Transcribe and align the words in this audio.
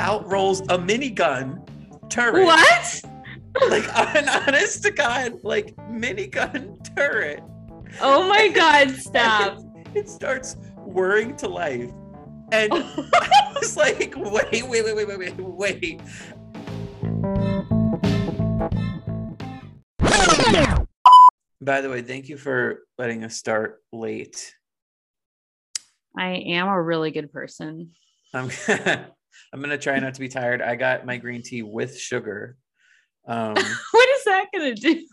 out 0.00 0.26
rolls 0.26 0.60
a 0.62 0.78
minigun 0.78 1.62
turret. 2.08 2.44
What? 2.44 3.02
Like 3.68 3.84
an 4.16 4.28
honest 4.28 4.82
to 4.84 4.90
God, 4.90 5.44
like 5.44 5.76
minigun 5.76 6.78
turret. 6.96 7.42
Oh 8.00 8.26
my 8.26 8.48
god, 8.48 8.90
stop. 8.92 9.58
It, 9.94 9.98
it 9.98 10.08
starts 10.08 10.56
whirring 10.78 11.36
to 11.36 11.48
life. 11.48 11.90
And 12.50 12.72
I 12.74 13.52
was 13.60 13.76
like, 13.76 14.14
wait, 14.16 14.66
wait, 14.66 14.84
wait, 14.84 14.96
wait, 14.96 15.06
wait, 15.06 15.18
wait, 15.18 15.38
wait. 15.38 16.00
By 21.62 21.82
the 21.82 21.90
way, 21.90 22.00
thank 22.00 22.30
you 22.30 22.38
for 22.38 22.80
letting 22.96 23.22
us 23.22 23.36
start 23.36 23.82
late. 23.92 24.56
I 26.16 26.30
am 26.30 26.68
a 26.68 26.82
really 26.82 27.10
good 27.10 27.30
person. 27.30 27.90
I'm 28.32 28.50
I'm 29.52 29.60
gonna 29.60 29.78
try 29.78 29.98
not 29.98 30.14
to 30.14 30.20
be 30.20 30.28
tired. 30.28 30.62
I 30.62 30.76
got 30.76 31.06
my 31.06 31.16
green 31.16 31.42
tea 31.42 31.62
with 31.62 31.98
sugar. 31.98 32.56
Um, 33.26 33.54
what 33.90 34.08
is 34.10 34.24
that 34.24 34.46
gonna 34.52 34.74
do? 34.74 35.06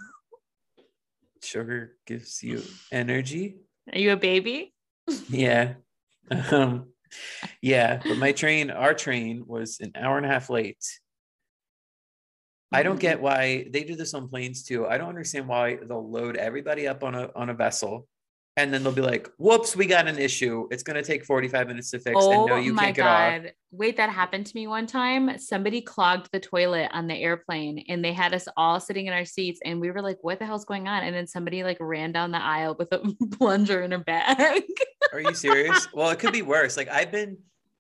sugar 1.43 1.95
gives 2.05 2.43
you 2.43 2.61
energy. 2.91 3.57
Are 3.91 3.99
you 3.99 4.11
a 4.11 4.17
baby? 4.17 4.73
Yeah. 5.29 5.75
Um, 6.51 6.87
yeah, 7.61 8.01
but 8.03 8.17
my 8.17 8.33
train, 8.33 8.69
our 8.69 8.93
train 8.93 9.45
was 9.47 9.79
an 9.79 9.93
hour 9.95 10.17
and 10.17 10.25
a 10.25 10.29
half 10.29 10.49
late. 10.49 10.83
I 12.71 12.83
don't 12.83 12.99
get 12.99 13.21
why 13.21 13.67
they 13.71 13.85
do 13.85 13.95
this 13.95 14.13
on 14.13 14.27
planes 14.27 14.63
too. 14.63 14.85
I 14.85 14.97
don't 14.97 15.07
understand 15.07 15.47
why 15.47 15.77
they'll 15.77 16.09
load 16.09 16.35
everybody 16.35 16.85
up 16.85 17.01
on 17.03 17.15
a 17.15 17.29
on 17.33 17.49
a 17.49 17.53
vessel 17.53 18.07
and 18.57 18.73
then 18.73 18.83
they'll 18.83 18.91
be 18.91 19.01
like, 19.01 19.29
whoops, 19.37 19.75
we 19.75 19.85
got 19.85 20.07
an 20.07 20.17
issue. 20.17 20.67
It's 20.71 20.83
gonna 20.83 21.03
take 21.03 21.23
45 21.23 21.67
minutes 21.67 21.91
to 21.91 21.99
fix. 21.99 22.15
and 22.25 22.33
Oh 22.35 22.45
no, 22.47 22.55
you 22.57 22.73
my 22.73 22.85
can't 22.85 22.95
get 22.95 23.05
off. 23.07 23.43
god. 23.43 23.53
Wait, 23.71 23.97
that 23.97 24.09
happened 24.09 24.47
to 24.47 24.55
me 24.55 24.65
one 24.65 24.87
time. 24.87 25.37
Somebody 25.37 25.79
clogged 25.81 26.29
the 26.31 26.39
toilet 26.39 26.89
on 26.91 27.07
the 27.07 27.13
airplane 27.15 27.85
and 27.87 28.03
they 28.03 28.13
had 28.13 28.33
us 28.33 28.47
all 28.57 28.79
sitting 28.79 29.05
in 29.05 29.13
our 29.13 29.25
seats 29.25 29.59
and 29.63 29.79
we 29.79 29.91
were 29.91 30.01
like, 30.01 30.17
what 30.21 30.39
the 30.39 30.45
hell's 30.45 30.65
going 30.65 30.87
on? 30.87 31.03
And 31.03 31.15
then 31.15 31.27
somebody 31.27 31.63
like 31.63 31.77
ran 31.79 32.11
down 32.11 32.31
the 32.31 32.41
aisle 32.43 32.75
with 32.79 32.91
a 32.91 32.99
plunger 33.37 33.81
in 33.83 33.91
her 33.91 33.99
bag. 33.99 34.63
Are 35.13 35.21
you 35.21 35.33
serious? 35.35 35.87
well, 35.93 36.09
it 36.09 36.19
could 36.19 36.33
be 36.33 36.41
worse. 36.41 36.75
Like 36.77 36.89
I've 36.89 37.11
been 37.11 37.37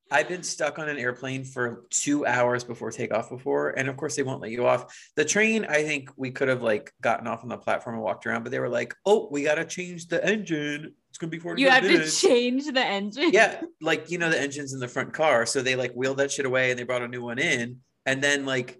I've 0.09 0.29
been 0.29 0.43
stuck 0.43 0.79
on 0.79 0.87
an 0.87 0.97
airplane 0.97 1.43
for 1.43 1.85
two 1.89 2.25
hours 2.25 2.63
before 2.63 2.91
takeoff 2.91 3.29
before. 3.29 3.71
And 3.71 3.89
of 3.89 3.97
course 3.97 4.15
they 4.15 4.23
won't 4.23 4.41
let 4.41 4.51
you 4.51 4.65
off. 4.65 4.95
The 5.15 5.25
train, 5.25 5.65
I 5.65 5.83
think 5.83 6.09
we 6.15 6.31
could 6.31 6.47
have 6.47 6.61
like 6.63 6.93
gotten 7.01 7.27
off 7.27 7.43
on 7.43 7.49
the 7.49 7.57
platform 7.57 7.95
and 7.95 8.03
walked 8.03 8.25
around, 8.25 8.43
but 8.43 8.51
they 8.51 8.59
were 8.59 8.69
like, 8.69 8.95
oh, 9.05 9.27
we 9.31 9.43
gotta 9.43 9.65
change 9.65 10.07
the 10.07 10.25
engine. 10.25 10.93
It's 11.09 11.17
gonna 11.17 11.29
be 11.31 11.39
45 11.39 11.59
you 11.59 11.69
have 11.69 11.83
minutes. 11.83 12.21
to 12.21 12.27
change 12.27 12.65
the 12.65 12.85
engine. 12.85 13.31
yeah, 13.33 13.61
like 13.81 14.09
you 14.09 14.17
know, 14.17 14.29
the 14.29 14.39
engine's 14.39 14.73
in 14.73 14.79
the 14.79 14.87
front 14.87 15.13
car. 15.13 15.45
So 15.45 15.61
they 15.61 15.75
like 15.75 15.91
wheeled 15.93 16.17
that 16.17 16.31
shit 16.31 16.45
away 16.45 16.69
and 16.71 16.79
they 16.79 16.83
brought 16.83 17.01
a 17.01 17.07
new 17.07 17.21
one 17.23 17.39
in. 17.39 17.77
And 18.05 18.23
then 18.23 18.45
like 18.45 18.79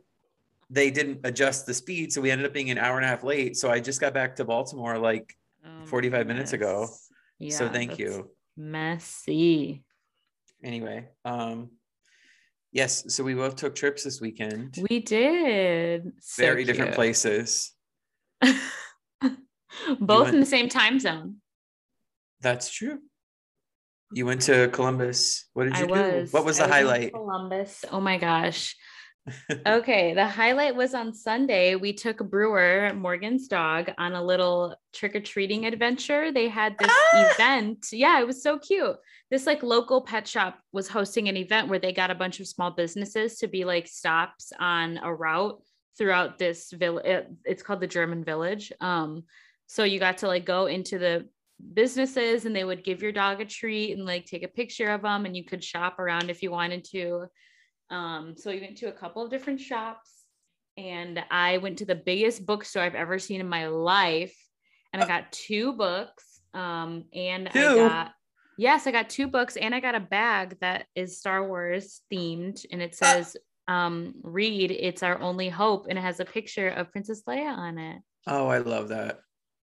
they 0.69 0.91
didn't 0.91 1.21
adjust 1.25 1.65
the 1.65 1.73
speed. 1.73 2.13
So 2.13 2.21
we 2.21 2.31
ended 2.31 2.47
up 2.47 2.53
being 2.53 2.69
an 2.71 2.77
hour 2.77 2.95
and 2.97 3.05
a 3.05 3.07
half 3.09 3.23
late. 3.23 3.57
So 3.57 3.69
I 3.69 3.79
just 3.79 3.99
got 3.99 4.13
back 4.13 4.35
to 4.37 4.45
Baltimore 4.45 4.97
like 4.97 5.35
Oh 5.65 5.79
my 5.79 5.85
45 5.85 6.27
minutes 6.27 6.53
ago. 6.53 6.87
goodness. 7.39 7.57
so 7.57 7.67
thank 7.69 7.99
you. 7.99 8.29
Messy. 8.55 9.83
Anyway, 10.63 11.07
um 11.25 11.69
yes, 12.71 13.13
so 13.13 13.23
we 13.23 13.33
both 13.33 13.55
took 13.55 13.75
trips 13.75 14.03
this 14.03 14.19
weekend. 14.21 14.77
We 14.89 14.99
did. 14.99 16.11
So 16.21 16.41
Very 16.43 16.63
different 16.63 16.95
places. 16.95 17.73
Both 19.99 20.23
went- 20.25 20.33
in 20.33 20.39
the 20.39 20.45
same 20.45 20.69
time 20.69 20.99
zone. 20.99 21.37
That's 22.41 22.69
true. 22.71 22.99
You 24.11 24.25
went 24.25 24.41
to 24.43 24.69
Columbus. 24.69 25.47
What 25.53 25.65
did 25.65 25.73
I 25.73 25.79
you 25.81 25.87
do? 25.87 25.91
was. 25.93 26.33
What 26.33 26.45
was 26.45 26.57
the 26.57 26.63
in 26.65 26.69
highlight? 26.71 27.13
Columbus. 27.13 27.83
Oh 27.91 27.99
my 27.99 28.17
gosh. 28.17 28.75
okay, 29.67 30.13
the 30.13 30.25
highlight 30.25 30.75
was 30.75 30.93
on 30.93 31.13
Sunday. 31.13 31.75
We 31.75 31.93
took 31.93 32.17
Brewer, 32.29 32.93
Morgan's 32.95 33.47
dog, 33.47 33.91
on 33.97 34.13
a 34.13 34.23
little 34.23 34.75
trick 34.93 35.15
or 35.15 35.19
treating 35.19 35.65
adventure. 35.65 36.31
They 36.31 36.47
had 36.47 36.77
this 36.77 36.91
Ah! 36.91 37.31
event. 37.33 37.87
Yeah, 37.91 38.19
it 38.19 38.27
was 38.27 38.41
so 38.41 38.57
cute. 38.57 38.95
This 39.29 39.45
like 39.45 39.63
local 39.63 40.01
pet 40.01 40.27
shop 40.27 40.59
was 40.71 40.87
hosting 40.87 41.27
an 41.27 41.37
event 41.37 41.67
where 41.67 41.79
they 41.79 41.91
got 41.91 42.11
a 42.11 42.15
bunch 42.15 42.39
of 42.39 42.47
small 42.47 42.71
businesses 42.71 43.37
to 43.39 43.47
be 43.47 43.65
like 43.65 43.87
stops 43.87 44.51
on 44.59 44.97
a 44.97 45.13
route 45.13 45.61
throughout 45.97 46.37
this 46.37 46.71
village. 46.71 47.25
It's 47.43 47.63
called 47.63 47.81
the 47.81 47.87
German 47.87 48.23
Village. 48.23 48.71
Um, 48.79 49.23
so 49.65 49.83
you 49.83 49.99
got 49.99 50.19
to 50.19 50.27
like 50.27 50.45
go 50.45 50.67
into 50.67 50.97
the 50.97 51.27
businesses 51.73 52.45
and 52.45 52.55
they 52.55 52.63
would 52.63 52.83
give 52.83 53.01
your 53.01 53.11
dog 53.11 53.41
a 53.41 53.45
treat 53.45 53.93
and 53.93 54.05
like 54.05 54.25
take 54.25 54.43
a 54.43 54.47
picture 54.47 54.89
of 54.89 55.01
them 55.01 55.25
and 55.25 55.35
you 55.35 55.43
could 55.43 55.63
shop 55.63 55.99
around 55.99 56.29
if 56.29 56.41
you 56.43 56.51
wanted 56.51 56.85
to. 56.85 57.25
Um, 57.89 58.35
so 58.37 58.51
we 58.51 58.59
went 58.59 58.77
to 58.77 58.87
a 58.87 58.91
couple 58.91 59.23
of 59.23 59.29
different 59.29 59.61
shops 59.61 60.11
and 60.77 61.23
I 61.31 61.57
went 61.57 61.77
to 61.79 61.85
the 61.85 61.95
biggest 61.95 62.45
bookstore 62.45 62.83
I've 62.83 62.95
ever 62.95 63.17
seen 63.19 63.41
in 63.41 63.49
my 63.49 63.67
life 63.67 64.35
and 64.93 65.01
I 65.01 65.07
got 65.07 65.31
two 65.31 65.73
books. 65.73 66.41
Um, 66.53 67.05
and 67.13 67.49
I 67.49 67.51
got 67.51 68.11
yes, 68.57 68.87
I 68.87 68.91
got 68.91 69.09
two 69.09 69.27
books 69.27 69.57
and 69.57 69.73
I 69.73 69.79
got 69.79 69.95
a 69.95 69.99
bag 69.99 70.57
that 70.61 70.85
is 70.95 71.19
Star 71.19 71.47
Wars 71.47 72.01
themed 72.11 72.65
and 72.71 72.81
it 72.81 72.95
says 72.95 73.37
um 73.67 74.13
read 74.23 74.71
it's 74.71 75.03
our 75.03 75.19
only 75.19 75.49
hope 75.49 75.87
and 75.89 75.99
it 75.99 76.01
has 76.01 76.21
a 76.21 76.25
picture 76.25 76.69
of 76.69 76.91
Princess 76.91 77.23
Leia 77.27 77.55
on 77.55 77.77
it. 77.77 78.01
Oh, 78.25 78.47
I 78.47 78.59
love 78.59 78.89
that. 78.89 79.19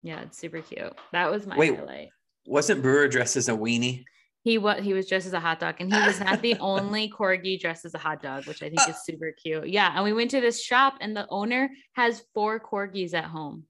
Yeah, 0.03 0.21
it's 0.21 0.37
super 0.37 0.61
cute. 0.61 0.93
That 1.11 1.31
was 1.31 1.45
my 1.45 1.57
Wait. 1.57 1.75
highlight. 1.75 2.09
Wasn't 2.45 2.81
Brewer 2.81 3.07
dressed 3.07 3.35
as 3.35 3.49
a 3.49 3.53
weenie? 3.53 4.05
He 4.47 4.57
was 4.57 4.81
he 4.81 4.93
was 4.93 5.09
dressed 5.09 5.27
as 5.27 5.33
a 5.33 5.41
hot 5.41 5.59
dog, 5.59 5.75
and 5.81 5.93
he 5.93 5.99
was 5.99 6.21
not 6.21 6.41
the 6.41 6.55
only 6.61 7.09
corgi 7.09 7.59
dressed 7.59 7.83
as 7.83 7.93
a 7.93 7.97
hot 7.97 8.21
dog, 8.21 8.47
which 8.47 8.63
I 8.63 8.69
think 8.69 8.87
is 8.87 9.03
super 9.03 9.33
cute. 9.33 9.67
Yeah, 9.67 9.91
and 9.93 10.05
we 10.05 10.13
went 10.13 10.31
to 10.31 10.39
this 10.39 10.63
shop, 10.63 10.93
and 11.01 11.13
the 11.13 11.27
owner 11.29 11.69
has 11.97 12.23
four 12.33 12.57
corgis 12.57 13.13
at 13.13 13.25
home. 13.25 13.65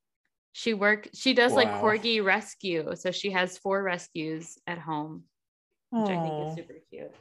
She 0.52 0.76
work 0.76 1.10
she 1.16 1.34
does 1.34 1.54
like 1.54 1.68
corgi 1.82 2.24
rescue, 2.24 2.96
so 2.96 3.10
she 3.10 3.32
has 3.32 3.58
four 3.58 3.82
rescues 3.82 4.60
at 4.68 4.78
home, 4.78 5.24
which 5.90 6.12
I 6.12 6.22
think 6.22 6.48
is 6.48 6.56
super 6.56 6.80
cute. 6.92 7.12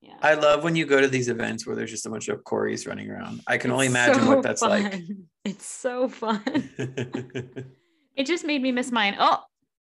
Yeah, 0.00 0.16
I 0.20 0.34
love 0.34 0.64
when 0.64 0.74
you 0.74 0.84
go 0.84 1.00
to 1.00 1.06
these 1.06 1.28
events 1.28 1.68
where 1.68 1.76
there's 1.76 1.92
just 1.92 2.06
a 2.06 2.10
bunch 2.10 2.26
of 2.26 2.42
corgis 2.42 2.88
running 2.88 3.12
around. 3.12 3.42
I 3.46 3.58
can 3.58 3.70
only 3.70 3.86
imagine 3.86 4.24
so 4.24 4.28
what 4.34 4.42
that's 4.42 4.62
like. 4.62 5.02
It's 5.44 5.66
so 5.66 6.08
fun. 6.08 6.42
It 8.16 8.26
just 8.26 8.44
made 8.44 8.60
me 8.60 8.72
miss 8.72 8.90
mine. 8.90 9.14
Oh, 9.16 9.38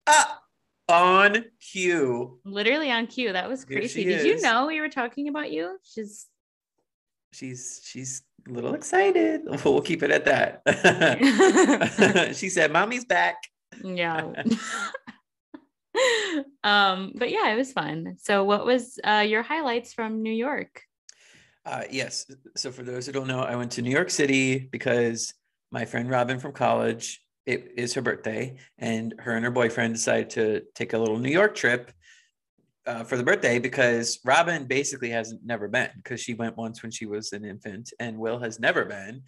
ah, 0.08 0.42
on 0.88 1.46
cue. 1.59 2.40
literally 2.46 2.91
on 2.91 3.07
cue. 3.07 3.34
That 3.34 3.50
was 3.50 3.66
crazy. 3.66 4.03
Did 4.03 4.25
you 4.25 4.41
know 4.41 4.68
we 4.68 4.79
were 4.81 4.90
talking 4.90 5.28
about 5.29 5.51
you? 5.51 5.78
She's 5.84 6.28
She's 7.34 7.81
she's 7.84 8.22
a 8.47 8.51
little 8.51 8.73
excited. 8.75 9.41
We'll 9.66 9.81
keep 9.81 10.03
it 10.03 10.12
at 10.12 10.25
that. 10.25 10.62
she 12.35 12.50
said, 12.50 12.72
"Mommy's 12.72 13.06
back." 13.06 13.35
yeah 13.84 14.31
um 16.63 17.12
but 17.16 17.29
yeah 17.29 17.50
it 17.51 17.56
was 17.57 17.74
fun 17.74 18.16
so 18.19 18.44
what 18.44 18.66
was 18.66 18.97
uh 19.03 19.25
your 19.28 19.41
highlights 19.44 19.94
from 19.94 20.22
new 20.24 20.31
york 20.34 20.81
Uh, 21.66 21.84
yes. 21.90 22.29
So 22.56 22.72
for 22.72 22.84
those 22.84 23.07
who 23.07 23.12
don't 23.12 23.25
know, 23.28 23.41
I 23.41 23.56
went 23.56 23.72
to 23.74 23.81
New 23.81 23.90
York 23.90 24.12
City 24.12 24.69
because 24.72 25.34
my 25.72 25.85
friend 25.85 26.07
Robin 26.12 26.38
from 26.40 26.53
college, 26.53 27.25
it 27.45 27.73
is 27.78 27.94
her 27.94 28.01
birthday, 28.01 28.57
and 28.79 29.13
her 29.19 29.35
and 29.35 29.45
her 29.45 29.51
boyfriend 29.51 29.95
decided 29.95 30.29
to 30.31 30.61
take 30.73 30.94
a 30.94 30.97
little 30.97 31.19
New 31.19 31.31
York 31.31 31.56
trip 31.56 31.91
uh, 32.88 33.03
for 33.03 33.17
the 33.17 33.23
birthday 33.23 33.59
because 33.59 34.19
Robin 34.25 34.66
basically 34.66 35.09
hasn't 35.09 35.45
never 35.45 35.67
been 35.67 35.89
because 35.97 36.22
she 36.22 36.33
went 36.33 36.57
once 36.57 36.81
when 36.83 36.91
she 36.91 37.06
was 37.06 37.33
an 37.33 37.45
infant, 37.45 37.94
and 38.00 38.17
Will 38.17 38.39
has 38.39 38.59
never 38.59 38.85
been. 38.85 39.23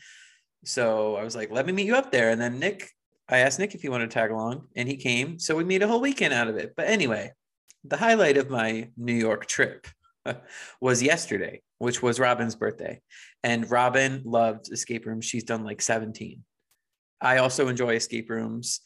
So 0.65 1.15
I 1.15 1.23
was 1.23 1.35
like, 1.35 1.51
let 1.51 1.65
me 1.65 1.73
meet 1.73 1.85
you 1.85 1.95
up 1.95 2.11
there. 2.11 2.29
And 2.29 2.41
then 2.41 2.59
Nick, 2.59 2.89
I 3.29 3.39
asked 3.39 3.59
Nick 3.59 3.75
if 3.75 3.81
he 3.81 3.89
wanted 3.89 4.09
to 4.09 4.13
tag 4.13 4.31
along, 4.31 4.67
and 4.75 4.87
he 4.87 4.97
came. 4.97 5.39
So 5.39 5.55
we 5.55 5.63
made 5.63 5.83
a 5.83 5.87
whole 5.87 6.01
weekend 6.01 6.33
out 6.33 6.47
of 6.47 6.57
it. 6.57 6.73
But 6.75 6.87
anyway, 6.87 7.31
the 7.83 7.97
highlight 7.97 8.37
of 8.37 8.49
my 8.49 8.89
New 8.97 9.13
York 9.13 9.45
trip 9.45 9.87
was 10.81 11.03
yesterday, 11.03 11.61
which 11.77 12.01
was 12.01 12.19
Robin's 12.19 12.55
birthday. 12.55 13.01
And 13.43 13.69
Robin 13.69 14.21
loved 14.25 14.71
escape 14.71 15.05
rooms. 15.05 15.25
She's 15.25 15.43
done 15.43 15.63
like 15.63 15.81
17. 15.81 16.43
I 17.21 17.37
also 17.37 17.67
enjoy 17.67 17.95
escape 17.95 18.29
rooms. 18.29 18.81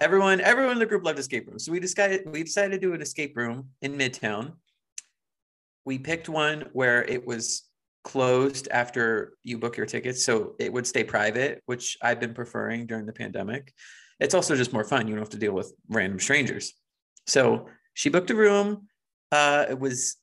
Everyone, 0.00 0.40
everyone 0.40 0.72
in 0.72 0.78
the 0.78 0.86
group 0.86 1.04
loved 1.04 1.18
escape 1.18 1.46
rooms. 1.48 1.64
So 1.64 1.72
we 1.72 1.80
decided 1.80 2.22
we 2.26 2.42
decided 2.42 2.72
to 2.72 2.78
do 2.78 2.94
an 2.94 3.02
escape 3.02 3.36
room 3.36 3.70
in 3.82 3.96
Midtown. 3.96 4.52
We 5.84 5.98
picked 5.98 6.28
one 6.28 6.66
where 6.72 7.04
it 7.04 7.26
was 7.26 7.68
closed 8.04 8.68
after 8.70 9.34
you 9.42 9.58
book 9.58 9.76
your 9.76 9.86
tickets. 9.86 10.24
So 10.24 10.54
it 10.58 10.72
would 10.72 10.86
stay 10.86 11.04
private, 11.04 11.62
which 11.66 11.96
I've 12.02 12.20
been 12.20 12.34
preferring 12.34 12.86
during 12.86 13.06
the 13.06 13.12
pandemic. 13.12 13.72
It's 14.20 14.34
also 14.34 14.54
just 14.54 14.72
more 14.72 14.84
fun. 14.84 15.08
You 15.08 15.14
don't 15.14 15.22
have 15.22 15.30
to 15.30 15.38
deal 15.38 15.52
with 15.52 15.72
random 15.88 16.20
strangers. 16.20 16.74
So 17.26 17.68
she 17.94 18.10
booked 18.10 18.30
a 18.30 18.34
room. 18.34 18.88
Uh, 19.32 19.66
it 19.70 19.78
was 19.78 20.16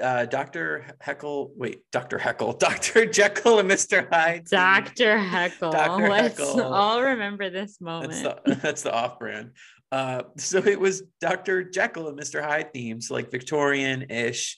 uh, 0.00 0.26
Dr. 0.26 0.84
Heckle. 1.00 1.52
Wait, 1.56 1.82
Dr. 1.92 2.18
Heckle, 2.18 2.52
Dr. 2.58 3.06
Jekyll 3.06 3.58
and 3.58 3.70
Mr. 3.70 4.08
Hyde. 4.12 4.46
dr 4.50 5.18
heckle 5.18 5.72
Dr. 5.72 6.08
let's 6.10 6.38
Heckle. 6.38 6.62
all 6.62 7.02
remember 7.02 7.50
this 7.50 7.80
moment 7.80 8.12
That's 8.22 8.22
the 8.22 8.54
that's 8.62 8.82
the 8.82 8.92
off 8.92 9.18
brand. 9.18 9.52
Uh, 9.92 10.22
so 10.36 10.58
it 10.58 10.78
was 10.78 11.02
Dr. 11.20 11.64
Jekyll 11.64 12.08
and 12.08 12.18
Mr. 12.18 12.42
Hyde 12.42 12.72
themes, 12.72 13.10
like 13.10 13.30
Victorian 13.30 14.06
ish. 14.10 14.56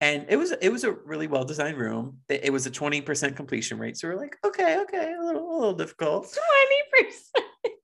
and 0.00 0.26
it 0.28 0.36
was 0.36 0.52
it 0.52 0.68
was 0.70 0.84
a 0.84 0.92
really 0.92 1.26
well 1.26 1.44
designed 1.44 1.78
room. 1.78 2.18
It, 2.28 2.44
it 2.44 2.50
was 2.52 2.66
a 2.66 2.70
twenty 2.70 3.00
percent 3.00 3.34
completion 3.36 3.78
rate, 3.78 3.96
so 3.96 4.08
we're 4.08 4.16
like, 4.16 4.36
okay, 4.44 4.78
okay, 4.82 5.14
a 5.18 5.24
little 5.24 5.50
a 5.50 5.54
little 5.58 5.72
difficult. 5.74 6.24
Twenty 6.32 7.08
percent. 7.08 7.78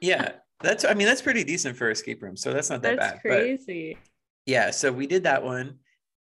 Yeah, 0.00 0.32
that's 0.60 0.84
I 0.84 0.94
mean 0.94 1.06
that's 1.06 1.22
pretty 1.22 1.44
decent 1.44 1.76
for 1.76 1.90
escape 1.90 2.22
room, 2.22 2.36
so 2.36 2.52
that's 2.52 2.70
not 2.70 2.82
that 2.82 2.98
That's 2.98 3.12
bad. 3.14 3.20
But 3.22 3.30
crazy. 3.40 3.98
yeah, 4.46 4.70
so 4.70 4.90
we 4.92 5.06
did 5.06 5.24
that 5.24 5.42
one, 5.44 5.78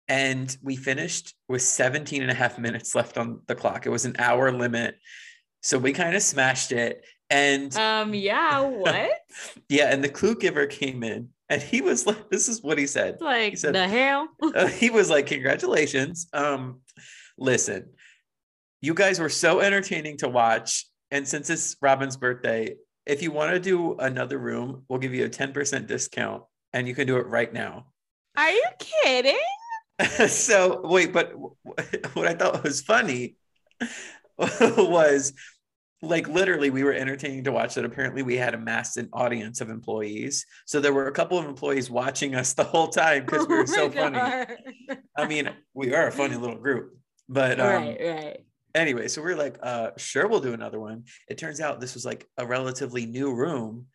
and 0.08 0.56
we 0.62 0.76
finished 0.76 1.34
with 1.48 1.62
17 1.62 2.22
and 2.22 2.30
a 2.30 2.34
half 2.34 2.58
minutes 2.58 2.94
left 2.94 3.16
on 3.18 3.40
the 3.46 3.54
clock. 3.54 3.86
It 3.86 3.90
was 3.90 4.04
an 4.04 4.16
hour 4.18 4.52
limit, 4.52 4.96
so 5.62 5.78
we 5.78 5.92
kind 5.92 6.14
of 6.14 6.22
smashed 6.22 6.72
it. 6.72 7.04
And 7.30 7.74
Um. 7.76 8.14
Yeah. 8.14 8.60
What? 8.60 9.10
yeah, 9.68 9.92
and 9.92 10.04
the 10.04 10.08
clue 10.10 10.36
giver 10.36 10.66
came 10.66 11.02
in, 11.02 11.30
and 11.48 11.62
he 11.62 11.80
was 11.80 12.06
like, 12.06 12.28
"This 12.28 12.48
is 12.48 12.62
what 12.62 12.78
he 12.78 12.86
said." 12.86 13.16
Like 13.20 13.56
said- 13.56 13.74
the 13.74 13.88
hell. 13.88 14.28
Uh, 14.54 14.66
he 14.66 14.90
was 14.90 15.08
like, 15.08 15.26
"Congratulations! 15.26 16.26
Um, 16.34 16.80
listen, 17.38 17.90
you 18.82 18.92
guys 18.94 19.18
were 19.18 19.30
so 19.30 19.60
entertaining 19.60 20.18
to 20.18 20.28
watch, 20.28 20.86
and 21.10 21.26
since 21.26 21.48
it's 21.48 21.76
Robin's 21.80 22.18
birthday, 22.18 22.76
if 23.06 23.22
you 23.22 23.30
want 23.30 23.52
to 23.52 23.58
do 23.58 23.94
another 23.98 24.38
room, 24.38 24.84
we'll 24.88 24.98
give 25.00 25.14
you 25.14 25.24
a 25.24 25.28
ten 25.30 25.52
percent 25.52 25.86
discount, 25.86 26.42
and 26.74 26.86
you 26.86 26.94
can 26.94 27.06
do 27.06 27.16
it 27.16 27.26
right 27.26 27.52
now." 27.52 27.86
Are 28.36 28.50
you 28.50 28.64
kidding? 28.78 29.38
so 30.28 30.80
wait, 30.84 31.12
but 31.12 31.32
what 32.14 32.26
I 32.26 32.34
thought 32.34 32.62
was 32.62 32.80
funny 32.80 33.36
was 34.38 35.32
like 36.04 36.28
literally 36.28 36.70
we 36.70 36.84
were 36.84 36.92
entertaining 36.92 37.44
to 37.44 37.52
watch 37.52 37.74
that 37.74 37.84
apparently 37.84 38.22
we 38.22 38.36
had 38.36 38.54
amassed 38.54 38.96
an 38.96 39.08
audience 39.12 39.60
of 39.60 39.70
employees 39.70 40.46
so 40.66 40.80
there 40.80 40.92
were 40.92 41.06
a 41.06 41.12
couple 41.12 41.38
of 41.38 41.46
employees 41.46 41.90
watching 41.90 42.34
us 42.34 42.52
the 42.52 42.64
whole 42.64 42.88
time 42.88 43.24
because 43.24 43.46
we 43.48 43.54
Oh 43.54 43.58
were 43.58 43.66
so 43.66 43.88
my 43.88 43.94
funny 43.94 44.98
i 45.16 45.26
mean 45.26 45.50
we 45.72 45.94
are 45.94 46.08
a 46.08 46.12
funny 46.12 46.36
little 46.36 46.58
group 46.58 46.96
but 47.28 47.60
um, 47.60 47.66
right. 47.66 47.98
Right. 48.00 48.40
anyway 48.74 49.08
so 49.08 49.22
we 49.22 49.32
are 49.32 49.36
like 49.36 49.58
uh 49.62 49.90
sure 49.96 50.28
we'll 50.28 50.40
do 50.40 50.52
another 50.52 50.78
one 50.78 51.04
it 51.28 51.38
turns 51.38 51.60
out 51.60 51.80
this 51.80 51.94
was 51.94 52.04
like 52.04 52.28
a 52.38 52.46
relatively 52.46 53.06
new 53.06 53.32
room 53.32 53.86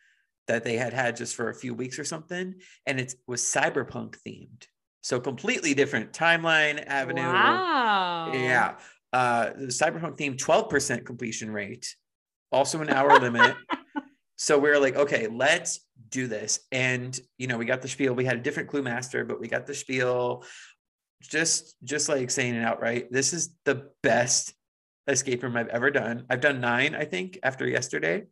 that 0.48 0.64
they 0.64 0.78
had 0.78 0.94
had 0.94 1.16
just 1.16 1.36
for 1.36 1.50
a 1.50 1.56
few 1.56 1.74
weeks 1.74 2.00
or 2.00 2.04
something 2.04 2.56
and 2.86 3.00
it 3.00 3.14
was 3.28 3.42
cyberpunk 3.42 4.16
themed 4.28 4.66
so 5.02 5.20
completely 5.20 5.74
different 5.74 6.12
timeline 6.14 6.84
avenue. 6.86 7.22
Wow. 7.22 8.32
yeah. 8.34 8.76
Uh 9.14 9.52
the 9.56 9.68
cyberpunk 9.68 10.18
theme 10.18 10.36
12% 10.38 11.06
completion 11.06 11.52
rate 11.52 11.96
also 12.52 12.82
an 12.82 12.90
hour 12.90 13.20
limit. 13.20 13.56
So 14.42 14.58
we 14.58 14.70
are 14.70 14.80
like 14.80 14.96
okay 14.96 15.28
let's 15.28 15.82
do 16.08 16.26
this. 16.28 16.62
And 16.72 17.20
you 17.38 17.48
know 17.48 17.58
we 17.58 17.66
got 17.66 17.82
the 17.82 17.90
spiel. 17.90 18.14
We 18.14 18.24
had 18.24 18.38
a 18.38 18.42
different 18.42 18.70
clue 18.70 18.82
master 18.82 19.26
but 19.26 19.38
we 19.38 19.50
got 19.50 19.68
the 19.68 19.74
spiel. 19.74 20.46
Just 21.22 21.76
just 21.84 22.08
like 22.08 22.32
saying 22.32 22.56
it 22.56 22.64
outright 22.64 23.12
this 23.12 23.34
is 23.34 23.54
the 23.66 23.90
best 24.02 24.54
escape 25.10 25.44
room 25.44 25.58
i've 25.58 25.68
ever 25.68 25.92
done. 25.92 26.26
I've 26.30 26.40
done 26.40 26.62
nine 26.62 26.96
i 26.96 27.04
think 27.04 27.40
after 27.44 27.68
yesterday. 27.68 28.28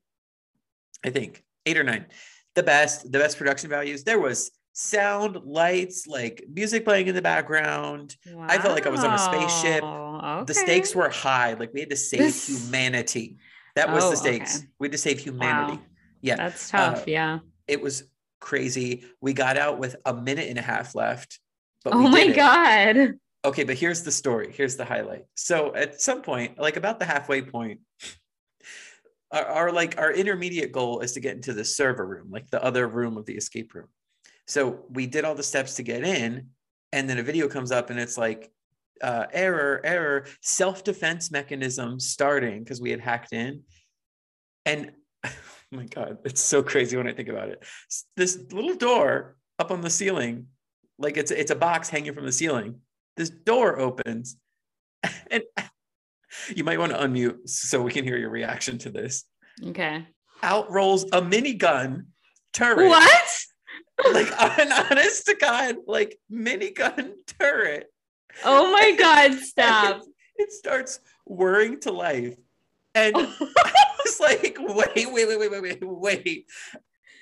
I 1.06 1.10
think 1.10 1.44
eight 1.66 1.78
or 1.78 1.84
nine. 1.84 2.06
The 2.56 2.64
best 2.64 3.12
the 3.12 3.20
best 3.20 3.38
production 3.38 3.70
values. 3.70 4.06
There 4.06 4.20
was 4.20 4.52
sound 4.80 5.38
lights 5.44 6.06
like 6.06 6.44
music 6.54 6.86
playing 6.86 7.08
in 7.08 7.16
the 7.16 7.22
background 7.22 8.16
I 8.40 8.60
felt 8.60 8.76
like 8.76 8.86
I 8.86 8.90
was 8.90 9.04
on 9.04 9.12
a 9.12 9.18
spaceship. 9.18 9.82
Wow, 9.82 10.44
the 10.46 10.54
stakes 10.54 10.94
were 10.94 11.10
high 11.10 11.54
like 11.54 11.74
we 11.74 11.80
had 11.80 11.90
to 11.90 11.96
save 11.96 12.20
This- 12.20 12.48
humanity 12.48 13.38
that 13.76 13.92
was 13.92 14.04
Oh, 14.04 14.12
the 14.12 14.18
stakes 14.18 14.60
okay. 14.60 14.68
we 14.80 14.86
had 14.86 14.92
to 14.92 14.98
save 15.00 15.20
humanity 15.20 15.78
Wow. 15.78 15.84
yeah 16.22 16.36
That's 16.36 16.70
tough. 16.70 17.00
uh, 17.00 17.04
yeah. 17.08 17.40
it 17.68 17.82
was 17.82 18.04
crazy 18.40 19.04
we 19.20 19.34
got 19.34 19.58
out 19.58 19.80
with 19.80 19.96
a 20.06 20.14
minute 20.14 20.48
and 20.48 20.60
a 20.60 20.62
half 20.62 20.94
left 20.94 21.40
but 21.84 21.94
Oh 21.94 22.08
my 22.08 22.28
god. 22.28 23.16
okay 23.46 23.64
but 23.64 23.78
here's 23.78 24.04
the 24.04 24.12
story 24.12 24.54
here's 24.56 24.76
the 24.78 24.86
highlight 24.86 25.26
so 25.36 25.74
at 25.74 26.00
some 26.00 26.22
point 26.22 26.60
like 26.60 26.78
about 26.78 27.00
the 27.00 27.06
halfway 27.06 27.42
point 27.42 27.80
our, 29.32 29.44
our 29.46 29.72
like 29.72 29.98
our 29.98 30.12
intermediate 30.12 30.72
goal 30.72 31.00
is 31.00 31.14
to 31.14 31.20
get 31.20 31.36
into 31.36 31.54
the 31.54 31.66
server 31.66 32.06
room 32.06 32.28
like 32.30 32.48
the 32.52 32.64
other 32.64 32.88
room 32.88 33.18
of 33.18 33.26
the 33.26 33.34
escape 33.36 33.74
room 33.74 33.88
so 34.48 34.86
we 34.90 35.06
did 35.08 35.26
all 35.26 35.36
the 35.36 35.44
steps 35.44 35.76
to 35.76 35.84
get 35.84 36.04
in 36.04 36.48
and 36.92 37.10
then 37.10 37.18
a 37.18 37.24
video 37.24 37.48
comes 37.48 37.72
up 37.72 37.90
and 37.90 38.00
it's 38.00 38.18
like 38.18 38.52
uh, 39.02 39.26
error 39.32 39.82
error 39.84 40.26
self-defense 40.42 41.32
mechanism 41.32 42.00
starting 42.00 42.64
because 42.64 42.82
we 42.82 42.90
had 42.90 43.00
hacked 43.00 43.34
in. 43.34 43.64
And 44.66 44.92
oh 45.26 45.30
my 45.72 45.86
god 45.86 46.20
it's 46.24 46.40
so 46.40 46.64
crazy 46.64 46.96
when 46.96 47.08
i 47.08 47.14
think 47.14 47.30
about 47.30 47.50
it. 47.50 47.64
This 48.16 48.40
little 48.52 48.76
door 48.76 49.36
up 49.60 49.72
on 49.72 49.82
the 49.82 49.90
ceiling 49.90 50.48
like 50.98 51.18
it's 51.18 51.32
it's 51.32 51.52
a 51.52 51.56
box 51.56 51.90
hanging 51.90 52.14
from 52.14 52.26
the 52.26 52.32
ceiling. 52.32 52.80
This 53.16 53.30
door 53.30 53.78
opens 53.80 54.38
and 55.32 55.44
you 56.56 56.64
might 56.64 56.80
want 56.80 56.92
to 56.92 56.98
unmute 56.98 57.48
so 57.50 57.82
we 57.82 57.92
can 57.92 58.04
hear 58.04 58.18
your 58.18 58.30
reaction 58.30 58.78
to 58.80 58.90
this. 58.90 59.26
Okay. 59.66 60.06
out 60.44 60.72
rolls 60.72 61.04
a 61.06 61.22
minigun 61.22 62.06
turret. 62.54 62.90
What? 62.90 63.30
Like 64.14 64.32
an 64.60 64.72
honest 64.72 65.26
to 65.26 65.36
god 65.36 65.76
like 65.88 66.18
minigun 66.32 67.12
turret 67.40 67.88
Oh 68.46 68.72
my 68.72 68.92
god, 69.00 69.34
stop. 69.40 70.04
it 70.36 70.52
starts 70.52 71.00
whirring 71.26 71.80
to 71.82 71.92
life 71.92 72.36
and 72.94 73.16
I 73.18 73.84
was 74.06 74.20
like, 74.20 74.58
wait, 74.60 75.12
wait, 75.12 75.28
wait, 75.28 75.40
wait, 75.40 75.50
wait, 75.52 75.62
wait, 75.62 75.80
wait. 75.82 76.46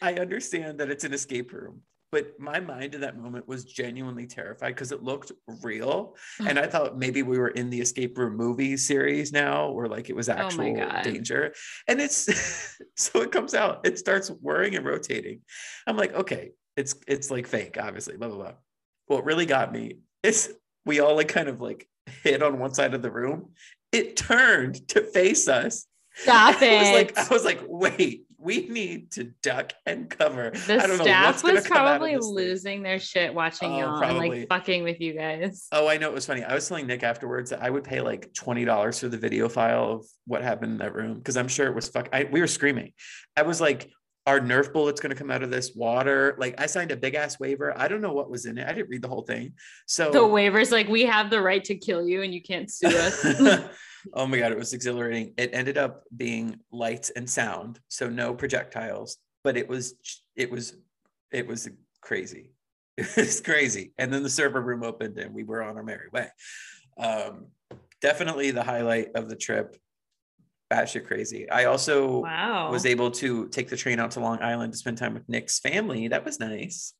I 0.01 0.13
understand 0.16 0.80
that 0.80 0.89
it's 0.89 1.04
an 1.06 1.13
escape 1.13 1.54
room, 1.54 1.81
but 2.12 2.38
my 2.38 2.60
mind 2.60 2.95
in 2.95 3.01
that 3.01 3.18
moment 3.18 3.48
was 3.48 3.63
genuinely 3.66 4.27
terrified 4.27 4.69
because 4.75 4.92
it 4.92 5.04
looked 5.04 5.31
real. 5.63 6.16
Mm. 6.42 6.50
And 6.50 6.60
I 6.60 6.68
thought 6.68 6.98
maybe 6.98 7.24
we 7.24 7.38
were 7.39 7.48
in 7.50 7.69
the 7.69 7.80
escape 7.80 8.18
room 8.18 8.36
movie 8.36 8.75
series 8.77 9.31
now, 9.31 9.72
where 9.72 9.88
like 9.88 10.10
it 10.10 10.16
was 10.16 10.27
Oh 10.27 10.33
actual 10.33 10.75
God. 10.75 11.01
danger. 11.04 11.54
And 11.88 12.01
it's 12.01 12.77
so 12.98 13.22
it 13.22 13.31
comes 13.31 13.54
out, 13.54 13.86
it 13.88 13.98
starts 14.00 14.27
whirring 14.30 14.75
and 14.75 14.86
rotating. 14.86 15.42
I'm 15.88 15.95
like, 15.98 16.13
okay, 16.13 16.51
it's 16.77 16.95
it's 17.07 17.31
like 17.31 17.48
fake, 17.48 17.77
obviously, 17.80 18.18
blah 18.18 18.27
blah 18.27 18.38
blah. 18.38 18.54
What 19.07 19.25
really 19.25 19.45
got 19.45 19.72
me 19.72 20.00
is 20.24 20.54
we 20.86 21.00
all 21.00 21.16
like 21.16 21.27
kind 21.30 21.48
of 21.50 21.62
like 21.62 21.88
hid 22.24 22.44
on 22.44 22.60
one 22.60 22.74
side 22.74 22.94
of 22.94 23.01
the 23.01 23.12
room. 23.12 23.51
It 23.92 24.16
turned 24.18 24.88
to 24.89 25.01
face 25.01 25.48
us. 25.48 25.86
Stop 26.16 26.62
it. 26.62 26.72
I 26.72 26.81
was 26.81 26.92
like, 26.92 27.18
I 27.18 27.33
was 27.33 27.45
like, 27.45 27.62
wait, 27.68 28.25
we 28.38 28.68
need 28.68 29.12
to 29.13 29.31
duck 29.42 29.74
and 29.86 30.10
cover. 30.10 30.51
the 30.51 30.75
I 30.75 30.88
don't 30.88 30.98
know 30.98 31.04
staff 31.04 31.44
what's 31.44 31.56
was 31.56 31.68
come 31.68 31.77
out 31.77 31.86
of 31.88 31.89
probably 32.00 32.16
this 32.16 32.25
thing. 32.25 32.36
losing 32.36 32.83
their 32.83 33.00
shit 33.00 33.33
watching 33.33 33.72
Oh, 33.72 33.80
y'all 33.80 34.04
and 34.04 34.18
like 34.18 34.48
fucking 34.48 34.83
with 34.83 35.01
you 35.01 35.13
guys. 35.13 35.67
Oh, 35.72 35.88
I 35.88 35.98
know 35.98 36.10
it 36.10 36.13
was 36.13 36.25
funny. 36.25 36.44
I 36.44 36.53
was 36.53 36.67
telling 36.67 36.88
Nick 36.88 37.03
afterwards 37.03 37.50
that 37.50 37.62
I 37.62 37.70
would 37.70 37.84
pay 37.84 38.01
like 38.01 38.34
twenty 38.34 38.65
dollars 38.65 39.00
for 39.00 39.08
the 39.08 39.17
video 39.17 39.50
file 39.50 39.91
of 39.94 40.05
what 40.27 40.41
happened 40.41 40.74
in 40.74 40.77
that 40.79 40.94
room 40.94 41.15
because 41.15 41.38
I'm 41.38 41.48
sure 41.48 41.67
it 41.67 41.75
was 41.75 41.88
fuck. 41.89 42.10
I, 42.13 42.25
we 42.25 42.39
were 42.39 42.48
screaming. 42.48 42.94
I 43.36 43.41
was 43.44 43.60
like, 43.60 43.89
"Are 44.25 44.39
Nerf 44.39 44.74
bullets 44.74 45.01
going 45.01 45.12
to 45.12 45.15
come 45.15 45.32
out 45.32 45.44
of 45.44 45.51
this 45.51 45.74
water?" 45.75 46.36
Like, 46.38 46.60
I 46.60 46.65
signed 46.65 46.91
a 46.91 46.98
big 46.98 47.15
ass 47.15 47.39
waiver. 47.39 47.77
I 47.77 47.88
don't 47.88 48.01
know 48.01 48.13
what 48.13 48.29
was 48.29 48.46
in 48.46 48.58
it. 48.58 48.67
I 48.67 48.74
didn't 48.74 48.89
read 48.89 49.01
the 49.01 49.08
whole 49.08 49.24
thing. 49.24 49.53
So 49.88 50.12
The 50.12 50.20
waivers 50.20 50.72
like 50.72 50.88
we 50.88 51.03
have 51.05 51.29
the 51.29 51.41
right 51.41 51.63
to 51.65 51.75
kill 51.75 52.08
you 52.08 52.22
and 52.22 52.34
you 52.34 52.41
can't 52.41 52.70
sue 52.70 52.88
us. 52.88 53.25
oh 54.13 54.27
my 54.27 54.38
god, 54.38 54.51
it 54.51 54.58
was 54.58 54.74
exhilarating. 54.74 55.34
It 55.38 55.51
ended 55.53 55.77
up 55.77 56.03
being 56.15 56.60
lights 56.72 57.10
and 57.12 57.29
sound, 57.29 57.79
so 57.88 58.10
no 58.10 58.34
projectiles, 58.34 59.17
but 59.44 59.58
it 59.58 59.67
was 59.67 59.96
it 60.36 60.51
was 60.51 60.75
it 61.32 61.48
was 61.48 61.70
crazy. 62.01 62.51
It 62.98 63.17
was 63.17 63.41
crazy. 63.41 63.91
And 63.98 64.13
then 64.13 64.24
the 64.24 64.29
server 64.29 64.62
room 64.62 64.82
opened 64.82 65.17
and 65.17 65.34
we 65.34 65.44
were 65.44 65.62
on 65.62 65.75
our 65.75 65.84
merry 65.84 66.08
way. 66.13 66.29
Um, 66.98 67.48
definitely 68.01 68.51
the 68.51 68.63
highlight 68.63 69.10
of 69.15 69.27
the 69.27 69.36
trip. 69.36 69.75
Batshit 70.72 71.05
crazy. 71.05 71.50
I 71.50 71.65
also 71.65 72.19
wow. 72.19 72.72
was 72.72 72.86
able 72.86 73.12
to 73.12 73.48
take 73.50 73.69
the 73.69 73.77
train 73.77 74.00
out 74.00 74.12
to 74.12 74.19
Long 74.19 74.41
Island 74.41 74.74
to 74.74 74.77
spend 74.77 74.98
time 74.98 75.13
with 75.13 75.27
Nick's 75.29 75.60
family. 75.60 76.07
That 76.07 76.25
was 76.25 76.39
nice. 76.39 76.93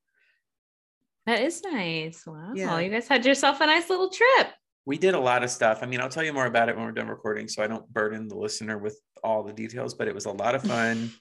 that 1.26 1.42
is 1.42 1.64
nice. 1.64 2.24
Wow. 2.28 2.52
Yeah. 2.54 2.80
You 2.80 2.92
guys 2.92 3.08
had 3.08 3.26
yourself 3.26 3.62
a 3.62 3.66
nice 3.66 3.90
little 3.90 4.10
trip. 4.10 4.50
We 4.86 5.00
did 5.00 5.16
a 5.16 5.20
lot 5.20 5.44
of 5.44 5.50
stuff. 5.50 5.80
I 5.82 5.88
mean, 5.88 6.00
I'll 6.00 6.10
tell 6.10 6.24
you 6.24 6.32
more 6.32 6.46
about 6.46 6.70
it 6.70 6.76
when 6.76 6.86
we're 6.86 6.92
done 6.92 7.08
recording 7.08 7.48
so 7.48 7.64
I 7.64 7.68
don't 7.68 7.92
burden 7.92 8.28
the 8.28 8.38
listener 8.38 8.78
with 8.78 9.00
all 9.24 9.42
the 9.42 9.54
details, 9.54 9.96
but 9.96 10.08
it 10.08 10.14
was 10.14 10.26
a 10.26 10.32
lot 10.32 10.54
of 10.54 10.62
fun. 10.62 11.12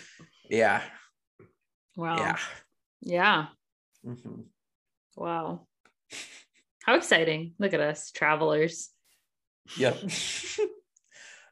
yeah. 0.50 0.82
wow. 1.96 2.16
Yeah. 2.16 2.36
Yeah. 3.00 3.46
Mhm. 4.04 4.46
Wow. 5.16 5.68
How 6.82 6.96
exciting. 6.96 7.54
Look 7.60 7.74
at 7.74 7.80
us, 7.80 8.10
travelers. 8.10 8.90
Yep. 9.76 9.98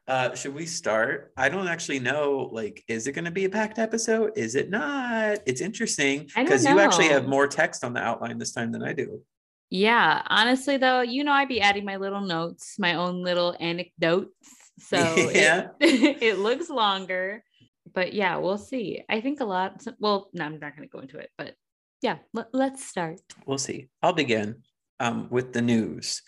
uh, 0.08 0.34
should 0.34 0.54
we 0.54 0.66
start? 0.66 1.32
I 1.36 1.48
don't 1.48 1.68
actually 1.68 2.00
know. 2.00 2.48
Like, 2.52 2.82
is 2.88 3.06
it 3.06 3.12
going 3.12 3.26
to 3.26 3.30
be 3.30 3.44
a 3.44 3.50
packed 3.50 3.78
episode? 3.78 4.32
Is 4.36 4.54
it 4.54 4.70
not? 4.70 5.38
It's 5.46 5.60
interesting 5.60 6.28
because 6.34 6.64
you 6.64 6.78
actually 6.80 7.08
have 7.08 7.28
more 7.28 7.46
text 7.46 7.84
on 7.84 7.92
the 7.92 8.00
outline 8.00 8.38
this 8.38 8.52
time 8.52 8.72
than 8.72 8.82
I 8.82 8.92
do. 8.92 9.22
Yeah. 9.70 10.22
Honestly, 10.26 10.78
though, 10.78 11.00
you 11.02 11.22
know, 11.22 11.32
I'd 11.32 11.46
be 11.48 11.60
adding 11.60 11.84
my 11.84 11.96
little 11.96 12.22
notes, 12.22 12.76
my 12.78 12.94
own 12.94 13.22
little 13.22 13.54
anecdotes. 13.60 14.34
So 14.80 14.96
it- 15.16 15.36
Yeah. 15.36 15.68
it, 15.80 16.38
looks 16.38 16.68
longer. 16.70 17.44
But 17.92 18.12
yeah, 18.12 18.36
we'll 18.38 18.58
see. 18.58 19.02
I 19.08 19.20
think 19.20 19.40
a 19.40 19.44
lot. 19.44 19.84
Well, 20.00 20.28
no, 20.32 20.44
I'm 20.44 20.58
not 20.58 20.76
going 20.76 20.88
to 20.88 20.92
go 20.92 20.98
into 21.00 21.18
it, 21.18 21.30
but 21.38 21.54
yeah, 22.02 22.18
let, 22.34 22.46
let's 22.52 22.84
start. 22.84 23.20
We'll 23.46 23.58
see. 23.58 23.88
I'll 24.02 24.12
begin. 24.12 24.62
um, 25.00 25.28
with 25.30 25.52
the 25.52 25.62
news. 25.62 26.22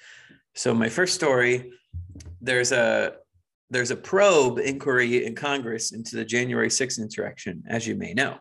So 0.54 0.72
my 0.74 0.88
first 0.88 1.14
story, 1.14 1.72
there's 2.40 2.72
a 2.72 3.14
there's 3.72 3.90
a 3.90 3.96
probe 3.96 4.58
inquiry 4.58 5.24
in 5.24 5.34
Congress 5.34 5.92
into 5.92 6.14
the 6.14 6.24
January 6.24 6.68
6th 6.68 7.00
insurrection, 7.00 7.64
as 7.66 7.86
you 7.86 7.94
may 7.94 8.12
know. 8.12 8.38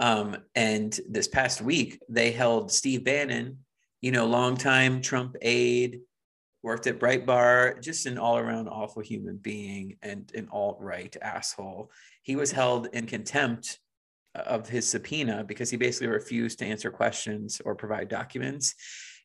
Um, 0.00 0.36
and 0.54 0.98
this 1.08 1.28
past 1.28 1.62
week, 1.62 1.98
they 2.10 2.30
held 2.30 2.70
Steve 2.70 3.04
Bannon, 3.04 3.58
you 4.02 4.10
know, 4.10 4.26
longtime 4.26 5.00
Trump 5.00 5.36
aide, 5.40 6.00
worked 6.62 6.86
at 6.86 7.00
Breitbart, 7.00 7.82
just 7.82 8.04
an 8.04 8.18
all 8.18 8.36
around 8.36 8.68
awful 8.68 9.00
human 9.00 9.38
being 9.38 9.96
and 10.02 10.30
an 10.34 10.48
alt 10.52 10.76
right 10.78 11.16
asshole. 11.22 11.90
He 12.22 12.36
was 12.36 12.52
held 12.52 12.88
in 12.92 13.06
contempt 13.06 13.78
of 14.34 14.68
his 14.68 14.86
subpoena 14.86 15.44
because 15.44 15.70
he 15.70 15.78
basically 15.78 16.08
refused 16.08 16.58
to 16.58 16.66
answer 16.66 16.90
questions 16.90 17.62
or 17.64 17.74
provide 17.74 18.08
documents. 18.08 18.74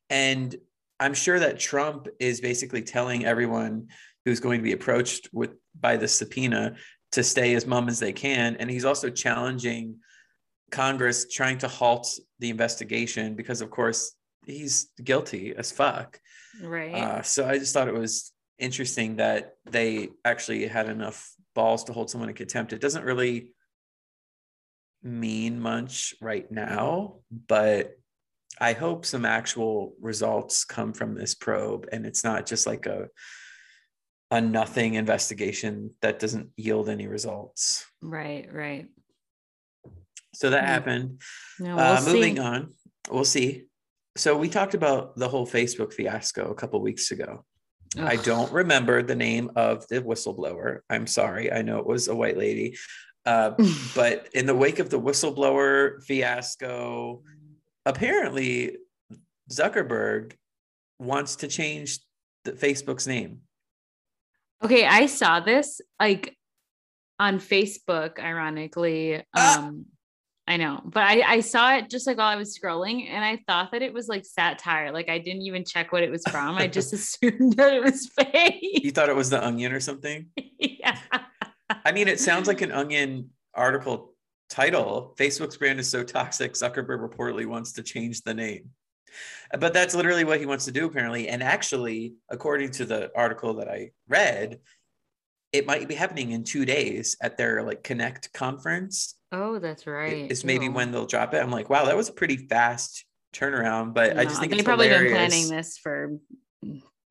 And 0.10 0.56
I'm 0.98 1.14
sure 1.14 1.40
that 1.40 1.60
Trump 1.60 2.08
is 2.20 2.40
basically 2.40 2.84
telling 2.84 3.26
everyone 3.26 3.88
who's 4.30 4.40
going 4.40 4.60
to 4.60 4.64
be 4.64 4.74
approached 4.74 5.28
with 5.34 5.52
by 5.80 5.98
the 5.98 6.08
subpoena 6.08 6.76
to 7.12 7.24
stay 7.24 7.56
as 7.56 7.66
mum 7.66 7.90
as 7.90 8.00
they 8.00 8.14
can. 8.14 8.56
And 8.58 8.70
he's 8.70 8.86
also 8.86 9.10
challenging 9.10 9.96
Congress 10.70 11.28
trying 11.28 11.58
to 11.60 11.68
halt 11.68 12.08
the 12.38 12.52
investigation 12.52 13.36
because, 13.36 13.62
of 13.62 13.72
course, 13.72 14.14
he's 14.46 14.90
guilty 15.04 15.56
as 15.58 15.72
fuck. 15.72 16.20
Right. 16.62 16.94
Uh, 16.94 17.22
so 17.24 17.48
I 17.48 17.58
just 17.58 17.74
thought 17.74 17.88
it 17.88 17.94
was 17.94 18.32
interesting 18.60 19.16
that 19.16 19.56
they 19.66 20.10
actually 20.24 20.68
had 20.68 20.88
enough 20.88 21.34
balls 21.56 21.86
to 21.86 21.94
hold 21.94 22.12
someone 22.12 22.30
in 22.30 22.36
contempt. 22.36 22.72
It 22.72 22.82
doesn't 22.82 23.04
really 23.04 23.54
mean 25.02 25.60
much 25.60 26.14
right 26.22 26.50
now, 26.52 27.16
but 27.48 27.98
I 28.60 28.74
hope 28.74 29.06
some 29.06 29.26
actual 29.26 29.94
results 30.00 30.66
come 30.66 30.94
from 30.94 31.16
this 31.16 31.34
probe 31.34 31.88
and 31.92 32.06
it's 32.06 32.24
not 32.24 32.46
just 32.46 32.68
like 32.68 32.86
a 32.86 33.08
a 34.32 34.40
nothing 34.40 34.94
investigation 34.94 35.92
that 36.02 36.20
doesn't 36.20 36.50
yield 36.56 36.90
any 36.90 37.08
results. 37.08 37.86
Right, 38.02 38.48
right. 38.54 38.88
So 40.36 40.52
that 40.52 40.64
Mm. 40.64 40.68
happened. 40.68 41.22
No, 41.60 41.76
we'll 41.76 41.86
uh, 41.86 42.02
moving 42.06 42.36
see. 42.36 42.42
on, 42.42 42.74
we'll 43.10 43.26
see. 43.26 43.66
So 44.16 44.38
we 44.38 44.50
talked 44.50 44.74
about 44.74 45.16
the 45.16 45.28
whole 45.28 45.48
Facebook 45.48 45.94
fiasco 45.94 46.52
a 46.52 46.56
couple 46.56 46.80
weeks 46.82 47.12
ago. 47.12 47.46
I 47.98 48.18
don't 48.18 48.52
remember 48.52 49.02
the 49.02 49.16
name 49.16 49.50
of 49.56 49.88
the 49.88 50.00
whistleblower. 50.02 50.82
I'm 50.92 51.08
sorry. 51.08 51.52
I 51.52 51.64
know 51.64 51.80
it 51.80 51.88
was 51.88 52.08
a 52.08 52.16
white 52.16 52.38
lady. 52.38 52.78
Uh, 53.26 53.52
but 53.96 54.30
in 54.34 54.46
the 54.46 54.54
wake 54.54 54.78
of 54.78 54.92
the 54.92 55.00
whistleblower 55.00 56.04
fiasco, 56.04 57.24
apparently 57.88 58.78
Zuckerberg 59.52 60.34
wants 61.00 61.38
to 61.38 61.48
change 61.48 62.00
the 62.46 62.52
Facebook's 62.52 63.08
name. 63.08 63.40
Okay, 64.64 64.86
I 64.86 65.06
saw 65.06 65.40
this 65.40 65.82
like 66.00 66.36
on 67.20 67.40
Facebook, 67.40 68.20
ironically. 68.20 69.24
Ah! 69.36 69.60
Um, 69.60 69.86
I 70.50 70.58
know, 70.58 70.82
but 70.84 71.04
I, 71.04 71.22
I 71.22 71.40
saw 71.42 71.76
it 71.76 71.92
just 71.92 72.08
like 72.08 72.18
while 72.18 72.28
I 72.28 72.36
was 72.36 72.58
scrolling 72.58 73.08
and 73.08 73.24
I 73.24 73.38
thought 73.46 73.72
that 73.72 73.84
it 73.84 73.94
was 73.94 74.08
like 74.08 74.26
satire. 74.26 74.92
Like 74.92 75.08
I 75.08 75.20
didn't 75.20 75.44
even 75.44 75.64
check 75.64 75.92
what 75.92 76.02
it 76.02 76.10
was 76.10 76.24
from. 76.28 76.56
I 76.56 76.66
just 76.66 76.92
assumed 76.94 77.54
that 77.58 77.72
it 77.72 77.84
was 77.84 78.08
fake. 78.08 78.84
You 78.84 78.90
thought 78.90 79.10
it 79.10 79.16
was 79.16 79.30
the 79.30 79.46
Onion 79.46 79.72
or 79.72 79.80
something? 79.80 80.26
yeah. 80.60 80.98
I 81.86 81.92
mean, 81.92 82.08
it 82.08 82.20
sounds 82.20 82.48
like 82.48 82.62
an 82.62 82.72
Onion 82.72 83.30
article 83.54 84.16
title. 84.50 85.16
Facebook's 85.20 85.56
brand 85.56 85.80
is 85.80 85.88
so 85.88 86.04
toxic, 86.04 86.54
Zuckerberg 86.54 87.08
reportedly 87.08 87.46
wants 87.46 87.74
to 87.74 87.84
change 87.84 88.24
the 88.24 88.34
name. 88.34 88.72
But 89.58 89.74
that's 89.74 89.96
literally 89.96 90.24
what 90.24 90.40
he 90.40 90.46
wants 90.46 90.66
to 90.66 90.72
do, 90.72 90.86
apparently. 90.86 91.28
And 91.28 91.42
actually, 91.42 92.14
according 92.30 92.72
to 92.72 92.86
the 92.86 93.12
article 93.16 93.56
that 93.56 93.68
I 93.68 93.92
read, 94.08 94.60
it 95.52 95.66
might 95.66 95.88
be 95.88 95.96
happening 95.96 96.32
in 96.32 96.44
two 96.44 96.66
days 96.66 97.18
at 97.22 97.38
their 97.38 97.64
like 97.64 97.84
Connect 97.84 98.32
conference. 98.34 99.16
Oh, 99.32 99.60
that's 99.60 99.88
right. 99.88 100.30
It's 100.30 100.44
maybe 100.44 100.66
Ew. 100.66 100.72
when 100.72 100.92
they'll 100.92 101.08
drop 101.08 101.34
it. 101.34 101.42
I'm 101.42 101.52
like, 101.52 101.70
wow, 101.70 101.86
that 101.86 101.98
was 101.98 102.10
a 102.10 102.14
pretty 102.14 102.38
fast 102.38 103.06
turnaround. 103.34 103.94
But 103.94 104.18
I 104.18 104.26
just 104.26 104.40
think 104.40 104.52
they've 104.52 104.64
probably 104.64 104.90
hilarious. 104.90 105.12
been 105.12 105.30
planning 105.30 105.50
this 105.50 105.78
for 105.78 106.18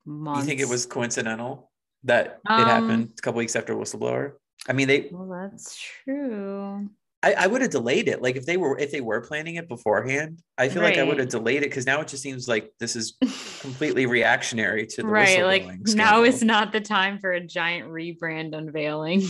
months. 0.06 0.40
You 0.40 0.46
think 0.46 0.60
it 0.60 0.68
was 0.68 0.86
coincidental 0.86 1.70
that 2.04 2.40
Um, 2.46 2.60
it 2.60 2.66
happened 2.66 3.12
a 3.18 3.22
couple 3.22 3.38
weeks 3.38 3.56
after 3.56 3.74
whistleblower? 3.74 4.34
I 4.68 4.72
mean, 4.72 4.88
they 4.88 5.08
Well, 5.10 5.28
that's 5.28 5.76
true. 6.04 6.88
I, 7.22 7.32
I 7.34 7.46
would 7.48 7.62
have 7.62 7.70
delayed 7.70 8.08
it. 8.08 8.22
Like 8.22 8.36
if 8.36 8.46
they 8.46 8.56
were 8.56 8.78
if 8.78 8.92
they 8.92 9.00
were 9.00 9.20
planning 9.20 9.56
it 9.56 9.68
beforehand, 9.68 10.40
I 10.56 10.68
feel 10.68 10.82
like 10.82 10.98
I 10.98 11.02
would 11.02 11.18
have 11.18 11.28
delayed 11.28 11.58
it 11.62 11.70
because 11.70 11.86
now 11.86 12.00
it 12.00 12.08
just 12.08 12.22
seems 12.22 12.46
like 12.46 12.72
this 12.78 12.94
is 12.94 13.18
completely 13.60 14.06
reactionary 14.18 14.86
to 14.86 15.02
the 15.02 15.08
right. 15.08 15.42
Like 15.42 15.64
whistleblowing 15.64 15.96
now 15.96 16.22
is 16.22 16.42
not 16.42 16.70
the 16.72 16.80
time 16.80 17.18
for 17.18 17.32
a 17.32 17.40
giant 17.40 17.88
rebrand 17.90 18.54
unveiling. 18.56 19.22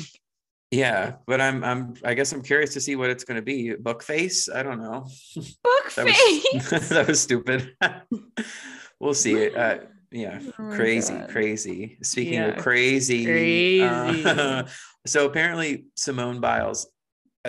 yeah, 0.71 1.16
but 1.26 1.40
I'm 1.40 1.64
I'm 1.64 1.95
I 2.04 2.12
guess 2.12 2.33
I'm 2.33 2.42
curious 2.42 2.75
to 2.75 2.80
see 2.80 2.95
what 2.95 3.09
it's 3.09 3.25
going 3.25 3.37
to 3.37 3.42
be. 3.42 3.73
Bookface? 3.75 4.54
I 4.54 4.62
don't 4.62 4.83
know. 4.83 5.07
Book 5.37 5.92
That 5.97 6.04
was 6.04 6.88
that 6.90 7.09
was 7.09 7.21
stupid. 7.23 7.75
we'll 9.00 9.14
see. 9.14 9.49
Uh, 9.49 9.78
yeah, 10.11 10.40
Oh 10.59 10.71
crazy, 10.71 11.14
God. 11.14 11.30
crazy. 11.30 11.99
Speaking 12.02 12.38
of 12.40 12.54
Yeah, 12.57 12.61
crazy, 12.61 13.83
uh, 13.83 14.66
so 15.07 15.25
apparently 15.26 15.87
Simone 15.97 16.40
Biles, 16.40 16.87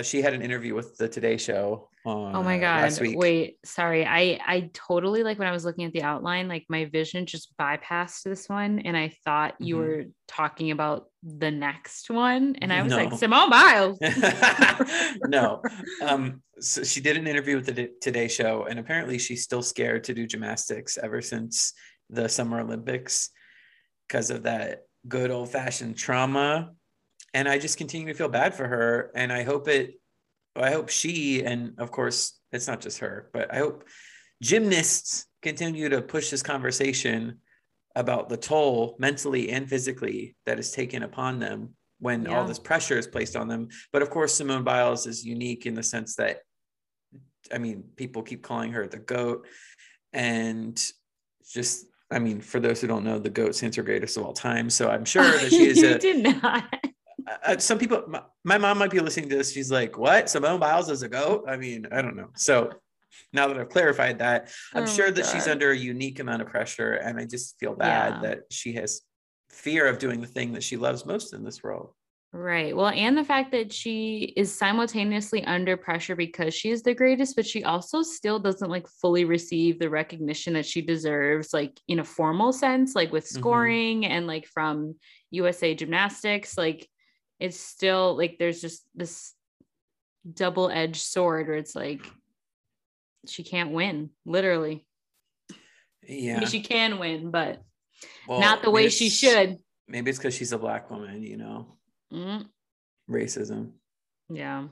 she 0.03 0.21
had 0.21 0.33
an 0.33 0.41
interview 0.41 0.75
with 0.75 0.97
the 0.97 1.09
Today 1.09 1.37
Show. 1.37 1.89
On, 2.05 2.35
Oh 2.35 2.41
my 2.43 2.57
uh, 2.57 2.89
god. 2.89 2.99
Wait, 3.15 3.57
sorry. 3.65 4.05
I 4.05 4.39
I 4.45 4.69
totally 4.73 5.23
like 5.23 5.37
when 5.37 5.47
I 5.47 5.51
was 5.51 5.65
looking 5.65 5.83
at 5.85 5.91
the 5.93 6.03
outline, 6.03 6.47
like 6.47 6.65
my 6.69 6.85
vision 6.85 7.25
just 7.25 7.53
bypassed 7.57 8.23
this 8.23 8.47
one 8.47 8.79
and 8.79 8.95
I 8.95 9.11
thought 9.25 9.55
you 9.59 9.75
Mhm. 9.75 9.79
were 9.79 10.03
talking 10.27 10.71
about 10.71 11.07
the 11.23 11.51
next 11.51 12.09
one 12.09 12.55
and 12.61 12.71
I 12.71 12.81
was 12.81 12.93
like 12.93 13.11
Simone 13.13 13.49
Biles. 13.49 13.97
no. 15.27 15.61
Um, 16.01 16.41
so 16.61 16.83
she 16.83 17.01
did 17.01 17.17
an 17.17 17.27
interview 17.27 17.55
with 17.57 17.65
the 17.65 17.89
Today 18.01 18.27
Show, 18.29 18.65
and 18.69 18.79
apparently 18.79 19.17
she's 19.17 19.43
still 19.43 19.61
scared 19.61 20.05
to 20.05 20.13
do 20.13 20.25
gymnastics 20.27 20.97
ever 20.97 21.21
since 21.21 21.73
the 22.09 22.27
Summer 22.29 22.61
Olympics 22.61 23.29
because 24.07 24.29
of 24.29 24.43
that 24.43 24.83
good 25.07 25.29
old 25.31 25.49
fashioned 25.51 25.97
trauma. 25.97 26.71
And 27.33 27.47
I 27.47 27.59
just 27.59 27.77
continue 27.77 28.07
to 28.07 28.13
feel 28.13 28.29
bad 28.29 28.55
for 28.55 28.67
her. 28.67 29.11
And 29.15 29.31
I 29.31 29.43
hope 29.43 29.67
it, 29.67 29.99
I 30.55 30.71
hope 30.71 30.89
she, 30.89 31.43
and 31.43 31.73
of 31.77 31.91
course, 31.91 32.39
it's 32.51 32.67
not 32.67 32.81
just 32.81 32.99
her, 32.99 33.29
but 33.33 33.53
I 33.53 33.57
hope 33.57 33.85
gymnasts 34.41 35.25
continue 35.41 35.89
to 35.89 36.01
push 36.01 36.29
this 36.29 36.43
conversation 36.43 37.39
about 37.95 38.29
the 38.29 38.37
toll 38.37 38.95
mentally 38.99 39.49
and 39.49 39.69
physically 39.69 40.35
that 40.45 40.59
is 40.59 40.71
taken 40.71 41.03
upon 41.03 41.39
them 41.39 41.75
when 41.99 42.27
all 42.27 42.45
this 42.45 42.59
pressure 42.59 42.97
is 42.97 43.07
placed 43.07 43.35
on 43.35 43.47
them. 43.47 43.67
But 43.91 44.01
of 44.01 44.09
course, 44.09 44.33
Simone 44.33 44.63
Biles 44.63 45.05
is 45.05 45.25
unique 45.25 45.65
in 45.65 45.73
the 45.73 45.83
sense 45.83 46.15
that, 46.15 46.39
I 47.53 47.57
mean, 47.57 47.83
people 47.95 48.23
keep 48.23 48.41
calling 48.41 48.71
her 48.71 48.87
the 48.87 48.99
GOAT. 48.99 49.45
And 50.13 50.81
just, 51.51 51.85
I 52.09 52.19
mean, 52.19 52.39
for 52.39 52.59
those 52.59 52.79
who 52.79 52.87
don't 52.87 53.03
know, 53.03 53.19
the 53.19 53.29
GOAT 53.29 53.55
stands 53.55 53.75
for 53.75 53.83
greatest 53.83 54.15
of 54.17 54.23
all 54.23 54.33
time. 54.33 54.69
So 54.69 54.89
I'm 54.89 55.05
sure 55.05 55.23
that 55.39 55.49
she 55.49 55.67
is 55.67 55.77
you 55.77 55.95
a, 55.95 55.97
did 55.97 56.41
not. 56.41 56.73
Uh, 57.43 57.57
some 57.57 57.77
people, 57.77 58.03
my, 58.07 58.21
my 58.43 58.57
mom 58.57 58.77
might 58.77 58.91
be 58.91 58.99
listening 58.99 59.29
to 59.29 59.37
this. 59.37 59.51
She's 59.51 59.71
like, 59.71 59.97
what? 59.97 60.29
Simone 60.29 60.59
Biles 60.59 60.89
is 60.89 61.03
a 61.03 61.09
GOAT? 61.09 61.45
I 61.47 61.57
mean, 61.57 61.87
I 61.91 62.01
don't 62.01 62.15
know. 62.15 62.29
So 62.35 62.71
now 63.33 63.47
that 63.47 63.57
I've 63.57 63.69
clarified 63.69 64.19
that, 64.19 64.51
I'm 64.73 64.83
Oh 64.83 64.87
sure 64.87 65.11
that 65.11 65.25
she's 65.25 65.47
under 65.47 65.71
a 65.71 65.77
unique 65.77 66.19
amount 66.19 66.41
of 66.41 66.47
pressure. 66.47 66.93
And 66.93 67.19
I 67.19 67.25
just 67.25 67.59
feel 67.59 67.75
bad 67.75 68.15
Yeah. 68.15 68.21
that 68.29 68.39
she 68.51 68.73
has 68.73 69.01
fear 69.49 69.87
of 69.87 69.97
doing 69.99 70.21
the 70.21 70.27
thing 70.27 70.53
that 70.53 70.63
she 70.63 70.77
loves 70.77 71.05
most 71.05 71.33
in 71.33 71.43
this 71.43 71.63
world. 71.63 71.93
Right. 72.31 72.75
Well, 72.75 72.89
and 72.89 73.17
the 73.17 73.23
fact 73.23 73.51
that 73.53 73.73
she 73.73 74.33
is 74.37 74.55
simultaneously 74.55 75.43
under 75.45 75.75
pressure 75.75 76.15
because 76.15 76.53
she 76.53 76.69
is 76.69 76.83
the 76.83 76.93
greatest, 76.93 77.35
but 77.35 77.45
she 77.47 77.63
also 77.63 78.03
still 78.03 78.37
doesn't 78.37 78.69
like 78.69 78.87
fully 78.87 79.25
receive 79.25 79.79
the 79.79 79.89
recognition 79.89 80.53
that 80.53 80.67
she 80.67 80.83
deserves, 80.83 81.51
like 81.53 81.79
in 81.87 81.97
a 81.97 82.03
formal 82.03 82.53
sense, 82.53 82.93
like 82.93 83.11
with 83.11 83.23
Mhm. 83.25 83.33
scoring 83.33 84.05
and 84.05 84.27
like 84.27 84.45
from 84.45 84.95
USA 85.31 85.73
Gymnastics. 85.73 86.55
Like 86.55 86.87
it's 87.39 87.59
still 87.59 88.17
like 88.17 88.37
there's 88.37 88.61
just 88.61 88.83
this 88.95 89.33
double 90.31 90.69
edged 90.69 91.01
sword 91.01 91.47
where 91.47 91.57
it's 91.57 91.75
like 91.75 92.05
she 93.27 93.43
can't 93.43 93.71
win, 93.71 94.09
literally. 94.25 94.85
I 95.51 95.55
Yeah. 96.07 96.39
mean, 96.39 96.47
she 96.47 96.61
can 96.61 96.99
win, 96.99 97.31
but 97.31 97.61
Well, 98.27 98.39
not 98.39 98.61
the 98.61 98.71
way 98.71 98.89
she 98.89 99.09
should. 99.09 99.57
Maybe 99.87 100.09
it's 100.09 100.19
because 100.19 100.35
she's 100.35 100.51
a 100.53 100.57
black 100.57 100.89
woman, 100.91 101.23
you 101.23 101.37
know, 101.37 101.77
Mm, 102.13 102.49
racism. 103.09 103.71
yeah. 104.29 104.67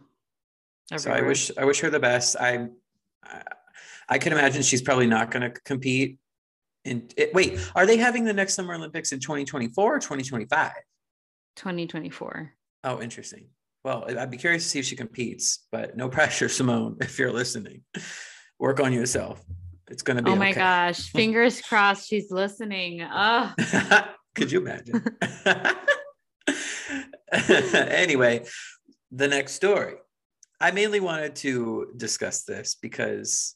So 0.98 1.12
I 1.12 1.22
wish 1.22 1.52
I 1.58 1.66
wish 1.66 1.82
her 1.82 1.90
the 1.90 2.00
best. 2.00 2.36
I 2.40 2.70
I, 3.24 3.44
I 4.10 4.18
can 4.20 4.32
imagine 4.32 4.62
she's 4.64 4.82
probably 4.82 5.08
not 5.08 5.32
going 5.32 5.52
to 5.52 5.60
compete. 5.62 6.18
And 6.86 7.14
wait, 7.34 7.60
are 7.76 7.86
they 7.86 7.98
having 7.98 8.24
the 8.24 8.34
next 8.34 8.54
Summer 8.54 8.74
Olympics 8.76 9.12
in 9.12 9.20
2024 9.20 9.96
or 9.96 10.00
2025? 10.00 10.72
2024. 11.58 12.54
Oh, 12.84 13.02
interesting. 13.02 13.48
Well, 13.84 14.06
I'd 14.08 14.32
be 14.32 14.38
curious 14.38 14.64
to 14.64 14.70
see 14.70 14.80
if 14.80 14.86
she 14.86 14.96
competes, 14.96 15.66
but 15.72 15.96
no 15.96 16.10
pressure, 16.18 16.50
Simone, 16.50 16.98
if 17.02 17.18
you're 17.18 17.32
listening. 17.32 17.84
Work 18.60 18.80
on 18.80 18.92
yourself. 18.92 19.44
It's 19.90 20.04
gonna 20.04 20.22
be. 20.22 20.32
Oh 20.32 20.36
my 20.36 20.50
okay. 20.50 20.60
gosh. 20.60 21.10
Fingers 21.12 21.62
crossed 21.70 22.10
she's 22.10 22.32
listening. 22.32 23.02
Oh, 23.02 23.54
Could 24.36 24.52
you 24.52 24.60
imagine? 24.60 25.04
anyway, 27.32 28.46
the 29.12 29.28
next 29.28 29.54
story. 29.54 29.96
I 30.60 30.72
mainly 30.72 31.00
wanted 31.00 31.36
to 31.38 31.94
discuss 31.96 32.44
this 32.44 32.76
because 32.82 33.56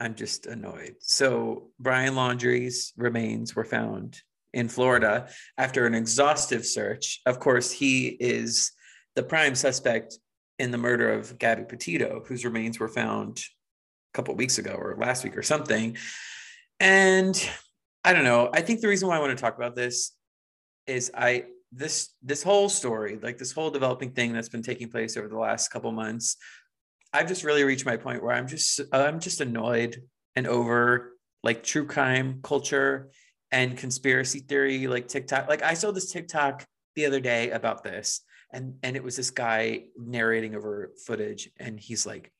I'm 0.00 0.14
just 0.14 0.46
annoyed. 0.46 0.94
So, 1.00 1.70
Brian 1.78 2.14
Laundrie's 2.14 2.92
remains 2.96 3.56
were 3.56 3.64
found 3.64 4.22
in 4.52 4.68
Florida 4.68 5.28
after 5.56 5.86
an 5.86 5.94
exhaustive 5.94 6.64
search. 6.64 7.20
Of 7.26 7.38
course, 7.38 7.70
he 7.70 8.08
is 8.08 8.72
the 9.14 9.22
prime 9.22 9.54
suspect 9.54 10.18
in 10.58 10.70
the 10.70 10.78
murder 10.78 11.12
of 11.12 11.38
Gabby 11.38 11.64
Petito, 11.64 12.22
whose 12.26 12.44
remains 12.44 12.80
were 12.80 12.88
found 12.88 13.38
a 13.38 14.16
couple 14.16 14.34
weeks 14.34 14.58
ago 14.58 14.72
or 14.72 14.96
last 14.98 15.24
week 15.24 15.36
or 15.36 15.42
something. 15.42 15.96
And 16.80 17.50
I 18.04 18.12
don't 18.12 18.24
know. 18.24 18.50
I 18.52 18.62
think 18.62 18.80
the 18.80 18.88
reason 18.88 19.08
why 19.08 19.16
I 19.16 19.20
want 19.20 19.36
to 19.36 19.40
talk 19.40 19.56
about 19.56 19.76
this 19.76 20.12
is 20.86 21.10
I 21.14 21.44
this 21.70 22.14
this 22.22 22.42
whole 22.42 22.68
story, 22.68 23.18
like 23.22 23.38
this 23.38 23.52
whole 23.52 23.70
developing 23.70 24.12
thing 24.12 24.32
that's 24.32 24.48
been 24.48 24.62
taking 24.62 24.88
place 24.88 25.16
over 25.16 25.28
the 25.28 25.38
last 25.38 25.68
couple 25.68 25.92
months, 25.92 26.36
I've 27.12 27.28
just 27.28 27.44
really 27.44 27.64
reached 27.64 27.86
my 27.86 27.96
point 27.96 28.22
where 28.22 28.34
I'm 28.34 28.46
just 28.46 28.80
I'm 28.92 29.20
just 29.20 29.40
annoyed 29.40 30.02
and 30.34 30.46
over 30.46 31.12
like 31.42 31.62
true 31.62 31.86
crime 31.86 32.40
culture 32.42 33.10
and 33.50 33.76
conspiracy 33.76 34.40
theory, 34.40 34.86
like 34.86 35.08
TikTok. 35.08 35.48
Like 35.48 35.62
I 35.62 35.74
saw 35.74 35.90
this 35.90 36.10
TikTok 36.12 36.66
the 36.96 37.06
other 37.06 37.20
day 37.20 37.50
about 37.50 37.82
this, 37.84 38.20
and 38.52 38.74
and 38.82 38.96
it 38.96 39.02
was 39.02 39.16
this 39.16 39.30
guy 39.30 39.84
narrating 39.96 40.54
over 40.54 40.92
footage, 41.06 41.50
and 41.58 41.78
he's 41.78 42.06
like, 42.06 42.32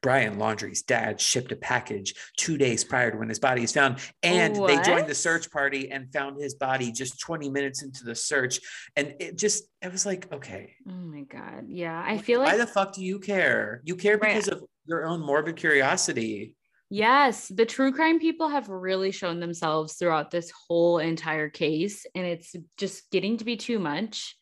Brian 0.00 0.38
Laundrie's 0.38 0.82
dad 0.82 1.20
shipped 1.20 1.52
a 1.52 1.56
package 1.56 2.14
two 2.36 2.58
days 2.58 2.82
prior 2.82 3.12
to 3.12 3.16
when 3.16 3.28
his 3.28 3.38
body 3.38 3.62
is 3.62 3.72
found, 3.72 3.98
and 4.22 4.56
they 4.56 4.80
joined 4.82 5.06
the 5.06 5.14
search 5.14 5.50
party 5.50 5.90
and 5.92 6.12
found 6.12 6.40
his 6.40 6.54
body 6.54 6.90
just 6.90 7.20
20 7.20 7.50
minutes 7.50 7.82
into 7.82 8.04
the 8.04 8.14
search. 8.14 8.58
And 8.96 9.14
it 9.20 9.38
just, 9.38 9.64
it 9.80 9.92
was 9.92 10.04
like, 10.04 10.26
okay, 10.32 10.74
oh 10.88 10.92
my 10.92 11.22
God. 11.22 11.66
Yeah. 11.68 12.02
I 12.04 12.18
feel 12.18 12.40
like 12.40 12.52
why 12.52 12.58
the 12.58 12.66
fuck 12.66 12.94
do 12.94 13.04
you 13.04 13.20
care? 13.20 13.80
You 13.84 13.94
care 13.94 14.18
Right. 14.18 14.34
because 14.34 14.48
of 14.48 14.64
your 14.86 15.06
own 15.06 15.20
morbid 15.20 15.54
curiosity. 15.56 16.54
Yes, 16.92 17.46
the 17.46 17.66
true 17.66 17.92
crime 17.92 18.18
people 18.18 18.48
have 18.48 18.68
really 18.68 19.12
shown 19.12 19.38
themselves 19.38 19.94
throughout 19.94 20.32
this 20.32 20.50
whole 20.50 20.98
entire 20.98 21.48
case, 21.48 22.04
and 22.16 22.26
it's 22.26 22.54
just 22.76 23.08
getting 23.12 23.36
to 23.36 23.44
be 23.44 23.56
too 23.56 23.78
much. 23.78 24.36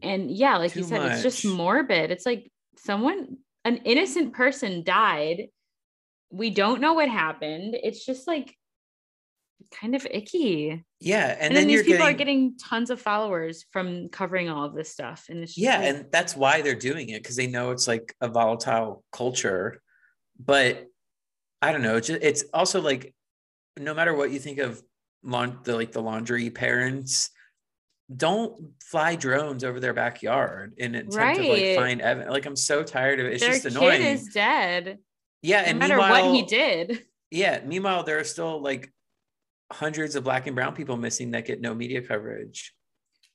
And 0.00 0.30
yeah, 0.30 0.58
like 0.58 0.76
you 0.76 0.82
Too 0.82 0.88
said, 0.88 1.12
it's 1.12 1.22
just 1.22 1.44
morbid. 1.44 2.12
It's 2.12 2.24
like 2.24 2.50
someone, 2.78 3.38
an 3.64 3.78
innocent 3.78 4.32
person 4.32 4.84
died. 4.84 5.48
We 6.30 6.50
don't 6.50 6.80
know 6.80 6.94
what 6.94 7.08
happened. 7.08 7.76
It's 7.82 8.04
just 8.04 8.28
like 8.28 8.54
kind 9.72 9.96
of 9.96 10.06
icky. 10.10 10.84
Yeah. 11.00 11.32
And, 11.32 11.40
And, 11.40 11.56
then, 11.56 11.62
then, 11.62 11.68
these 11.68 11.82
people 11.82 11.98
getting, 11.98 12.14
are 12.14 12.18
getting 12.18 12.58
tons 12.58 12.90
of 12.90 13.00
followers 13.00 13.64
from 13.72 14.08
covering 14.08 14.48
all 14.48 14.64
of 14.64 14.74
this 14.74 14.90
stuff. 14.90 15.26
And 15.28 15.42
it's 15.42 15.54
just 15.54 15.64
yeah. 15.64 15.78
like, 15.78 15.88
And 15.88 16.06
that's 16.12 16.36
why 16.36 16.62
they're 16.62 16.74
doing 16.74 17.08
it 17.08 17.22
because 17.22 17.36
they 17.36 17.46
know 17.46 17.70
it's 17.70 17.88
like 17.88 18.14
a 18.20 18.28
volatile 18.28 19.02
culture. 19.12 19.80
But 20.38 20.86
I 21.62 21.72
don't 21.72 21.82
know. 21.82 21.96
It's, 21.96 22.08
just, 22.08 22.22
it's 22.22 22.44
also 22.52 22.80
like, 22.80 23.14
no 23.78 23.94
matter 23.94 24.14
what 24.14 24.30
you 24.30 24.38
think 24.38 24.58
of 24.58 24.82
the 25.22 25.74
like 25.76 25.92
the 25.92 26.02
Laundrie 26.02 26.54
parents, 26.54 27.30
don't 28.14 28.70
fly 28.82 29.16
drones 29.16 29.64
over 29.64 29.80
their 29.80 29.92
backyard 29.92 30.74
in 30.76 30.94
an 30.94 31.08
attempt 31.08 31.40
to 31.40 31.48
like 31.48 31.76
find 31.76 32.00
evidence. 32.00 32.30
Like 32.32 32.46
I'm 32.46 32.56
so 32.56 32.82
tired 32.82 33.18
of 33.20 33.26
it. 33.26 33.34
It's 33.34 33.42
their 33.42 33.52
just 33.52 33.64
kid 33.64 33.76
annoying. 33.76 34.02
is 34.02 34.28
dead. 34.28 34.98
yeah, 35.42 35.62
No 35.62 35.68
and 35.68 35.78
matter 35.78 35.98
what 35.98 36.34
he 36.34 36.42
did. 36.42 37.02
Yeah. 37.30 37.60
Meanwhile, 37.64 38.04
there 38.04 38.18
are 38.20 38.24
still 38.24 38.62
like 38.62 38.92
hundreds 39.72 40.14
of 40.14 40.22
black 40.22 40.46
and 40.46 40.54
brown 40.54 40.74
people 40.74 40.96
missing 40.96 41.32
that 41.32 41.44
get 41.44 41.60
no 41.60 41.74
media 41.74 42.00
coverage. 42.00 42.72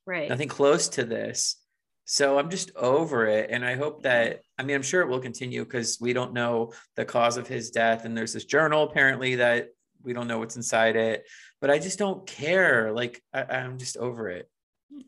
Right. 0.07 0.29
Nothing 0.29 0.47
close 0.47 0.87
to 0.89 1.03
this. 1.03 1.57
So 2.05 2.37
I'm 2.37 2.49
just 2.49 2.75
over 2.75 3.27
it. 3.27 3.49
And 3.51 3.63
I 3.63 3.75
hope 3.75 4.03
that, 4.03 4.41
I 4.57 4.63
mean, 4.63 4.75
I'm 4.75 4.81
sure 4.81 5.01
it 5.01 5.07
will 5.07 5.19
continue 5.19 5.63
because 5.63 5.97
we 6.01 6.13
don't 6.13 6.33
know 6.33 6.73
the 6.95 7.05
cause 7.05 7.37
of 7.37 7.47
his 7.47 7.71
death. 7.71 8.05
And 8.05 8.17
there's 8.17 8.33
this 8.33 8.45
journal 8.45 8.83
apparently 8.83 9.35
that 9.35 9.69
we 10.03 10.13
don't 10.13 10.27
know 10.27 10.39
what's 10.39 10.55
inside 10.55 10.95
it. 10.95 11.23
But 11.61 11.69
I 11.69 11.79
just 11.79 11.99
don't 11.99 12.25
care. 12.25 12.91
Like, 12.91 13.21
I, 13.33 13.43
I'm 13.43 13.77
just 13.77 13.97
over 13.97 14.29
it. 14.29 14.49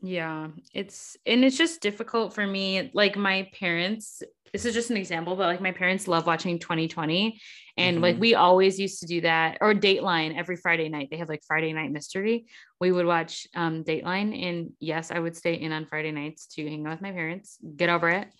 Yeah, 0.00 0.48
it's 0.72 1.16
and 1.26 1.44
it's 1.44 1.58
just 1.58 1.82
difficult 1.82 2.32
for 2.32 2.46
me. 2.46 2.90
Like 2.94 3.16
my 3.16 3.50
parents, 3.52 4.22
this 4.54 4.64
is 4.64 4.72
just 4.72 4.90
an 4.90 4.96
example, 4.96 5.34
but 5.34 5.48
like 5.48 5.60
my 5.60 5.72
parents 5.72 6.06
love 6.06 6.28
watching 6.28 6.60
2020. 6.60 7.40
And 7.76 8.00
like 8.00 8.14
Mhm. 8.14 8.20
we 8.20 8.34
always 8.36 8.78
used 8.78 9.00
to 9.00 9.06
do 9.06 9.20
that, 9.22 9.58
or 9.60 9.74
Dateline 9.74 10.38
every 10.38 10.54
Friday 10.54 10.88
night. 10.88 11.08
They 11.10 11.16
have 11.16 11.28
like 11.28 11.42
Friday 11.44 11.72
night 11.72 11.90
mystery. 11.90 12.46
We 12.80 12.92
would 12.92 13.04
watch 13.04 13.48
um 13.56 13.82
Dateline. 13.82 14.30
And 14.46 14.72
yes, 14.78 15.10
I 15.10 15.18
would 15.18 15.36
stay 15.36 15.54
in 15.54 15.72
on 15.72 15.86
Friday 15.86 16.12
nights 16.12 16.46
to 16.54 16.62
hang 16.62 16.86
out 16.86 16.92
with 16.92 17.02
my 17.02 17.10
parents. 17.10 17.58
Get 17.76 17.90
over 17.90 18.08
it. 18.08 18.28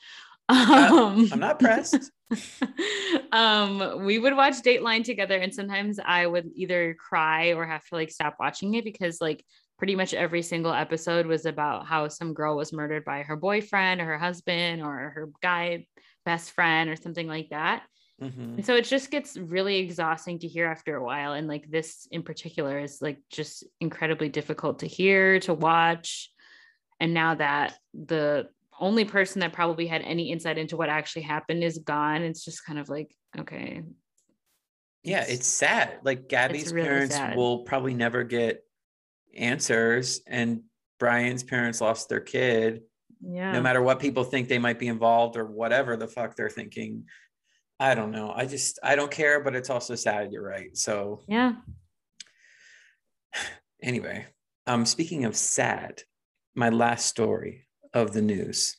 Um, 0.49 1.27
I'm 1.33 1.41
not 1.41 1.59
pressed. 1.59 2.13
um, 3.33 4.05
we 4.05 4.19
would 4.19 4.37
watch 4.37 4.61
Dateline 4.63 5.03
together, 5.03 5.39
and 5.39 5.53
sometimes 5.55 5.99
I 5.99 6.27
would 6.27 6.51
either 6.55 6.95
cry 6.95 7.55
or 7.55 7.67
have 7.67 7.85
to 7.87 7.95
like 7.95 8.11
stop 8.11 8.37
watching 8.39 8.75
it 8.75 8.85
because 8.85 9.21
like 9.23 9.43
pretty 9.79 9.97
much 9.97 10.15
every 10.15 10.43
single 10.43 10.73
episode 10.73 11.27
was 11.27 11.47
about 11.47 11.87
how 11.87 12.09
some 12.09 12.35
girl 12.35 12.57
was 12.57 12.73
murdered 12.73 13.05
by 13.05 13.23
her 13.23 13.37
boyfriend 13.37 14.01
or 14.01 14.05
her 14.05 14.19
husband 14.19 14.83
or 14.83 15.11
her 15.11 15.31
guy 15.43 15.87
best 16.25 16.53
friend 16.53 16.89
or 16.89 16.97
something 16.97 17.27
like 17.27 17.49
that. 17.51 17.85
Mhm. 18.23 18.57
And 18.57 18.67
so 18.67 18.77
it 18.77 18.85
just 18.85 19.11
gets 19.11 19.37
really 19.37 19.79
exhausting 19.79 20.39
to 20.39 20.49
hear 20.49 20.67
after 20.67 20.97
a 20.97 21.05
while. 21.05 21.33
And 21.33 21.49
like 21.49 21.69
this 21.69 22.07
in 22.11 22.23
particular 22.23 22.79
is 22.79 23.03
like 23.03 23.19
just 23.31 23.65
incredibly 23.81 24.29
difficult 24.29 24.79
to 24.81 24.87
hear, 24.87 25.41
to 25.41 25.55
watch. 25.55 26.31
And 27.01 27.13
now 27.13 27.35
that 27.35 27.77
the 27.93 28.49
only 28.79 29.05
person 29.05 29.41
that 29.41 29.53
probably 29.53 29.87
had 29.87 30.03
any 30.03 30.31
insight 30.31 30.59
into 30.59 30.77
what 30.77 30.89
actually 30.89 31.23
happened 31.23 31.65
is 31.65 31.79
gone, 31.79 32.23
it's 32.23 32.45
just 32.45 32.65
kind 32.65 32.79
of 32.79 32.89
like, 32.89 33.15
okay. 33.39 33.83
Yeah, 35.03 35.25
it's 35.29 35.47
sad. 35.47 35.99
Like 36.03 36.29
Gabby's 36.29 36.73
really 36.73 36.89
parents 36.89 37.15
sad. 37.15 37.37
will 37.37 37.65
probably 37.65 37.95
never 37.95 38.23
get 38.23 38.65
answers. 39.37 40.21
And 40.27 40.63
Brian's 40.99 41.43
parents 41.43 41.81
lost 41.81 42.09
their 42.09 42.21
kid. 42.21 42.83
yeah. 43.21 43.53
no 43.53 43.61
matter 43.61 43.83
what 43.83 44.01
people 44.01 44.25
think 44.25 44.49
they 44.49 44.59
might 44.59 44.79
be 44.79 44.89
involved 44.89 45.37
or 45.37 45.47
whatever 45.47 45.97
the 45.97 46.09
fuck 46.09 46.37
they're 46.37 46.51
thinking. 46.51 47.05
I 47.81 47.95
don't 47.95 48.13
know. 48.13 48.33
I 48.35 48.47
just 48.47 48.79
I 48.83 48.95
don't 48.95 49.11
care, 49.11 49.41
but 49.41 49.55
it's 49.55 49.71
also 49.71 49.95
sad. 49.95 50.33
You're 50.33 50.47
right. 50.47 50.77
So 50.77 51.23
yeah. 51.27 51.55
anyway, 53.83 54.27
um, 54.67 54.87
speaking 54.87 55.25
of 55.25 55.37
sad, 55.37 56.03
my 56.55 56.69
last 56.69 57.07
story 57.07 57.67
of 57.93 58.13
the 58.13 58.23
news. 58.23 58.77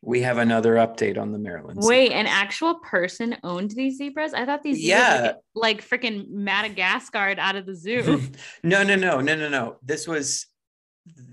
We 0.00 0.22
have 0.22 0.38
another 0.38 0.74
update 0.74 1.18
on 1.18 1.32
the 1.32 1.38
Maryland. 1.38 1.80
Wait, 1.82 2.08
zebras. 2.08 2.20
an 2.20 2.26
actual 2.28 2.74
person 2.76 3.36
owned 3.42 3.72
these 3.72 3.96
zebras? 3.98 4.32
I 4.32 4.44
thought 4.46 4.62
these 4.62 4.80
Yeah. 4.80 5.20
were 5.20 5.26
like, 5.54 5.88
like 5.90 6.02
freaking 6.02 6.28
Madagascar 6.30 7.34
out 7.36 7.56
of 7.56 7.66
the 7.66 7.74
zoo. 7.74 8.22
no, 8.62 8.82
no, 8.84 8.94
no, 8.94 9.20
no, 9.20 9.34
no, 9.34 9.48
no. 9.48 9.76
This 9.82 10.06
was 10.06 10.46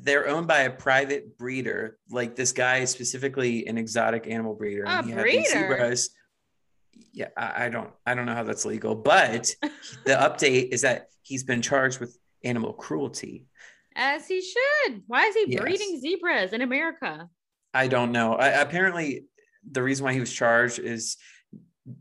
they're 0.01 0.27
owned 0.29 0.47
by 0.47 0.61
a 0.61 0.69
private 0.71 1.37
breeder. 1.37 1.97
Like 2.09 2.35
this 2.35 2.53
guy 2.53 2.77
is 2.77 2.89
specifically 2.89 3.67
an 3.67 3.77
exotic 3.77 4.25
animal 4.27 4.55
breeder. 4.55 4.83
A 4.85 4.89
and 4.89 5.05
he 5.05 5.11
had 5.11 5.25
these 5.25 5.51
breeder? 5.53 5.67
zebras. 5.75 6.09
Yeah, 7.11 7.27
I, 7.37 7.65
I 7.65 7.69
don't 7.69 7.91
I 8.05 8.15
don't 8.15 8.25
know 8.25 8.33
how 8.33 8.43
that's 8.43 8.65
legal, 8.65 8.95
but 8.95 9.53
the 10.05 10.13
update 10.13 10.69
is 10.69 10.81
that 10.81 11.07
he's 11.21 11.43
been 11.43 11.61
charged 11.61 11.99
with 11.99 12.17
animal 12.43 12.73
cruelty. 12.73 13.45
As 13.95 14.27
he 14.27 14.41
should. 14.41 15.03
Why 15.07 15.25
is 15.27 15.35
he 15.35 15.45
Yes. 15.49 15.61
breeding 15.61 15.99
zebras 16.01 16.51
in 16.53 16.61
America? 16.61 17.29
I 17.75 17.87
don't 17.87 18.11
know. 18.13 18.35
I, 18.35 18.47
apparently, 18.61 19.25
the 19.69 19.83
reason 19.83 20.05
why 20.05 20.13
he 20.13 20.21
was 20.21 20.31
charged 20.31 20.79
is 20.79 21.17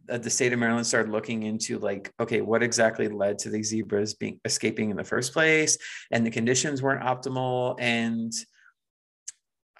uh, 0.08 0.18
the 0.18 0.30
state 0.30 0.52
of 0.52 0.58
Maryland 0.60 0.86
started 0.86 1.10
looking 1.10 1.42
into 1.42 1.78
like, 1.78 2.12
okay, 2.20 2.40
what 2.40 2.62
exactly 2.62 3.08
led 3.08 3.38
to 3.40 3.50
the 3.50 3.62
zebras 3.62 4.14
being 4.14 4.40
escaping 4.44 4.90
in 4.90 4.96
the 4.96 5.04
first 5.04 5.32
place, 5.32 5.76
and 6.12 6.24
the 6.24 6.30
conditions 6.30 6.80
weren't 6.80 7.02
optimal, 7.02 7.76
and 7.80 8.32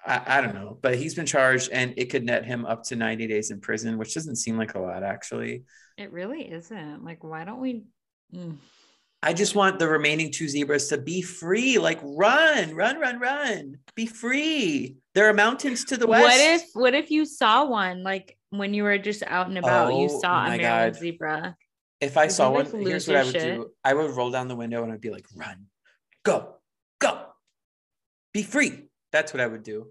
I, 0.05 0.21
I 0.37 0.41
don't 0.41 0.53
know. 0.53 0.77
But 0.81 0.95
he's 0.95 1.15
been 1.15 1.25
charged, 1.25 1.69
and 1.71 1.93
it 1.97 2.11
could 2.11 2.25
net 2.25 2.45
him 2.45 2.65
up 2.65 2.83
to 2.83 2.95
ninety 2.95 3.25
days 3.25 3.49
in 3.49 3.61
prison, 3.61 3.97
which 3.97 4.13
doesn't 4.13 4.35
seem 4.35 4.57
like 4.57 4.75
a 4.75 4.79
lot, 4.79 5.01
actually. 5.01 5.63
It 5.97 6.11
really 6.11 6.51
isn't. 6.51 7.05
Like, 7.05 7.23
why 7.23 7.45
don't 7.45 7.61
we? 7.61 7.85
Mm. 8.35 8.57
I 9.23 9.33
just 9.33 9.55
want 9.55 9.79
the 9.79 9.87
remaining 9.87 10.31
two 10.31 10.47
zebras 10.47 10.87
to 10.89 10.97
be 10.99 11.21
free, 11.21 11.79
like 11.79 11.99
run, 12.03 12.75
run, 12.75 12.99
run, 12.99 13.19
run, 13.19 13.77
be 13.95 14.05
free. 14.05 14.97
There 15.15 15.27
are 15.27 15.33
mountains 15.33 15.83
to 15.85 15.97
the 15.97 16.05
west. 16.05 16.23
What 16.23 16.39
if 16.39 16.63
what 16.73 16.93
if 16.93 17.09
you 17.09 17.25
saw 17.25 17.65
one 17.65 18.03
like 18.03 18.37
when 18.51 18.73
you 18.73 18.83
were 18.83 18.97
just 18.99 19.23
out 19.23 19.47
and 19.47 19.57
about? 19.57 19.93
you 19.95 20.09
Oh 20.11 20.19
saw 20.19 20.45
a 20.45 20.49
Maryland 20.57 20.93
God. 20.93 20.95
zebra. 20.95 21.55
if 22.01 22.17
I 22.17 22.27
saw 22.27 22.49
you, 22.49 22.53
one, 22.71 22.85
here's 22.85 23.07
what 23.07 23.17
I 23.17 23.23
would 23.23 23.31
shit? 23.31 23.55
do. 23.55 23.71
I 23.83 23.93
would 23.93 24.11
roll 24.11 24.29
down 24.29 24.47
the 24.47 24.55
window 24.55 24.83
and 24.83 24.91
I'd 24.91 25.01
be 25.01 25.09
like, 25.09 25.25
run, 25.35 25.65
go, 26.23 26.55
go, 26.99 27.25
be 28.33 28.43
free. 28.43 28.83
That's 29.11 29.33
what 29.33 29.41
I 29.41 29.47
would 29.47 29.63
do. 29.63 29.87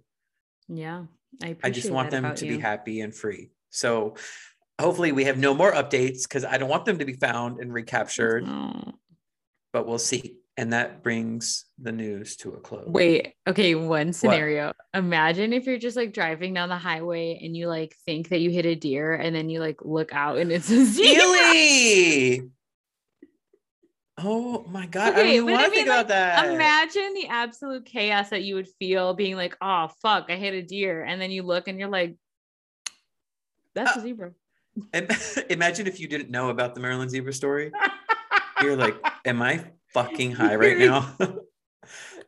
Yeah, 0.69 1.05
I. 1.43 1.57
I 1.65 1.71
just 1.71 1.91
want 1.91 2.11
them 2.11 2.35
to 2.37 2.47
you. 2.47 2.57
be 2.57 2.61
happy 2.63 3.01
and 3.01 3.13
free. 3.13 3.51
So 3.71 4.15
hopefully 4.81 5.11
we 5.13 5.25
have 5.25 5.39
no 5.39 5.55
more 5.55 5.73
updates 5.73 6.23
because 6.23 6.45
I 6.45 6.59
don't 6.59 6.69
want 6.69 6.85
them 6.85 6.99
to 6.99 7.05
be 7.05 7.15
found 7.15 7.59
and 7.59 7.73
recaptured, 7.73 8.47
No. 8.47 8.93
But 9.75 9.87
we'll 9.89 9.99
see. 9.99 10.37
And 10.57 10.73
that 10.73 11.03
brings 11.03 11.65
the 11.83 11.91
news 11.91 12.37
to 12.37 12.51
a 12.51 12.59
close. 12.59 12.87
Wait, 12.87 13.35
okay, 13.49 13.75
one 13.75 14.13
scenario. 14.13 14.73
Imagine 14.95 15.53
if 15.53 15.67
you're 15.67 15.79
just 15.79 15.97
like 15.97 16.13
driving 16.15 16.55
down 16.55 16.69
the 16.69 16.77
highway 16.79 17.41
and 17.43 17.57
you 17.57 17.67
like 17.67 17.97
think 18.07 18.29
that 18.29 18.39
you 18.39 18.51
hit 18.51 18.65
a 18.65 18.77
deer 18.77 19.15
and 19.15 19.35
then 19.35 19.51
you 19.51 19.59
like 19.59 19.81
look 19.83 20.15
out 20.15 20.39
and 20.39 20.53
it's 20.53 20.71
a 20.71 20.85
zebra. 20.85 21.25
Really? 21.25 22.51
Oh 24.17 24.65
my 24.69 24.87
god! 24.87 25.13
I 25.15 25.17
don't 25.17 25.27
even 25.27 25.47
want 25.47 25.57
I 25.57 25.65
to 25.65 25.71
think 25.71 25.89
mean, 25.89 25.97
about 25.97 26.07
that. 26.07 26.55
Imagine 26.55 27.15
the 27.15 27.27
absolute 27.27 27.85
chaos 27.85 28.31
that 28.31 28.45
you 28.45 28.55
would 28.55 28.69
feel 28.79 29.13
being 29.13 29.35
like, 29.35 29.57
oh 29.61 29.89
fuck, 30.03 30.27
I 30.29 30.37
hit 30.37 30.55
a 30.55 30.63
deer. 30.63 31.03
And 31.03 31.21
then 31.21 31.33
you 31.33 31.43
look 31.43 31.67
and 31.67 31.81
you're 31.81 31.89
like, 31.89 32.15
that's 33.75 33.97
Uh, 33.97 34.01
a 34.01 34.03
zebra. 34.05 34.31
Im- 34.93 35.09
Imagine 35.51 35.89
if 35.89 35.99
you 35.99 36.07
didn't 36.07 36.31
know 36.31 36.51
about 36.51 36.77
the 36.77 36.81
Maryland 36.81 37.11
zebra 37.11 37.33
story. 37.33 37.73
You're 38.63 38.77
like, 38.77 38.97
am 39.25 39.43
I 39.43 39.65
fucking 39.93 40.33
high 40.41 40.55
right 40.57 40.79
now? 40.79 41.17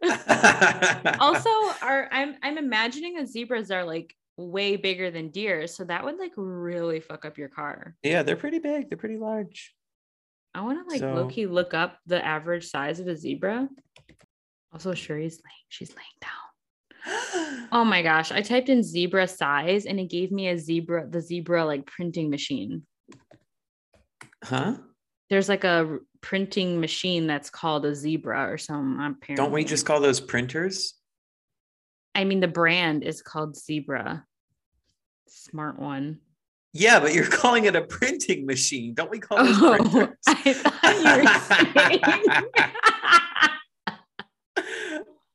also, 1.20 1.50
are 1.82 2.08
I'm 2.12 2.36
I'm 2.42 2.58
imagining 2.58 3.14
that 3.16 3.28
zebras 3.28 3.70
are 3.70 3.84
like 3.84 4.14
way 4.36 4.76
bigger 4.76 5.10
than 5.10 5.30
deer. 5.30 5.66
So 5.66 5.84
that 5.84 6.04
would 6.04 6.18
like 6.18 6.32
really 6.36 7.00
fuck 7.00 7.24
up 7.24 7.38
your 7.38 7.48
car. 7.48 7.94
yeah, 8.02 8.22
they're 8.22 8.36
pretty 8.36 8.58
big. 8.58 8.88
They're 8.90 8.98
pretty 8.98 9.16
large. 9.16 9.74
I 10.54 10.60
want 10.62 10.78
to 10.86 10.90
like 10.90 11.00
So- 11.00 11.14
low 11.14 11.26
key 11.28 11.46
look 11.46 11.74
up 11.74 11.98
the 12.06 12.24
average 12.24 12.66
size 12.68 13.00
of 13.00 13.06
a 13.08 13.16
zebra. 13.16 13.68
Also, 14.72 14.92
Sherry's 14.94 15.40
laying, 15.44 15.66
she's 15.68 15.90
laying 15.94 16.18
down. 16.20 16.32
Oh 17.72 17.84
my 17.84 18.00
gosh. 18.02 18.30
I 18.30 18.42
typed 18.42 18.68
in 18.68 18.82
zebra 18.82 19.26
size 19.26 19.86
and 19.86 19.98
it 19.98 20.08
gave 20.08 20.30
me 20.30 20.48
a 20.48 20.56
zebra, 20.58 21.08
the 21.08 21.20
zebra 21.20 21.64
like 21.64 21.84
printing 21.86 22.30
machine. 22.30 22.82
huh? 24.44 24.76
There's 25.30 25.48
like 25.48 25.64
a 25.64 25.98
printing 26.26 26.80
machine 26.80 27.28
that's 27.28 27.50
called 27.50 27.84
a 27.86 27.94
zebra 27.94 28.50
or 28.52 28.58
something. 28.58 28.94
Apparently. 28.94 29.36
Don't 29.36 29.52
we 29.52 29.62
just 29.62 29.86
call 29.86 30.00
those 30.00 30.18
printers? 30.18 30.94
I 32.16 32.24
mean, 32.24 32.40
the 32.40 32.48
brand 32.48 33.04
is 33.04 33.22
called 33.22 33.56
Zebra. 33.56 34.24
Smart 35.28 35.78
one. 35.78 36.18
Yeah, 36.72 36.98
but 36.98 37.14
you're 37.14 37.26
calling 37.28 37.66
it 37.66 37.76
a 37.76 37.82
printing 37.82 38.44
machine. 38.44 38.92
Don't 38.94 39.08
we 39.08 39.20
call 39.20 39.38
those 39.38 39.56
Oh, 39.62 39.76
printers? 39.76 40.16
I 40.26 40.52
thought 40.52 40.82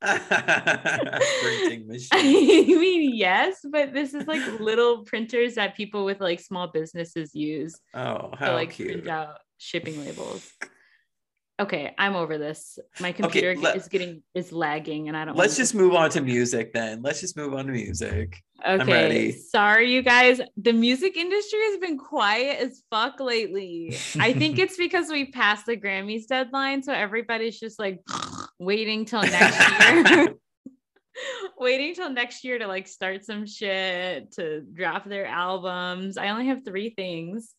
printing 1.41 1.87
machine. 1.87 2.09
I 2.11 2.21
mean, 2.23 3.15
yes, 3.15 3.59
but 3.63 3.93
this 3.93 4.13
is 4.13 4.27
like 4.27 4.41
little 4.59 5.05
printers 5.05 5.55
that 5.55 5.77
people 5.77 6.03
with 6.03 6.19
like 6.19 6.41
small 6.41 6.67
businesses 6.67 7.33
use 7.33 7.79
Oh, 7.93 8.31
to 8.31 8.35
how 8.37 8.53
like 8.55 8.71
cute. 8.71 8.91
print 8.91 9.07
out 9.07 9.37
shipping 9.57 10.03
labels. 10.03 10.51
Okay, 11.61 11.93
I'm 11.99 12.15
over 12.15 12.39
this. 12.39 12.79
My 12.99 13.11
computer 13.11 13.55
let- 13.55 13.75
is 13.75 13.87
getting 13.87 14.23
is 14.33 14.51
lagging, 14.51 15.09
and 15.09 15.15
I 15.15 15.25
don't. 15.25 15.37
Let's 15.37 15.55
just 15.55 15.75
move 15.75 15.93
on 15.93 16.09
to 16.11 16.21
music 16.21 16.73
then. 16.73 17.03
Let's 17.03 17.21
just 17.21 17.37
move 17.37 17.53
on 17.53 17.67
to 17.67 17.71
music. 17.71 18.41
I'm 18.65 18.81
Okay, 18.81 18.91
ready. 18.91 19.31
sorry, 19.31 19.91
you 19.93 20.01
guys. 20.01 20.41
The 20.57 20.73
music 20.73 21.17
industry 21.17 21.59
has 21.69 21.77
been 21.77 21.99
quiet 21.99 22.59
as 22.61 22.81
fuck 22.89 23.19
lately. 23.19 23.95
I 24.19 24.33
think 24.33 24.57
it's 24.63 24.75
because 24.75 25.09
we 25.09 25.31
passed 25.31 25.67
the 25.67 25.77
Grammys 25.77 26.25
deadline, 26.25 26.81
so 26.81 26.93
everybody's 26.93 27.59
just 27.59 27.77
like 27.77 27.99
waiting 28.59 29.05
till 29.05 29.21
next 29.21 30.09
year. 30.09 30.33
waiting 31.59 31.93
till 31.93 32.09
next 32.09 32.43
year 32.43 32.57
to 32.57 32.65
like 32.65 32.87
start 32.87 33.23
some 33.23 33.45
shit 33.45 34.31
to 34.31 34.61
drop 34.61 35.05
their 35.05 35.27
albums. 35.27 36.17
I 36.17 36.29
only 36.29 36.47
have 36.47 36.65
three 36.65 36.89
things. 36.89 37.53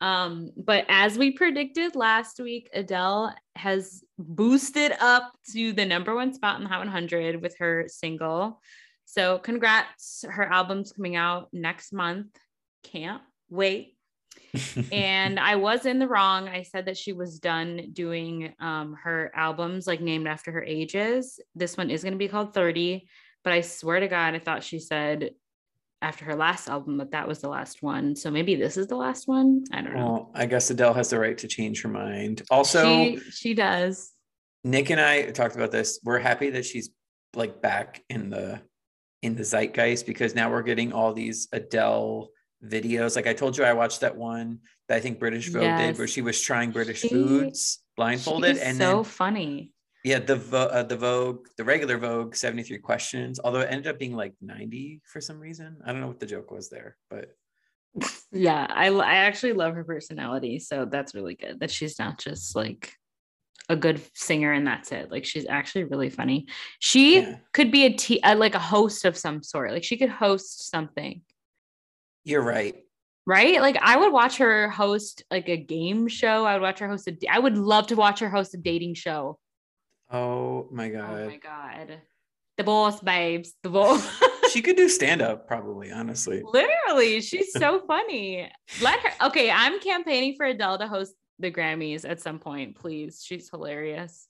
Um, 0.00 0.50
but 0.56 0.84
as 0.88 1.18
we 1.18 1.32
predicted 1.32 1.96
last 1.96 2.38
week, 2.40 2.70
Adele 2.72 3.34
has 3.56 4.04
boosted 4.18 4.92
up 5.00 5.32
to 5.52 5.72
the 5.72 5.84
number 5.84 6.14
one 6.14 6.32
spot 6.32 6.58
in 6.58 6.64
the 6.64 6.68
Hot 6.68 6.78
100 6.78 7.42
with 7.42 7.56
her 7.58 7.86
single. 7.88 8.60
So, 9.06 9.38
congrats. 9.38 10.24
Her 10.28 10.44
album's 10.44 10.92
coming 10.92 11.16
out 11.16 11.48
next 11.52 11.92
month. 11.92 12.28
Can't 12.84 13.22
wait. 13.48 13.96
and 14.92 15.38
I 15.38 15.56
was 15.56 15.86
in 15.86 15.98
the 15.98 16.08
wrong. 16.08 16.48
I 16.48 16.62
said 16.62 16.86
that 16.86 16.96
she 16.96 17.12
was 17.12 17.38
done 17.38 17.90
doing 17.92 18.54
um, 18.60 18.96
her 19.02 19.30
albums 19.34 19.86
like 19.86 20.00
named 20.00 20.28
after 20.28 20.52
her 20.52 20.62
ages. 20.62 21.40
This 21.54 21.76
one 21.76 21.90
is 21.90 22.02
going 22.02 22.12
to 22.12 22.18
be 22.18 22.28
called 22.28 22.54
30, 22.54 23.08
but 23.44 23.52
I 23.52 23.62
swear 23.62 24.00
to 24.00 24.08
God, 24.08 24.34
I 24.34 24.38
thought 24.38 24.62
she 24.62 24.78
said 24.78 25.30
after 26.00 26.24
her 26.24 26.36
last 26.36 26.68
album 26.68 26.96
that 26.98 27.10
that 27.10 27.26
was 27.26 27.40
the 27.40 27.48
last 27.48 27.82
one. 27.82 28.14
So 28.14 28.30
maybe 28.30 28.54
this 28.54 28.76
is 28.76 28.86
the 28.86 28.96
last 28.96 29.26
one. 29.26 29.64
I 29.72 29.80
don't 29.80 29.94
know. 29.94 30.06
well, 30.06 30.30
I 30.34 30.46
guess 30.46 30.70
Adele 30.70 30.94
has 30.94 31.10
the 31.10 31.18
right 31.18 31.36
to 31.38 31.48
change 31.48 31.82
her 31.82 31.88
mind. 31.88 32.42
Also, 32.50 32.84
she, 32.84 33.18
she 33.30 33.54
does. 33.54 34.12
Nick 34.64 34.90
and 34.90 35.00
I 35.00 35.30
talked 35.30 35.56
about 35.56 35.72
this. 35.72 35.98
We're 36.04 36.18
happy 36.18 36.50
that 36.50 36.64
she's 36.64 36.90
like 37.34 37.60
back 37.60 38.02
in 38.08 38.30
the 38.30 38.60
in 39.22 39.34
the 39.34 39.42
zeitgeist 39.42 40.06
because 40.06 40.34
now 40.34 40.50
we're 40.50 40.62
getting 40.62 40.92
all 40.92 41.12
these 41.12 41.48
Adele 41.52 42.28
videos. 42.64 43.16
Like 43.16 43.26
I 43.26 43.32
told 43.32 43.56
you, 43.58 43.64
I 43.64 43.72
watched 43.72 44.00
that 44.00 44.16
one 44.16 44.60
that 44.88 44.96
I 44.96 45.00
think 45.00 45.18
British 45.18 45.48
Vogue 45.48 45.76
did, 45.78 45.98
where 45.98 46.06
she 46.06 46.22
was 46.22 46.40
trying 46.40 46.70
British 46.70 47.00
She- 47.00 47.08
foods 47.08 47.80
blindfolded, 47.96 48.58
and 48.58 48.76
so 48.78 48.96
then 48.96 49.04
funny. 49.04 49.72
Yeah, 50.08 50.18
the 50.20 50.36
uh, 50.56 50.82
the 50.82 50.96
Vogue, 50.96 51.46
the 51.56 51.64
regular 51.64 51.98
Vogue, 51.98 52.34
seventy 52.34 52.62
three 52.62 52.78
questions. 52.78 53.38
Although 53.42 53.60
it 53.60 53.68
ended 53.70 53.86
up 53.88 53.98
being 53.98 54.14
like 54.16 54.34
ninety 54.40 55.00
for 55.04 55.20
some 55.20 55.38
reason. 55.38 55.76
I 55.84 55.92
don't 55.92 56.00
know 56.00 56.08
what 56.08 56.20
the 56.20 56.26
joke 56.26 56.50
was 56.50 56.68
there, 56.68 56.96
but 57.10 57.36
Yeah, 58.32 58.66
I 58.68 58.88
I 58.88 59.14
actually 59.28 59.52
love 59.54 59.74
her 59.74 59.84
personality, 59.84 60.58
so 60.58 60.84
that's 60.84 61.14
really 61.14 61.34
good 61.34 61.60
that 61.60 61.70
she's 61.70 61.98
not 61.98 62.18
just 62.18 62.54
like 62.56 62.92
a 63.68 63.76
good 63.76 64.00
singer 64.14 64.52
and 64.52 64.66
that's 64.66 64.92
it. 64.92 65.10
Like 65.10 65.24
she's 65.26 65.46
actually 65.46 65.84
really 65.84 66.08
funny. 66.10 66.46
She 66.78 67.18
Yeah. 67.20 67.36
could 67.52 67.70
be 67.70 67.84
a 67.84 67.92
t- 67.92 68.20
uh, 68.22 68.34
like 68.36 68.54
a 68.54 68.58
host 68.58 69.04
of 69.04 69.16
some 69.16 69.42
sort. 69.42 69.72
Like 69.72 69.84
she 69.84 69.98
could 69.98 70.08
host 70.08 70.70
something, 70.70 71.20
you're 72.24 72.42
right. 72.42 72.76
right? 73.26 73.60
Like 73.60 73.76
I 73.82 73.96
would 73.98 74.12
watch 74.12 74.38
her 74.38 74.70
host 74.70 75.22
like 75.30 75.48
a 75.50 75.56
game 75.58 76.08
show. 76.08 76.46
I 76.46 76.54
would 76.54 76.62
watch 76.62 76.78
her 76.78 76.88
host 76.88 77.08
a. 77.08 77.16
I 77.30 77.38
would 77.38 77.58
love 77.58 77.88
to 77.88 77.96
watch 77.96 78.20
her 78.20 78.30
host 78.30 78.54
a 78.54 78.58
dating 78.58 78.94
show. 78.94 79.38
Oh 80.10 80.68
my 80.70 80.88
god. 80.88 81.10
Oh 81.10 81.26
my 81.26 81.36
god, 81.36 82.00
the 82.56 82.64
boss 82.64 83.00
babes, 83.00 83.54
the 83.62 83.68
boss. 83.70 84.06
she 84.52 84.62
could 84.62 84.76
do 84.76 84.88
stand 84.88 85.20
up 85.22 85.46
probably. 85.46 85.90
Honestly, 85.92 86.42
Literally, 86.44 87.20
she's 87.20 87.52
so 87.56 87.80
funny. 87.86 88.50
Let 88.80 89.00
her. 89.00 89.26
Okay, 89.28 89.50
I'm 89.50 89.80
campaigning 89.80 90.34
for 90.36 90.46
Adele 90.46 90.78
to 90.78 90.88
host 90.88 91.14
the 91.38 91.50
Grammys 91.52 92.08
at 92.08 92.20
some 92.20 92.38
point, 92.38 92.76
please. 92.76 93.22
She's 93.24 93.50
hilarious. 93.50 94.26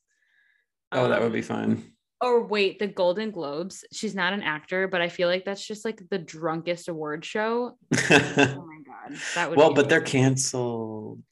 oh 0.92 1.08
that 1.08 1.20
would 1.22 1.32
be 1.32 1.38
Um, 1.40 1.44
fun. 1.44 1.92
Or 2.20 2.42
wait, 2.42 2.80
the 2.80 2.88
Golden 2.88 3.30
Globes. 3.30 3.84
She's 3.92 4.16
not 4.16 4.32
an 4.32 4.42
actor, 4.42 4.88
but 4.88 5.00
I 5.00 5.08
feel 5.08 5.28
like 5.28 5.44
that's 5.44 5.64
just 5.64 5.84
like 5.84 6.02
the 6.10 6.18
drunkest 6.18 6.88
award 6.88 7.24
show. 7.24 7.78
Oh 8.10 8.66
my 8.66 8.80
god, 8.84 9.16
that 9.36 9.48
would. 9.50 9.56
well, 9.56 9.72
but 9.72 9.88
they're 9.88 10.00
canceled. 10.00 11.22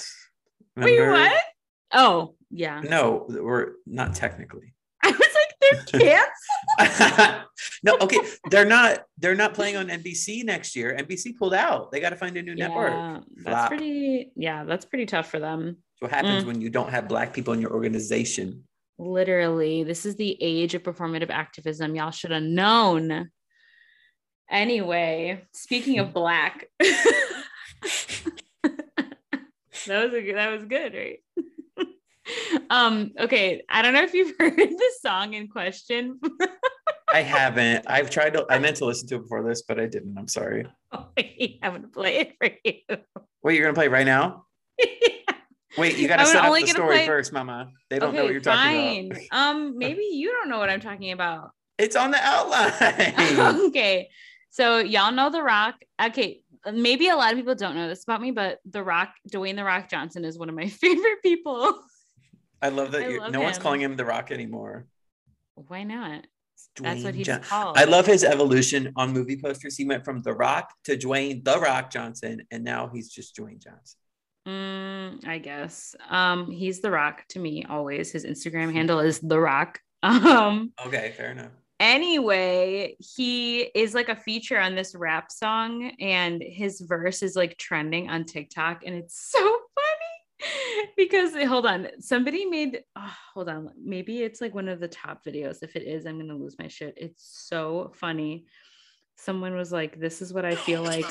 Wait, 0.76 1.00
what? 1.08 1.42
Oh, 1.92 2.35
yeah. 2.50 2.80
No, 2.80 3.26
we're 3.28 3.72
not 3.86 4.14
technically. 4.14 4.74
I 5.02 5.10
was 5.10 5.20
like, 5.20 5.90
they're 5.92 6.00
canceled. 6.78 7.44
no, 7.82 7.96
okay, 8.00 8.18
they're 8.50 8.64
not. 8.64 9.04
They're 9.18 9.34
not 9.34 9.54
playing 9.54 9.76
on 9.76 9.88
NBC 9.88 10.44
next 10.44 10.74
year. 10.76 10.96
NBC 10.98 11.36
pulled 11.36 11.54
out. 11.54 11.90
They 11.92 12.00
got 12.00 12.10
to 12.10 12.16
find 12.16 12.36
a 12.36 12.42
new 12.42 12.54
network. 12.54 12.92
Yeah, 12.92 13.20
that's 13.36 13.42
Flop. 13.48 13.68
pretty. 13.68 14.32
Yeah, 14.36 14.64
that's 14.64 14.84
pretty 14.84 15.06
tough 15.06 15.30
for 15.30 15.38
them. 15.38 15.76
That's 16.00 16.02
what 16.02 16.10
happens 16.10 16.44
Mm. 16.44 16.46
when 16.46 16.60
you 16.60 16.70
don't 16.70 16.90
have 16.90 17.08
black 17.08 17.32
people 17.32 17.54
in 17.54 17.60
your 17.60 17.72
organization. 17.72 18.64
Literally, 18.98 19.82
this 19.84 20.06
is 20.06 20.16
the 20.16 20.36
age 20.42 20.74
of 20.74 20.82
performative 20.82 21.30
activism. 21.30 21.94
Y'all 21.94 22.10
should 22.10 22.30
have 22.30 22.42
known. 22.42 23.30
Anyway, 24.50 25.42
speaking 25.52 25.98
of 25.98 26.12
black, 26.14 26.66
that 29.86 30.04
was 30.04 30.12
a 30.14 30.22
good, 30.22 30.36
that 30.36 30.52
was 30.52 30.64
good, 30.64 30.94
right? 30.94 31.18
um, 32.70 33.12
okay. 33.18 33.62
I 33.68 33.82
don't 33.82 33.94
know 33.94 34.02
if 34.02 34.14
you've 34.14 34.34
heard 34.38 34.56
the 34.56 34.92
song 35.00 35.34
in 35.34 35.48
question. 35.48 36.20
I 37.12 37.22
haven't. 37.22 37.84
I've 37.86 38.10
tried 38.10 38.34
to. 38.34 38.46
I 38.50 38.58
meant 38.58 38.76
to 38.78 38.84
listen 38.84 39.08
to 39.08 39.16
it 39.16 39.22
before 39.22 39.42
this, 39.42 39.62
but 39.62 39.78
I 39.78 39.86
didn't. 39.86 40.16
I'm 40.18 40.28
sorry. 40.28 40.66
Wait, 41.16 41.58
I'm 41.62 41.72
gonna 41.72 41.88
play 41.88 42.16
it 42.18 42.34
for 42.38 42.50
you. 42.64 42.98
Wait, 43.42 43.56
you're 43.56 43.64
gonna 43.64 43.74
play 43.74 43.88
right 43.88 44.06
now? 44.06 44.44
Wait, 45.78 45.98
you 45.98 46.08
gotta 46.08 46.26
set 46.26 46.44
up 46.44 46.52
the 46.52 46.66
story 46.66 46.96
play- 46.96 47.06
first, 47.06 47.32
Mama. 47.32 47.68
They 47.90 47.98
don't 47.98 48.14
know 48.14 48.24
what 48.24 48.32
you're 48.32 48.40
talking 48.40 49.12
about. 49.12 49.22
Um, 49.30 49.78
maybe 49.78 50.02
you 50.10 50.32
don't 50.32 50.48
know 50.48 50.58
what 50.58 50.70
I'm 50.70 50.80
talking 50.80 51.12
about. 51.12 51.50
It's 51.78 51.96
on 51.96 52.10
the 52.10 52.18
outline. 52.20 53.66
okay. 53.68 54.08
So 54.50 54.78
y'all 54.78 55.12
know 55.12 55.28
The 55.28 55.42
Rock. 55.42 55.74
Okay. 56.02 56.40
Maybe 56.72 57.08
a 57.08 57.16
lot 57.16 57.32
of 57.32 57.38
people 57.38 57.54
don't 57.54 57.76
know 57.76 57.88
this 57.88 58.04
about 58.04 58.22
me, 58.22 58.30
but 58.30 58.58
The 58.64 58.82
Rock, 58.82 59.10
Dwayne 59.30 59.56
The 59.56 59.64
Rock 59.64 59.90
Johnson 59.90 60.24
is 60.24 60.38
one 60.38 60.48
of 60.48 60.54
my 60.54 60.66
favorite 60.68 61.22
people. 61.22 61.78
I 62.62 62.68
love 62.70 62.92
that. 62.92 63.02
I 63.02 63.08
you're, 63.08 63.20
love 63.20 63.32
no 63.32 63.40
one's 63.40 63.58
calling 63.58 63.80
him 63.80 63.96
the 63.96 64.04
Rock 64.04 64.30
anymore. 64.30 64.86
Why 65.54 65.82
not? 65.82 66.26
That's 66.80 67.02
what 67.04 67.14
he's 67.14 67.26
John- 67.26 67.42
called. 67.42 67.76
I 67.78 67.84
love 67.84 68.06
his 68.06 68.24
evolution 68.24 68.92
on 68.96 69.12
movie 69.12 69.36
posters. 69.40 69.76
He 69.76 69.84
went 69.84 70.04
from 70.04 70.22
The 70.22 70.32
Rock 70.34 70.72
to 70.84 70.96
Dwayne 70.96 71.44
The 71.44 71.58
Rock 71.58 71.90
Johnson, 71.90 72.42
and 72.50 72.64
now 72.64 72.90
he's 72.92 73.08
just 73.10 73.36
Dwayne 73.36 73.62
Johnson. 73.62 73.98
Mm, 74.46 75.26
I 75.26 75.38
guess. 75.38 75.94
Um, 76.08 76.50
he's 76.50 76.80
the 76.80 76.90
rock 76.90 77.24
to 77.30 77.38
me 77.38 77.64
always. 77.68 78.12
His 78.12 78.24
Instagram 78.24 78.72
handle 78.72 79.00
is 79.00 79.20
the 79.20 79.38
rock. 79.40 79.80
Um, 80.02 80.72
Okay, 80.86 81.14
fair 81.16 81.32
enough. 81.32 81.50
anyway, 81.80 82.96
he 83.00 83.60
is 83.62 83.92
like 83.94 84.08
a 84.08 84.14
feature 84.16 84.60
on 84.60 84.74
this 84.76 84.94
rap 84.94 85.32
song, 85.32 85.90
and 85.98 86.42
his 86.42 86.80
verse 86.80 87.22
is 87.22 87.34
like 87.34 87.56
trending 87.56 88.08
on 88.08 88.24
TikTok, 88.24 88.82
and 88.86 88.94
it's 88.94 89.18
so 89.32 89.58
because 90.96 91.34
hold 91.46 91.66
on, 91.66 91.88
somebody 92.00 92.44
made 92.44 92.80
oh, 92.96 93.14
hold 93.34 93.48
on, 93.48 93.70
maybe 93.82 94.22
it's 94.22 94.40
like 94.40 94.54
one 94.54 94.68
of 94.68 94.80
the 94.80 94.88
top 94.88 95.24
videos. 95.24 95.62
If 95.62 95.76
it 95.76 95.82
is, 95.82 96.06
I'm 96.06 96.18
gonna 96.18 96.34
lose 96.34 96.56
my 96.58 96.68
shit. 96.68 96.94
It's 96.96 97.46
so 97.48 97.92
funny. 97.94 98.46
Someone 99.16 99.54
was 99.54 99.72
like, 99.72 99.98
"This 99.98 100.20
is 100.20 100.32
what 100.32 100.44
I 100.44 100.54
feel 100.54 100.82
like." 100.82 101.06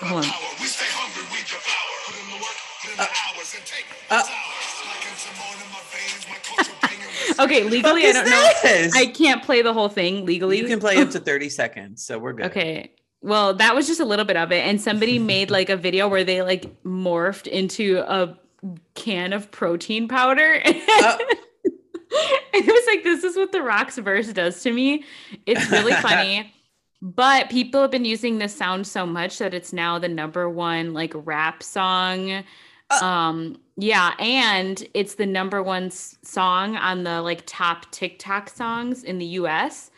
Hold 0.00 0.24
on. 0.24 0.30
We 0.60 0.66
stay 0.66 0.84
hungry, 0.88 1.22
we 1.30 1.38
devour. 1.42 1.62
Put 2.06 2.16
in 2.20 2.28
the 2.28 2.42
work, 2.42 2.56
put 2.82 2.90
in 2.90 2.96
the 2.96 3.02
hours, 3.02 3.54
and 3.56 3.66
take 3.66 3.86
uh, 4.10 4.22
the 4.22 4.28
hours. 4.28 4.66
Like 4.84 5.04
in 5.06 5.16
Samoan 5.16 5.56
in 5.62 5.70
my 5.72 5.82
veins, 5.90 6.26
my 6.28 6.38
culture 6.42 6.72
banging 6.82 7.06
with 7.28 7.40
Okay, 7.40 7.62
legally, 7.64 8.06
I 8.06 8.12
don't 8.12 8.26
is 8.26 8.94
know. 8.94 9.00
I 9.00 9.06
can't 9.06 9.42
play 9.42 9.62
the 9.62 9.72
whole 9.72 9.88
thing 9.88 10.26
legally. 10.26 10.58
You 10.58 10.66
can 10.66 10.80
play 10.80 10.98
up 10.98 11.10
to 11.10 11.20
30 11.20 11.48
seconds, 11.48 12.04
so 12.04 12.18
we're 12.18 12.32
good. 12.32 12.46
Okay. 12.46 12.92
Well, 13.22 13.54
that 13.54 13.74
was 13.74 13.86
just 13.86 14.00
a 14.00 14.04
little 14.04 14.24
bit 14.24 14.36
of 14.36 14.52
it. 14.52 14.64
And 14.64 14.80
somebody 14.80 15.18
made 15.34 15.50
like 15.50 15.68
a 15.68 15.76
video 15.76 16.08
where 16.08 16.24
they 16.24 16.42
like 16.42 16.82
morphed 16.84 17.46
into 17.46 18.04
a 18.06 18.38
can 18.94 19.32
of 19.32 19.50
protein 19.50 20.08
powder. 20.08 20.62
Uh. 20.98 21.18
it 22.54 22.66
was 22.66 22.84
like, 22.86 23.02
this 23.02 23.24
is 23.24 23.36
what 23.36 23.52
the 23.52 23.60
Rocks 23.60 23.98
verse 23.98 24.32
does 24.32 24.62
to 24.62 24.72
me. 24.72 25.04
It's 25.44 25.70
really 25.70 25.92
funny. 26.00 26.52
But 27.02 27.50
people 27.50 27.82
have 27.82 27.90
been 27.90 28.04
using 28.04 28.38
this 28.38 28.54
sound 28.56 28.86
so 28.86 29.04
much 29.04 29.38
that 29.38 29.52
it's 29.52 29.72
now 29.72 29.98
the 29.98 30.08
number 30.08 30.48
one 30.48 30.94
like 30.94 31.12
rap 31.14 31.62
song. 31.62 32.44
Uh. 32.90 33.04
Um, 33.04 33.58
yeah, 33.76 34.14
and 34.18 34.82
it's 34.94 35.16
the 35.16 35.26
number 35.26 35.62
one 35.62 35.86
s- 35.86 36.16
song 36.22 36.76
on 36.76 37.04
the 37.04 37.20
like 37.20 37.42
top 37.44 37.90
TikTok 37.90 38.48
songs 38.48 39.04
in 39.04 39.18
the 39.18 39.26
US. 39.40 39.90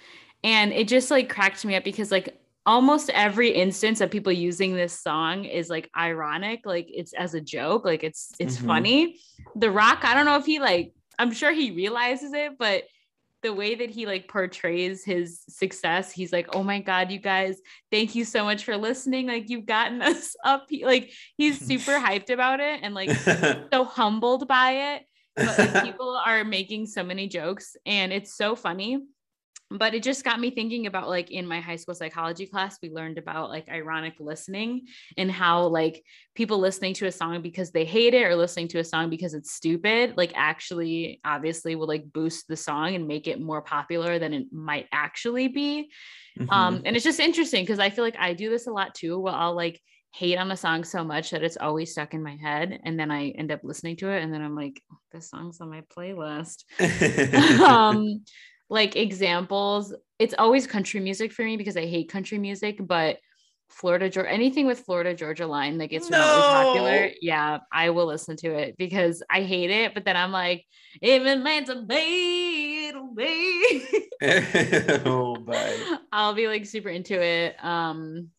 And 0.42 0.72
it 0.72 0.88
just 0.88 1.10
like 1.10 1.28
cracked 1.28 1.64
me 1.64 1.76
up 1.76 1.84
because 1.84 2.10
like 2.10 2.40
almost 2.68 3.08
every 3.14 3.48
instance 3.48 4.02
of 4.02 4.10
people 4.10 4.30
using 4.30 4.74
this 4.74 4.92
song 5.00 5.46
is 5.46 5.70
like 5.70 5.88
ironic, 5.96 6.60
like 6.66 6.86
it's 6.90 7.14
as 7.14 7.32
a 7.32 7.40
joke, 7.40 7.86
like 7.86 8.04
it's 8.04 8.30
it's 8.38 8.58
Mhm. 8.58 8.66
funny. 8.66 9.20
The 9.56 9.70
Rock, 9.70 10.00
I 10.04 10.12
don't 10.14 10.26
know 10.26 10.36
if 10.36 10.44
he 10.44 10.60
like 10.60 10.92
I'm 11.18 11.32
sure 11.32 11.50
he 11.50 11.70
realizes 11.72 12.32
it, 12.34 12.58
but 12.58 12.84
the 13.42 13.52
way 13.54 13.74
that 13.76 13.88
he 13.88 14.04
like 14.04 14.28
portrays 14.28 15.02
his 15.02 15.40
success, 15.48 16.12
he's 16.12 16.32
like, 16.32 16.54
"Oh 16.54 16.62
my 16.62 16.80
god, 16.80 17.10
you 17.10 17.18
guys, 17.18 17.56
thank 17.90 18.14
you 18.14 18.24
so 18.26 18.44
much 18.44 18.64
for 18.64 18.76
listening. 18.76 19.26
Like 19.28 19.48
you've 19.48 19.64
gotten 19.66 20.02
us 20.12 20.36
up." 20.44 20.66
He- 20.68 20.84
Like 20.84 21.10
he's 21.38 21.58
super 21.70 21.92
hyped 21.92 22.28
about 22.30 22.60
it 22.60 22.80
and 22.82 22.94
like 22.94 23.10
so 23.72 23.84
humbled 23.84 24.46
by 24.46 24.70
it. 24.92 25.02
But 25.36 25.56
like, 25.58 25.84
people 25.84 26.10
are 26.16 26.44
making 26.44 26.86
so 26.86 27.02
many 27.02 27.28
jokes 27.28 27.76
and 27.86 28.12
it's 28.12 28.34
so 28.36 28.54
funny. 28.56 28.98
But 29.70 29.94
it 29.94 30.02
just 30.02 30.24
got 30.24 30.40
me 30.40 30.50
thinking 30.50 30.86
about 30.86 31.08
like 31.08 31.30
in 31.30 31.46
my 31.46 31.60
high 31.60 31.76
school 31.76 31.94
psychology 31.94 32.46
class, 32.46 32.78
we 32.82 32.90
learned 32.90 33.18
about 33.18 33.50
like 33.50 33.68
ironic 33.68 34.14
listening 34.18 34.86
and 35.18 35.30
how 35.30 35.66
like 35.66 36.02
people 36.34 36.58
listening 36.58 36.94
to 36.94 37.06
a 37.06 37.12
song 37.12 37.42
because 37.42 37.70
they 37.70 37.84
hate 37.84 38.14
it 38.14 38.24
or 38.24 38.34
listening 38.34 38.68
to 38.68 38.78
a 38.78 38.84
song 38.84 39.10
because 39.10 39.34
it's 39.34 39.52
stupid, 39.52 40.16
like 40.16 40.32
actually 40.34 41.20
obviously 41.24 41.74
will 41.74 41.86
like 41.86 42.10
boost 42.12 42.48
the 42.48 42.56
song 42.56 42.94
and 42.94 43.06
make 43.06 43.28
it 43.28 43.40
more 43.40 43.60
popular 43.60 44.18
than 44.18 44.32
it 44.32 44.52
might 44.52 44.86
actually 44.90 45.48
be. 45.48 45.90
Mhm. 46.38 46.50
Um, 46.50 46.82
and 46.86 46.96
it's 46.96 47.04
just 47.04 47.20
interesting 47.20 47.62
because 47.62 47.78
I 47.78 47.90
feel 47.90 48.04
like 48.04 48.18
I 48.18 48.32
do 48.32 48.48
this 48.48 48.66
a 48.68 48.72
lot 48.72 48.94
too, 48.94 49.18
where 49.18 49.34
I'll 49.34 49.54
like 49.54 49.80
hate 50.12 50.38
on 50.38 50.50
a 50.50 50.56
song 50.56 50.84
so 50.84 51.04
much 51.04 51.30
that 51.30 51.42
it's 51.42 51.58
always 51.58 51.92
stuck 51.92 52.14
in 52.14 52.22
my 52.22 52.36
head. 52.36 52.80
And 52.84 52.98
then 52.98 53.10
I 53.10 53.30
end 53.30 53.52
up 53.52 53.60
listening 53.62 53.96
to 53.96 54.08
it 54.08 54.22
and 54.22 54.32
then 54.32 54.40
I'm 54.40 54.56
like, 54.56 54.80
this 55.12 55.28
song's 55.28 55.60
on 55.60 55.68
my 55.68 55.82
playlist. 55.94 56.64
um, 57.60 58.24
like 58.70 58.96
examples, 58.96 59.94
it's 60.18 60.34
always 60.38 60.66
country 60.66 61.00
music 61.00 61.32
for 61.32 61.44
me 61.44 61.56
because 61.56 61.76
I 61.76 61.86
hate 61.86 62.10
country 62.10 62.38
music, 62.38 62.78
but 62.80 63.18
Florida 63.70 64.08
Georgia 64.08 64.30
anything 64.30 64.66
with 64.66 64.80
Florida 64.80 65.14
Georgia 65.14 65.46
line 65.46 65.78
that 65.78 65.88
gets 65.88 66.10
remotely 66.10 66.40
popular, 66.40 67.10
yeah, 67.20 67.58
I 67.70 67.90
will 67.90 68.06
listen 68.06 68.36
to 68.38 68.54
it 68.54 68.76
because 68.78 69.22
I 69.30 69.42
hate 69.42 69.70
it, 69.70 69.94
but 69.94 70.04
then 70.04 70.16
I'm 70.16 70.32
like, 70.32 70.64
even 71.02 71.46
it 71.46 71.68
a 71.68 71.74
to 71.74 71.82
be, 71.82 72.88
it'll 72.88 73.14
be. 73.14 73.84
oh, 75.04 75.36
bye. 75.36 75.96
I'll 76.12 76.34
be 76.34 76.48
like 76.48 76.66
super 76.66 76.88
into 76.88 77.20
it. 77.20 77.56
Um 77.62 78.30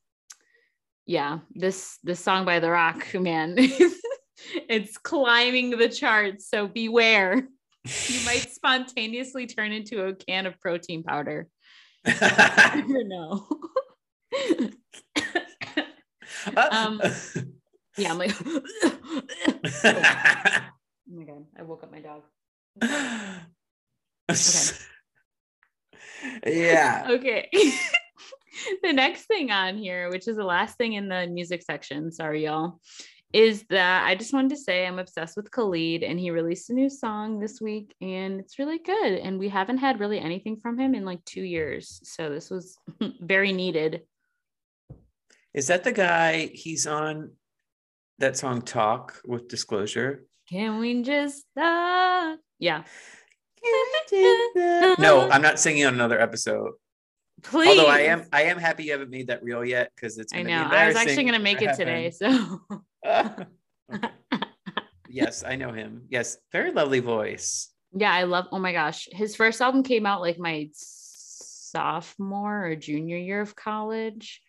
yeah, 1.05 1.39
this 1.55 1.97
this 2.03 2.19
song 2.19 2.45
by 2.45 2.59
The 2.59 2.69
Rock, 2.69 3.13
man. 3.15 3.55
it's 4.69 4.97
climbing 4.97 5.71
the 5.71 5.89
charts, 5.89 6.47
so 6.47 6.67
beware. 6.67 7.47
You 7.85 8.25
might 8.25 8.49
spontaneously 8.51 9.47
turn 9.47 9.71
into 9.71 10.05
a 10.05 10.13
can 10.13 10.45
of 10.45 10.59
protein 10.59 11.03
powder. 11.03 11.47
Never 12.05 13.03
know. 13.03 13.47
Um, 16.55 17.01
yeah, 17.97 18.11
I'm 18.11 18.17
like, 18.17 18.35
oh 18.45 18.61
my 21.07 21.23
god, 21.23 21.45
I 21.57 21.63
woke 21.63 21.83
up 21.83 21.91
my 21.91 22.01
dog. 22.01 22.23
Okay. 24.29 24.75
Yeah. 26.45 27.07
Okay. 27.11 27.47
the 28.83 28.91
next 28.91 29.25
thing 29.27 29.51
on 29.51 29.77
here, 29.77 30.09
which 30.09 30.27
is 30.27 30.35
the 30.35 30.43
last 30.43 30.77
thing 30.77 30.91
in 30.93 31.07
the 31.07 31.27
music 31.27 31.63
section, 31.63 32.11
sorry 32.11 32.43
y'all, 32.43 32.81
is 33.31 33.63
that 33.69 34.05
I 34.05 34.15
just 34.15 34.33
wanted 34.33 34.49
to 34.49 34.57
say 34.57 34.85
I'm 34.85 34.97
obsessed 34.97 35.37
with 35.37 35.51
Khalid 35.51 36.01
and 36.03 36.19
he 36.19 36.31
released 36.31 36.69
a 36.71 36.73
new 36.73 36.89
song 36.89 37.39
this 37.39 37.61
week 37.61 37.95
and 38.01 38.39
it's 38.39 38.57
really 38.57 38.79
good. 38.79 39.19
And 39.19 39.37
we 39.37 39.49
haven't 39.49 39.77
had 39.77 39.99
really 39.99 40.19
anything 40.19 40.57
from 40.57 40.79
him 40.79 40.95
in 40.95 41.05
like 41.05 41.23
two 41.25 41.43
years. 41.43 42.01
So 42.03 42.29
this 42.29 42.49
was 42.49 42.77
very 43.19 43.53
needed. 43.53 44.01
Is 45.53 45.67
that 45.67 45.83
the 45.83 45.91
guy 45.91 46.49
he's 46.53 46.87
on 46.87 47.31
that 48.17 48.35
song 48.35 48.63
Talk 48.63 49.21
with 49.25 49.47
Disclosure? 49.47 50.25
Can 50.49 50.79
we 50.79 51.03
just 51.03 51.45
uh 51.55 52.35
yeah. 52.57 52.83
No, 54.97 55.29
I'm 55.29 55.41
not 55.41 55.59
singing 55.59 55.85
on 55.85 55.93
another 55.93 56.19
episode. 56.19 56.71
Please. 57.41 57.69
Although 57.69 57.89
I 57.89 57.99
am 58.01 58.25
I 58.33 58.43
am 58.43 58.57
happy 58.57 58.85
you 58.85 58.91
haven't 58.91 59.11
made 59.11 59.27
that 59.27 59.43
real 59.43 59.63
yet 59.63 59.91
because 59.95 60.17
it's 60.17 60.33
I 60.33 60.41
know. 60.43 60.67
be 60.69 60.75
I 60.75 60.87
was 60.87 60.95
actually 60.95 61.23
gonna 61.23 61.39
make 61.39 61.61
it 61.61 61.75
today. 61.75 62.11
So. 62.11 62.61
Yes, 65.09 65.43
I 65.43 65.55
know 65.55 65.71
him. 65.71 66.03
Yes, 66.09 66.37
very 66.51 66.71
lovely 66.71 66.99
voice. 66.99 67.69
Yeah, 67.93 68.13
I 68.13 68.23
love. 68.23 68.45
Oh 68.51 68.59
my 68.59 68.71
gosh, 68.71 69.07
his 69.11 69.35
first 69.35 69.59
album 69.61 69.81
came 69.81 70.05
out 70.05 70.21
like 70.21 70.37
my 70.37 70.69
sophomore 70.73 72.67
or 72.67 72.75
junior 72.75 73.17
year 73.17 73.41
of 73.41 73.55
college, 73.55 74.41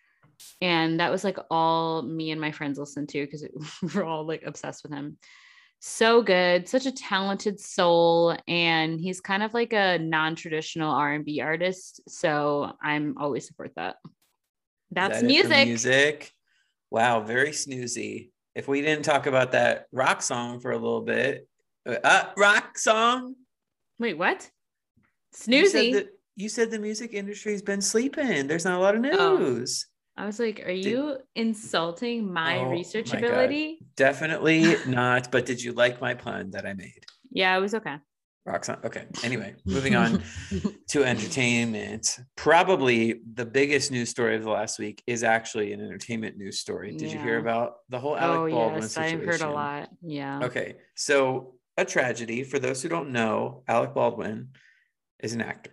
and 0.61 0.99
that 0.99 1.11
was 1.11 1.23
like 1.23 1.37
all 1.49 2.03
me 2.03 2.29
and 2.29 2.39
my 2.39 2.51
friends 2.51 2.77
listened 2.77 3.09
to 3.09 3.25
because 3.25 3.43
we 3.81 3.89
were 3.93 4.05
all 4.05 4.25
like 4.25 4.43
obsessed 4.45 4.83
with 4.83 4.93
him. 4.93 5.17
So 5.83 6.21
good, 6.21 6.69
such 6.69 6.85
a 6.85 6.91
talented 6.91 7.59
soul, 7.59 8.37
and 8.47 8.99
he's 8.99 9.19
kind 9.19 9.41
of 9.41 9.51
like 9.55 9.73
a 9.73 9.97
non-traditional 9.97 10.91
R 10.91 11.13
and 11.13 11.25
B 11.25 11.41
artist. 11.41 12.01
So 12.07 12.73
I'm 12.83 13.15
always 13.17 13.47
support 13.47 13.71
that. 13.77 13.95
That's 14.91 15.21
that 15.21 15.25
music. 15.25 15.65
Music. 15.65 16.31
Wow, 16.91 17.21
very 17.21 17.49
snoozy. 17.49 18.29
If 18.53 18.67
we 18.67 18.81
didn't 18.81 19.05
talk 19.05 19.25
about 19.25 19.53
that 19.53 19.87
rock 19.91 20.21
song 20.21 20.59
for 20.59 20.69
a 20.69 20.77
little 20.77 21.01
bit, 21.01 21.47
uh, 21.89 21.95
uh, 22.03 22.25
rock 22.37 22.77
song. 22.77 23.33
Wait, 23.97 24.19
what? 24.19 24.47
You 25.47 25.65
said, 25.65 25.93
Snoozy. 25.93 26.07
you 26.35 26.49
said 26.49 26.69
the 26.69 26.77
music 26.77 27.15
industry's 27.15 27.63
been 27.63 27.81
sleeping. 27.81 28.45
There's 28.45 28.65
not 28.65 28.77
a 28.77 28.81
lot 28.83 28.95
of 28.95 29.03
Oh. 29.05 29.65
I 30.21 30.25
was 30.25 30.39
like, 30.39 30.61
are 30.67 30.71
you 30.71 31.17
insulting 31.35 32.31
my 32.31 32.59
Oh 32.59 32.69
research 32.69 33.11
my 33.11 33.19
God. 33.19 33.31
ability? 33.31 33.79
Definitely 33.95 34.75
not. 34.87 35.31
But 35.31 35.47
did 35.47 35.63
you 35.63 35.73
like 35.73 35.99
my 35.99 36.13
pun 36.13 36.51
that 36.51 36.63
I 36.63 36.73
made? 36.75 37.07
Yeah, 37.31 37.57
it 37.57 37.59
was 37.59 37.73
okay. 37.73 37.95
Song. 38.61 38.77
Okay. 38.83 39.07
Anyway, 39.23 39.55
moving 39.65 39.95
on 39.95 40.21
to 40.89 41.03
entertainment. 41.03 42.19
Probably 42.35 43.21
the 43.33 43.47
biggest 43.47 43.89
news 43.89 44.09
story 44.09 44.35
of 44.35 44.43
the 44.43 44.51
last 44.51 44.77
week 44.77 45.01
is 45.07 45.23
actually 45.23 45.73
an 45.73 45.81
entertainment 45.81 46.37
news 46.37 46.59
story. 46.59 46.95
Did 46.95 47.11
you 47.11 47.17
hear 47.17 47.39
about 47.39 47.77
the 47.89 47.99
whole 47.99 48.15
Alec 48.15 48.53
oh 48.53 48.55
Baldwin 48.55 48.81
yes, 48.83 48.91
situation? 48.91 49.21
I've 49.21 49.25
heard 49.25 49.41
a 49.41 49.49
lot. 49.49 49.89
Yeah. 50.03 50.41
Okay. 50.43 50.75
So, 50.95 51.55
a 51.77 51.85
tragedy. 51.85 52.43
For 52.43 52.59
those 52.59 52.83
who 52.83 52.89
don't 52.89 53.09
know, 53.09 53.63
Alec 53.67 53.95
Baldwin 53.95 54.49
is 55.19 55.33
an 55.33 55.41
actor. 55.41 55.71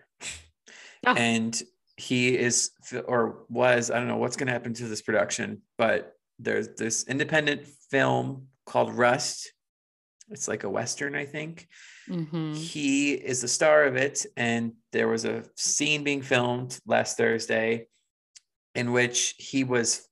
Oh. 1.06 1.12
And 1.12 1.60
he 1.98 2.38
is, 2.38 2.70
or 3.06 3.44
was, 3.48 3.90
I 3.90 3.98
don't 3.98 4.06
know 4.06 4.16
what's 4.16 4.36
going 4.36 4.46
to 4.46 4.52
happen 4.52 4.72
to 4.74 4.86
this 4.86 5.02
production, 5.02 5.62
but 5.76 6.12
there's 6.38 6.68
this 6.76 7.04
independent 7.08 7.66
film 7.90 8.46
called 8.66 8.94
Rust. 8.94 9.52
It's 10.30 10.46
like 10.46 10.62
a 10.62 10.70
western, 10.70 11.16
I 11.16 11.24
think. 11.24 11.66
Mhm. 12.08 12.56
He 12.56 13.14
is 13.14 13.42
the 13.42 13.48
star 13.48 13.84
of 13.84 13.96
it, 13.96 14.24
and 14.36 14.74
there 14.92 15.08
was 15.08 15.24
a 15.24 15.44
scene 15.56 16.04
being 16.04 16.22
filmed 16.22 16.78
last 16.86 17.16
Thursday 17.16 17.88
in 18.76 18.92
which 18.92 19.34
he 19.38 19.64
was 19.64 20.06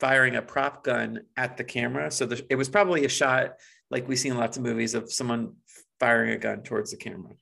firing 0.00 0.34
a 0.34 0.42
prop 0.42 0.82
gun 0.82 1.20
at 1.36 1.56
the 1.56 1.64
camera. 1.64 2.10
So 2.10 2.26
the, 2.26 2.44
it 2.50 2.56
was 2.56 2.68
probably 2.68 3.04
a 3.04 3.08
shot 3.08 3.54
like 3.90 4.08
we 4.08 4.16
see 4.16 4.28
in 4.28 4.36
lots 4.36 4.56
of 4.56 4.64
movies 4.64 4.94
of 4.94 5.12
someone 5.12 5.54
firing 6.00 6.30
a 6.30 6.38
gun 6.38 6.62
towards 6.62 6.90
the 6.90 6.96
camera. 6.96 7.34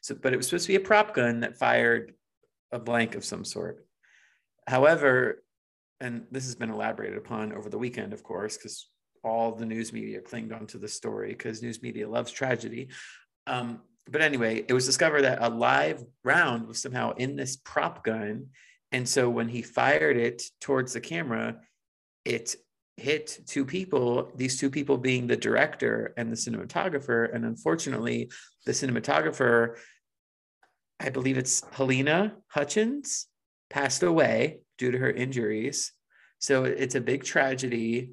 So, 0.00 0.14
but 0.14 0.32
it 0.32 0.36
was 0.36 0.46
supposed 0.46 0.66
to 0.66 0.72
be 0.72 0.76
a 0.76 0.80
prop 0.80 1.14
gun 1.14 1.40
that 1.40 1.58
fired 1.58 2.12
a 2.76 2.78
blank 2.78 3.14
of 3.14 3.24
some 3.24 3.44
sort. 3.44 3.84
However, 4.66 5.42
and 6.00 6.26
this 6.30 6.44
has 6.44 6.54
been 6.54 6.70
elaborated 6.70 7.16
upon 7.16 7.52
over 7.52 7.68
the 7.70 7.78
weekend, 7.78 8.12
of 8.12 8.22
course, 8.22 8.56
because 8.56 8.88
all 9.24 9.52
the 9.52 9.66
news 9.66 9.92
media 9.92 10.20
clinged 10.20 10.52
onto 10.52 10.78
the 10.78 10.88
story 10.88 11.30
because 11.30 11.62
news 11.62 11.82
media 11.82 12.08
loves 12.08 12.30
tragedy. 12.30 12.88
Um, 13.46 13.80
but 14.08 14.20
anyway, 14.20 14.64
it 14.68 14.72
was 14.72 14.86
discovered 14.86 15.22
that 15.22 15.42
a 15.42 15.48
live 15.48 16.04
round 16.22 16.68
was 16.68 16.80
somehow 16.80 17.14
in 17.16 17.34
this 17.34 17.56
prop 17.56 18.04
gun. 18.04 18.48
And 18.92 19.08
so 19.08 19.28
when 19.28 19.48
he 19.48 19.62
fired 19.62 20.16
it 20.16 20.42
towards 20.60 20.92
the 20.92 21.00
camera, 21.00 21.56
it 22.24 22.56
hit 22.96 23.40
two 23.46 23.64
people, 23.64 24.30
these 24.36 24.58
two 24.60 24.70
people 24.70 24.96
being 24.96 25.26
the 25.26 25.36
director 25.36 26.14
and 26.16 26.30
the 26.30 26.36
cinematographer. 26.36 27.34
And 27.34 27.44
unfortunately, 27.44 28.30
the 28.64 28.72
cinematographer, 28.72 29.76
I 30.98 31.10
believe 31.10 31.38
it's 31.38 31.60
Halyna 31.60 32.32
Hutchins, 32.48 33.26
passed 33.70 34.02
away 34.02 34.60
due 34.78 34.90
to 34.90 34.98
her 34.98 35.10
injuries. 35.10 35.92
So 36.38 36.64
it's 36.64 36.94
a 36.94 37.00
big 37.00 37.24
tragedy. 37.24 38.12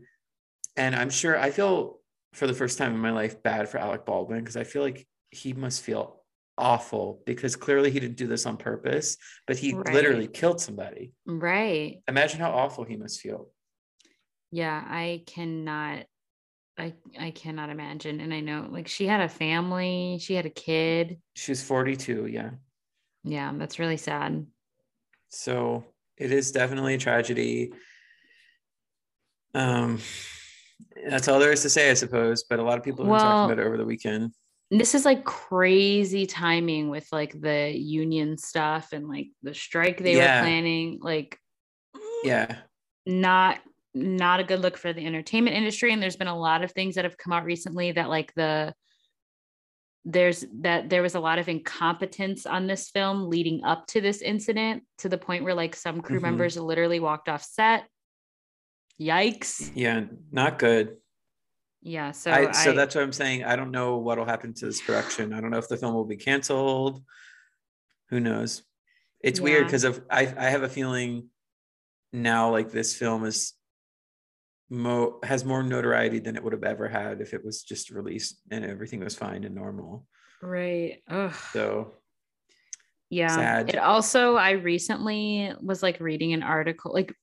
And 0.76 0.96
I'm 0.96 1.10
sure 1.10 1.38
I 1.38 1.52
feel 1.52 2.00
for 2.34 2.48
the 2.48 2.54
first 2.54 2.78
time 2.78 2.94
in 2.94 3.00
my 3.00 3.12
life 3.12 3.42
bad 3.44 3.70
for 3.70 3.78
Alec 3.78 4.06
Baldwin 4.06 4.40
because 4.40 4.58
I 4.58 4.64
feel 4.64 4.82
like 4.82 5.08
he 5.30 5.54
must 5.54 5.84
feel 5.84 6.24
awful 6.58 7.22
because 7.26 7.56
clearly 7.56 7.90
he 7.92 8.00
didn't 8.00 8.18
do 8.18 8.28
this 8.28 8.46
on 8.46 8.58
purpose, 8.58 9.18
but 9.48 9.58
he 9.58 9.74
Right. 9.74 9.94
literally 9.94 10.28
killed 10.28 10.60
somebody. 10.62 11.14
Right. 11.26 12.02
Imagine 12.08 12.40
how 12.40 12.52
awful 12.52 12.84
he 12.84 12.96
must 12.96 13.22
feel. 13.22 13.50
Yeah, 14.52 14.84
I 14.88 15.24
cannot 15.26 16.06
I 16.78 16.94
I 17.20 17.32
cannot 17.32 17.70
imagine. 17.70 18.20
And 18.20 18.34
I 18.34 18.40
know 18.40 18.68
like 18.70 18.88
she 18.88 19.06
had 19.06 19.22
a 19.22 19.30
family, 19.30 20.18
she 20.20 20.34
had 20.34 20.46
a 20.46 20.50
kid. 20.52 21.20
She 21.36 21.52
was 21.52 21.64
42, 21.64 22.28
yeah. 22.28 22.52
Yeah, 23.24 23.52
that's 23.56 23.80
really 23.80 23.98
sad. 23.98 24.46
So 25.30 25.86
it 26.18 26.32
is 26.32 26.52
definitely 26.52 26.96
a 26.96 26.98
tragedy. 26.98 27.72
Um, 29.56 30.00
that's 31.10 31.28
all 31.28 31.40
there 31.40 31.52
is 31.52 31.62
to 31.62 31.70
say, 31.70 31.90
I 31.92 31.94
suppose. 31.94 32.44
But 32.44 32.60
a 32.60 32.64
lot 32.64 32.78
of 32.78 32.84
people 32.84 33.04
have 33.06 33.08
been 33.08 33.12
Well- 33.12 33.22
talking 33.22 33.54
about 33.54 33.64
it 33.64 33.68
over 33.68 33.78
the 33.78 33.86
weekend. 33.86 34.34
This 34.72 34.96
is 34.96 35.06
like 35.06 35.24
crazy 35.24 36.26
timing 36.26 36.90
with 36.90 37.08
like 37.12 37.40
the 37.40 37.72
union 37.76 38.38
stuff 38.38 38.92
and 38.92 39.08
like 39.08 39.28
the 39.44 39.54
strike 39.54 40.00
they 40.00 40.16
Yeah. 40.16 40.40
were 40.40 40.46
planning. 40.48 41.00
Like 41.02 41.38
Yeah, 42.24 42.60
not 43.06 43.60
not 43.96 44.40
a 44.40 44.44
good 44.44 44.60
look 44.62 44.76
for 44.76 44.92
the 44.92 45.06
entertainment 45.06 45.56
industry 45.56 45.94
and 45.94 46.02
there's 46.02 46.16
been 46.16 46.26
a 46.28 46.36
lot 46.40 46.64
of 46.64 46.72
things 46.72 46.96
that 46.96 47.04
have 47.06 47.16
come 47.18 47.32
out 47.32 47.44
recently 47.44 47.92
that 47.92 48.10
like 48.10 48.34
the 48.34 48.74
there's 50.06 50.46
that 50.62 50.90
there 50.90 51.02
was 51.02 51.16
a 51.16 51.20
lot 51.20 51.40
of 51.40 51.48
incompetence 51.48 52.46
on 52.46 52.68
this 52.68 52.90
film 52.90 53.30
leading 53.30 53.64
up 53.64 53.88
to 53.88 54.02
this 54.02 54.22
incident 54.22 54.84
to 54.98 55.08
the 55.08 55.18
point 55.18 55.44
where 55.44 55.54
like 55.54 55.76
some 55.76 56.02
crew 56.02 56.20
Mhm. 56.20 56.24
members 56.24 56.58
literally 56.58 57.00
walked 57.00 57.30
off 57.30 57.44
set 57.44 57.88
yikes 59.02 59.72
yeah, 59.76 60.04
not 60.32 60.60
good. 60.60 60.98
yeah 61.82 62.12
so 62.12 62.32
I, 62.32 62.52
so 62.52 62.72
I- 62.72 62.76
that's 62.76 62.96
what 62.96 63.04
I'm 63.04 63.12
saying. 63.14 63.44
I 63.44 63.56
don't 63.56 63.72
know 63.72 63.98
what'll 63.98 64.26
happen 64.26 64.54
to 64.56 64.66
this 64.66 64.82
production. 64.82 65.34
I 65.34 65.42
don't 65.42 65.52
know 65.52 65.58
if 65.58 65.68
the 65.70 65.78
film 65.78 65.94
will 65.94 66.06
be 66.06 66.18
canceled. 66.18 67.02
Who 68.10 68.20
knows? 68.20 68.64
It's 69.22 69.40
weird 69.40 69.66
because 69.66 69.84
of 69.86 70.04
I 70.12 70.22
I 70.38 70.50
have 70.50 70.64
a 70.64 70.70
feeling 70.70 71.30
now 72.12 72.52
like 72.52 72.72
this 72.72 72.96
film 72.96 73.24
is 73.26 73.54
mo 74.74 75.20
has 75.24 75.46
more 75.46 75.62
notoriety 75.62 76.18
than 76.20 76.36
it 76.36 76.44
would 76.44 76.52
have 76.54 76.64
ever 76.64 76.88
had 76.88 77.22
if 77.22 77.34
it 77.34 77.46
was 77.46 77.62
just 77.62 77.92
released 77.92 78.42
and 78.50 78.66
everything 78.66 79.00
was 79.04 79.16
fine 79.16 79.44
and 79.44 79.54
normal. 79.54 80.08
right 80.42 81.02
Ugh. 81.08 81.34
So 81.52 81.94
Yeah. 83.10 83.28
Sad. 83.36 83.70
It 83.70 83.78
also, 83.78 84.36
I 84.36 84.52
recently 84.52 85.54
was 85.62 85.84
like 85.84 86.00
reading 86.00 86.34
an 86.34 86.42
article, 86.42 86.92
like 86.92 87.14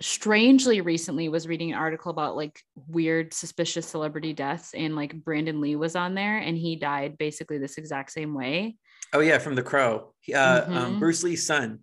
strangely 0.00 0.80
recently 0.80 1.28
was 1.28 1.46
reading 1.46 1.70
an 1.72 1.78
article 1.78 2.10
about 2.10 2.36
like 2.36 2.58
weird 2.88 3.34
suspicious 3.34 3.86
celebrity 3.86 4.32
deaths 4.32 4.72
and 4.74 4.96
like 4.96 5.12
Brandon 5.22 5.60
Lee 5.60 5.76
was 5.76 5.94
on 5.94 6.14
there 6.14 6.38
and 6.38 6.56
he 6.56 6.74
died 6.76 7.18
basically 7.18 7.58
this 7.58 7.76
exact 7.78 8.10
same 8.12 8.32
way. 8.34 8.76
oh 9.12 9.20
yeah, 9.20 9.38
from 9.38 9.54
The 9.54 9.62
Crow. 9.62 10.14
Uh, 10.34 10.62
um, 10.66 10.96
Mhm. 10.96 10.98
Bruce 10.98 11.22
Lee's 11.22 11.46
son. 11.46 11.80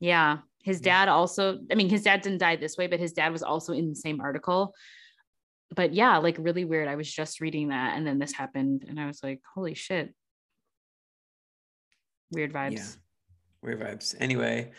Yeah. 0.00 0.38
His 0.64 0.80
dad 0.80 1.10
also, 1.10 1.58
I 1.70 1.74
mean, 1.74 1.90
his 1.90 2.04
dad 2.04 2.22
didn't 2.22 2.38
die 2.38 2.56
this 2.56 2.78
way, 2.78 2.86
but 2.86 2.98
his 2.98 3.12
dad 3.12 3.32
was 3.32 3.42
also 3.42 3.74
in 3.74 3.90
the 3.90 3.94
same 3.94 4.18
article. 4.20 4.74
But 5.76 5.92
yeah, 5.92 6.16
like 6.16 6.36
really 6.38 6.64
weird. 6.64 6.88
I 6.88 6.96
was 6.96 7.12
just 7.12 7.42
reading 7.42 7.68
that 7.68 7.98
and 7.98 8.06
then 8.06 8.18
this 8.18 8.32
happened 8.32 8.86
and 8.88 8.98
I 8.98 9.06
was 9.06 9.22
like, 9.22 9.42
holy 9.54 9.74
shit. 9.74 10.14
Weird 12.32 12.54
vibes. 12.54 12.76
Yeah. 12.76 12.86
Weird 13.62 13.80
vibes. 13.80 14.14
Anyway, 14.18 14.72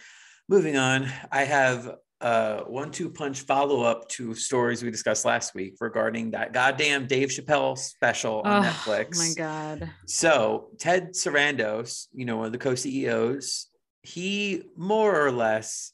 moving 0.50 0.76
on. 0.76 1.08
I 1.32 1.43
have 1.43 1.95
a 2.19 2.63
one-two 2.65 3.12
punch 3.12 3.41
follow-up 3.41 4.10
to 4.10 4.34
stories 4.34 4.82
we 4.82 4.89
discussed 4.89 5.24
last 5.24 5.54
week 5.54 5.76
regarding 5.80 6.32
that 6.32 6.52
goddamn 6.52 7.06
Dave 7.06 7.30
Chappelle 7.30 7.78
special 7.78 8.41
on 8.41 8.65
Oh 8.65 8.67
Netflix. 8.67 9.17
Oh 9.17 9.28
my 9.28 9.34
God. 9.36 9.91
So 10.08 10.69
Ted 10.80 11.13
Sarandos, 11.13 12.08
you 12.12 12.26
know, 12.26 12.38
one 12.38 12.48
of 12.48 12.52
the 12.54 12.58
co-CEOs, 12.58 13.67
he 14.06 14.63
more 14.78 15.26
or 15.26 15.32
less 15.32 15.91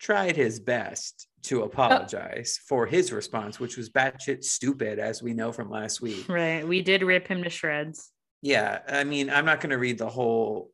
tried 0.00 0.36
his 0.36 0.58
best 0.58 1.28
to 1.42 1.62
apologize 1.62 2.58
for 2.68 2.86
his 2.86 3.12
response, 3.12 3.58
which 3.60 3.76
was 3.76 3.90
batshit 3.90 4.44
stupid, 4.44 4.98
as 4.98 5.22
we 5.22 5.32
know 5.32 5.52
from 5.52 5.70
last 5.70 6.00
week. 6.00 6.28
Right. 6.28 6.66
We 6.66 6.82
did 6.82 7.02
rip 7.02 7.26
him 7.26 7.42
to 7.44 7.50
shreds. 7.50 8.10
Yeah, 8.42 8.80
I 8.88 9.04
mean, 9.04 9.30
I'm 9.30 9.44
not 9.44 9.60
going 9.60 9.70
to 9.70 9.78
read 9.78 9.98
the 9.98 10.08
whole 10.08 10.70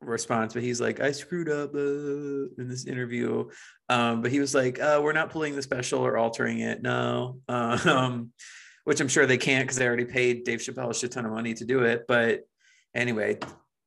response, 0.00 0.54
but 0.54 0.62
he's 0.62 0.80
like, 0.80 1.00
I 1.00 1.12
screwed 1.12 1.50
up 1.50 1.74
uh, 1.74 2.48
in 2.58 2.68
this 2.68 2.86
interview. 2.86 3.48
Um, 3.90 4.22
but 4.22 4.30
he 4.30 4.40
was 4.40 4.54
like, 4.54 4.80
uh, 4.80 5.00
we're 5.02 5.12
not 5.12 5.30
pulling 5.30 5.54
the 5.54 5.62
special 5.62 6.00
or 6.00 6.16
altering 6.16 6.60
it. 6.60 6.82
No. 6.82 7.38
Um, 7.48 8.32
which 8.84 9.00
I'm 9.00 9.08
sure 9.08 9.26
they 9.26 9.38
can't 9.38 9.64
because 9.64 9.76
they 9.76 9.86
already 9.86 10.06
paid 10.06 10.44
Dave 10.44 10.60
Chappelle 10.60 10.90
a 10.90 10.94
shit 10.94 11.12
ton 11.12 11.26
of 11.26 11.32
money 11.32 11.52
to 11.54 11.64
do 11.66 11.84
it. 11.84 12.06
But 12.08 12.40
anyway, 12.94 13.38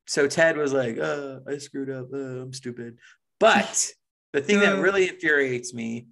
so 0.05 0.27
Ted 0.27 0.57
was 0.57 0.73
like, 0.73 0.97
uh, 0.97 1.39
I 1.47 1.57
screwed 1.57 1.89
up. 1.89 2.07
Uh, 2.13 2.41
I'm 2.41 2.53
stupid. 2.53 2.97
But 3.39 3.91
the 4.33 4.41
thing 4.41 4.59
that 4.59 4.79
really 4.79 5.09
infuriates 5.09 5.73
me, 5.73 6.07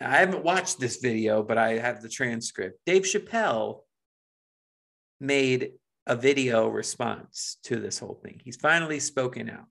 I 0.00 0.16
haven't 0.16 0.44
watched 0.44 0.80
this 0.80 0.96
video, 0.96 1.42
but 1.42 1.58
I 1.58 1.78
have 1.78 2.02
the 2.02 2.08
transcript. 2.08 2.78
Dave 2.86 3.02
Chappelle 3.02 3.80
made 5.20 5.72
a 6.06 6.16
video 6.16 6.68
response 6.68 7.58
to 7.64 7.76
this 7.76 7.98
whole 7.98 8.18
thing. 8.22 8.40
He's 8.44 8.56
finally 8.56 8.98
spoken 8.98 9.50
out. 9.50 9.66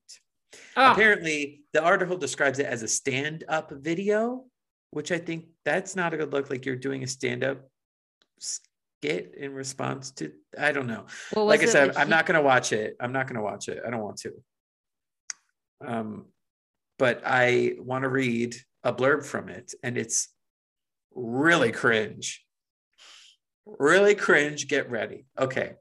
Oh, 0.78 0.92
Apparently, 0.92 1.62
the 1.74 1.84
article 1.84 2.18
describes 2.18 2.60
it 2.60 2.66
as 2.66 2.84
a 2.84 2.88
stand 2.88 3.44
up 3.48 3.72
video, 3.72 4.46
which 4.92 5.12
I 5.12 5.18
think 5.18 5.46
that's 5.66 5.96
not 5.96 6.14
a 6.14 6.18
good 6.18 6.32
look. 6.32 6.50
Like 6.50 6.66
you're 6.66 6.76
doing 6.76 7.04
a 7.04 7.08
stand 7.08 7.44
up 7.44 7.68
skit 9.02 9.34
in 9.38 9.54
response 9.54 10.12
to, 10.12 10.32
I 10.58 10.72
don't 10.72 10.88
know. 10.88 11.06
what 11.34 11.44
Like 11.44 11.64
I 11.64 11.66
said, 11.66 11.96
I'm 11.96 12.08
he- 12.08 12.12
not 12.12 12.26
going 12.26 12.36
to 12.36 12.42
watch 12.42 12.74
it. 12.74 12.96
I'm 13.00 13.12
not 13.14 13.28
going 13.28 13.36
to 13.38 13.42
watch 13.42 13.68
it. 13.70 13.82
I 13.86 13.90
don't 13.90 14.02
want 14.02 14.18
to. 14.18 14.32
Um, 15.86 16.26
but 16.98 17.22
I 17.26 17.76
want 17.80 18.04
to 18.04 18.10
read 18.10 18.56
a 18.84 18.92
blurb 18.92 19.26
from 19.26 19.48
it, 19.48 19.74
and 19.84 19.98
it's 19.98 20.28
really 21.16 21.72
cringe. 21.72 22.44
Really 23.66 24.16
cringe. 24.16 24.68
Get 24.68 24.90
ready. 24.92 25.26
Okay. 25.40 25.74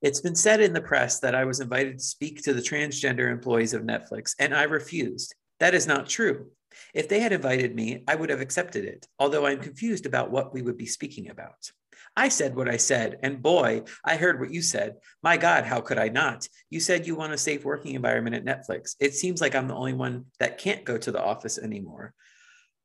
It's 0.00 0.20
been 0.20 0.34
said 0.34 0.60
in 0.60 0.72
the 0.72 0.80
press 0.80 1.20
that 1.20 1.34
I 1.34 1.44
was 1.44 1.60
invited 1.60 1.98
to 1.98 2.04
speak 2.04 2.42
to 2.44 2.54
the 2.54 2.60
transgender 2.62 3.30
employees 3.30 3.74
of 3.74 3.82
Netflix, 3.82 4.34
and 4.38 4.54
I 4.54 4.62
refused. 4.62 5.34
That 5.60 5.74
is 5.74 5.86
not 5.86 6.08
true. 6.08 6.46
If 6.94 7.08
they 7.08 7.20
had 7.20 7.32
invited 7.32 7.74
me, 7.74 8.04
I 8.08 8.14
would 8.14 8.30
have 8.30 8.40
accepted 8.40 8.84
it, 8.84 9.06
although 9.18 9.46
I'm 9.46 9.60
confused 9.60 10.06
about 10.06 10.30
what 10.30 10.54
we 10.54 10.62
would 10.62 10.76
be 10.76 10.86
speaking 10.86 11.30
about. 11.30 11.70
I 12.16 12.28
said 12.28 12.54
what 12.54 12.68
I 12.68 12.76
said, 12.76 13.18
and 13.22 13.42
boy, 13.42 13.82
I 14.04 14.16
heard 14.16 14.38
what 14.38 14.52
you 14.52 14.62
said. 14.62 14.94
My 15.22 15.36
God, 15.36 15.64
how 15.64 15.80
could 15.80 15.98
I 15.98 16.08
not? 16.08 16.46
You 16.70 16.78
said 16.78 17.06
you 17.06 17.16
want 17.16 17.32
a 17.32 17.38
safe 17.38 17.64
working 17.64 17.94
environment 17.94 18.36
at 18.36 18.44
Netflix. 18.44 18.94
It 19.00 19.14
seems 19.14 19.40
like 19.40 19.54
I'm 19.54 19.66
the 19.66 19.74
only 19.74 19.94
one 19.94 20.26
that 20.38 20.58
can't 20.58 20.84
go 20.84 20.96
to 20.96 21.10
the 21.10 21.22
office 21.22 21.58
anymore. 21.58 22.14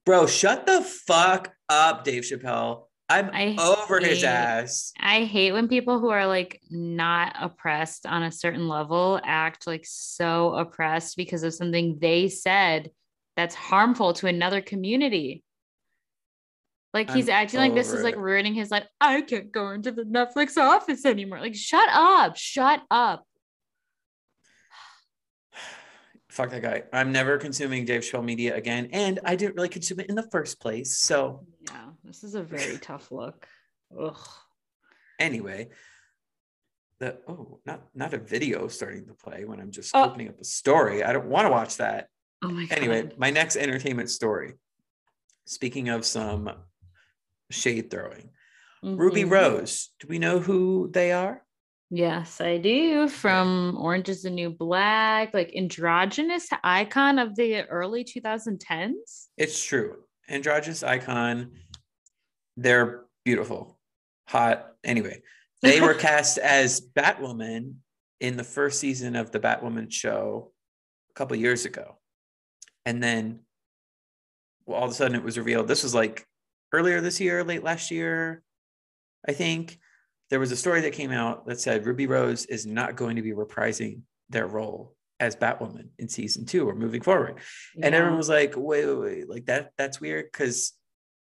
Bro, 0.05 0.27
shut 0.27 0.65
the 0.65 0.81
fuck 0.81 1.53
up, 1.69 2.03
Dave 2.03 2.23
Chappelle. 2.23 2.85
I'm 3.09 3.31
I 3.33 3.55
over 3.59 3.99
his 3.99 4.23
ass. 4.23 4.93
I 4.99 5.23
hate 5.23 5.51
when 5.51 5.67
people 5.67 5.99
who 5.99 6.09
are 6.09 6.27
like 6.27 6.61
not 6.69 7.35
oppressed 7.39 8.05
on 8.05 8.21
a 8.21 8.31
certain 8.31 8.67
level 8.67 9.19
act 9.23 9.65
like 9.65 9.83
so 9.85 10.53
oppressed 10.53 11.17
because 11.17 11.41
of 11.41 11.53
something 11.53 11.97
they 11.99 12.29
said 12.29 12.91
that's 13.39 13.55
harmful 13.55 14.11
to 14.11 14.27
another 14.27 14.59
community. 14.59 15.43
Like 16.93 17.09
he's 17.09 17.29
I'm 17.29 17.35
acting 17.35 17.61
like 17.61 17.73
this 17.73 17.93
is 17.93 18.03
like 18.03 18.17
ruining 18.17 18.53
his 18.53 18.69
life. 18.69 18.85
I 18.99 19.21
can't 19.21 19.49
go 19.49 19.69
into 19.69 19.93
the 19.93 20.03
Netflix 20.03 20.57
office 20.57 21.05
anymore. 21.05 21.39
Like, 21.39 21.55
shut 21.55 21.87
up. 21.89 22.35
Shut 22.35 22.81
up. 22.91 23.25
Fuck 26.29 26.49
that 26.49 26.61
guy. 26.61 26.83
I'm 26.91 27.13
never 27.13 27.37
consuming 27.37 27.85
Dave 27.85 28.01
Chappelle 28.01 28.25
media 28.25 28.55
again. 28.55 28.89
And 28.91 29.19
I 29.23 29.37
didn't 29.37 29.55
really 29.55 29.69
consume 29.69 30.01
it 30.01 30.09
in 30.09 30.15
the 30.15 30.27
first 30.31 30.59
place. 30.59 30.97
So 30.97 31.45
Yeah, 31.71 31.91
this 32.03 32.25
is 32.25 32.35
a 32.35 32.43
very 32.43 32.77
tough 32.81 33.09
look. 33.09 33.47
Ugh. 33.97 34.19
anyway, 35.17 35.69
the 36.99 37.17
oh, 37.29 37.59
not 37.65 37.83
not 37.95 38.13
a 38.13 38.17
video 38.17 38.67
starting 38.67 39.05
to 39.07 39.13
play 39.13 39.45
when 39.45 39.61
I'm 39.61 39.71
just 39.71 39.91
Oh. 39.95 40.03
opening 40.09 40.27
up 40.27 40.39
a 40.41 40.43
story. 40.43 41.03
I 41.05 41.13
don't 41.13 41.29
want 41.29 41.45
to 41.45 41.51
watch 41.51 41.77
that. 41.77 42.09
Oh 42.43 42.49
my 42.49 42.65
god. 42.65 42.77
Anyway, 42.77 43.11
my 43.17 43.29
next 43.29 43.55
entertainment 43.57 44.09
story. 44.09 44.53
Speaking 45.45 45.89
of 45.89 46.05
some 46.05 46.49
shade 47.51 47.89
throwing, 47.91 48.29
Ruby 48.83 49.23
Mhm. 49.23 49.31
Rose. 49.31 49.89
Do 49.99 50.07
we 50.07 50.19
know 50.19 50.39
who 50.39 50.89
they 50.93 51.11
are? 51.11 51.43
Yes, 51.89 52.39
I 52.39 52.59
do. 52.59 53.09
From 53.09 53.75
Orange 53.77 54.09
is 54.09 54.21
the 54.21 54.29
New 54.29 54.51
Black, 54.51 55.33
like 55.33 55.53
androgynous 55.55 56.47
icon 56.63 57.17
of 57.19 57.35
the 57.35 57.63
early 57.67 58.03
2010s. 58.03 59.29
It's 59.37 59.61
true. 59.63 60.03
Androgynous 60.29 60.83
icon. 60.83 61.51
They're 62.55 63.05
beautiful, 63.25 63.79
hot. 64.27 64.75
Anyway, 64.83 65.23
they 65.61 65.81
were 65.81 65.93
cast 65.95 66.37
as 66.37 66.79
Batwoman 66.79 67.75
in 68.19 68.37
the 68.37 68.43
first 68.43 68.79
season 68.79 69.15
of 69.15 69.31
the 69.31 69.39
Batwoman 69.39 69.91
show 69.91 70.53
a 71.09 71.13
couple 71.15 71.35
years 71.37 71.65
ago. 71.65 71.98
And 72.85 73.01
then 73.03 73.41
well, 74.65 74.79
all 74.79 74.85
of 74.85 74.91
a 74.91 74.93
sudden 74.93 75.15
it 75.15 75.23
was 75.23 75.37
revealed 75.37 75.67
this 75.67 75.83
was 75.83 75.95
like 75.95 76.25
earlier 76.71 77.01
this 77.01 77.19
year, 77.19 77.43
late 77.43 77.63
last 77.63 77.91
year, 77.91 78.43
I 79.27 79.33
think. 79.33 79.79
There 80.29 80.39
was 80.39 80.51
a 80.51 80.55
story 80.55 80.81
that 80.81 80.93
came 80.93 81.11
out 81.11 81.47
that 81.47 81.59
said 81.59 81.87
Ruby 81.87 82.05
Rose 82.05 82.45
is 82.45 82.67
not 82.67 82.95
going 82.95 83.15
to 83.15 83.23
be 83.23 83.31
reprising 83.31 84.01
their 84.29 84.45
role 84.45 84.95
as 85.19 85.35
Batwoman 85.35 85.89
in 85.97 86.07
season 86.07 86.45
two 86.45 86.67
or 86.67 86.75
moving 86.75 87.01
forward 87.01 87.39
and 87.81 87.93
everyone 87.93 88.17
was 88.17 88.29
like 88.29 88.53
wait 88.55 88.85
wait 88.85 88.99
wait 88.99 89.29
like 89.29 89.45
that 89.45 89.71
that's 89.77 89.99
weird 89.99 90.25
because 90.31 90.73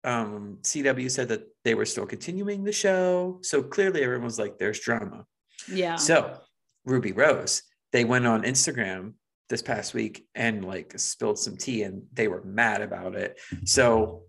um 0.04 0.58
cw 0.64 1.12
said 1.12 1.28
that 1.28 1.44
they 1.64 1.76
were 1.76 1.86
still 1.86 2.06
continuing 2.06 2.64
the 2.64 2.72
show 2.72 3.40
so 3.44 3.62
clearly 3.62 4.02
everyone 4.02 4.26
was 4.26 4.40
like 4.40 4.58
there's 4.58 4.80
drama 4.80 5.26
yeah. 5.68 5.96
so 5.96 6.38
ruby 6.86 7.12
rose 7.12 7.64
they 7.92 8.06
went 8.06 8.26
on 8.26 8.44
instagram 8.44 9.14
this 9.52 9.62
past 9.62 9.94
week 9.94 10.26
and 10.34 10.66
like 10.66 10.98
spilled 10.98 11.38
some 11.38 11.56
tea 11.56 11.84
and 11.84 12.02
they 12.14 12.28
were 12.28 12.44
mad 12.44 12.82
about 12.82 13.16
it 13.16 13.40
so 13.66 14.24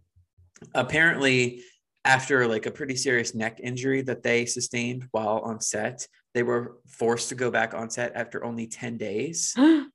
apparently 0.75 1.63
after 2.05 2.47
like 2.47 2.67
a 2.67 2.71
pretty 2.71 2.97
serious 2.97 3.35
neck 3.35 3.59
injury 3.63 4.03
that 4.03 4.23
they 4.23 4.45
sustained 4.45 5.07
while 5.13 5.39
on 5.39 5.61
set 5.61 6.07
they 6.35 6.43
were 6.43 6.77
forced 6.87 7.31
to 7.31 7.35
go 7.35 7.51
back 7.51 7.73
on 7.73 7.89
set 7.89 8.13
after 8.15 8.45
only 8.45 8.67
10 8.67 8.99
days 8.99 9.55
oh 9.59 9.87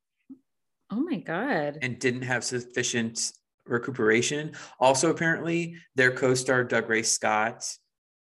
my 0.89 1.17
god. 1.17 1.77
and 1.83 1.99
didn't 1.99 2.23
have 2.23 2.43
sufficient 2.43 3.31
recuperation. 3.69 4.53
Also, 4.79 5.09
apparently, 5.09 5.75
their 5.95 6.11
co-star 6.11 6.65
Dougray 6.65 7.05
Scott, 7.05 7.65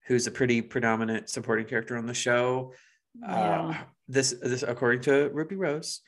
who's 0.07 0.27
a 0.27 0.31
pretty 0.31 0.61
predominant 0.61 1.29
supporting 1.29 1.65
character 1.65 1.97
on 1.97 2.05
the 2.05 2.13
show, 2.13 2.73
uh, 3.27 3.73
this 4.07 4.35
this 4.41 4.63
according 4.63 5.01
to 5.01 5.29
Ruby 5.33 5.55
Rose, 5.55 6.01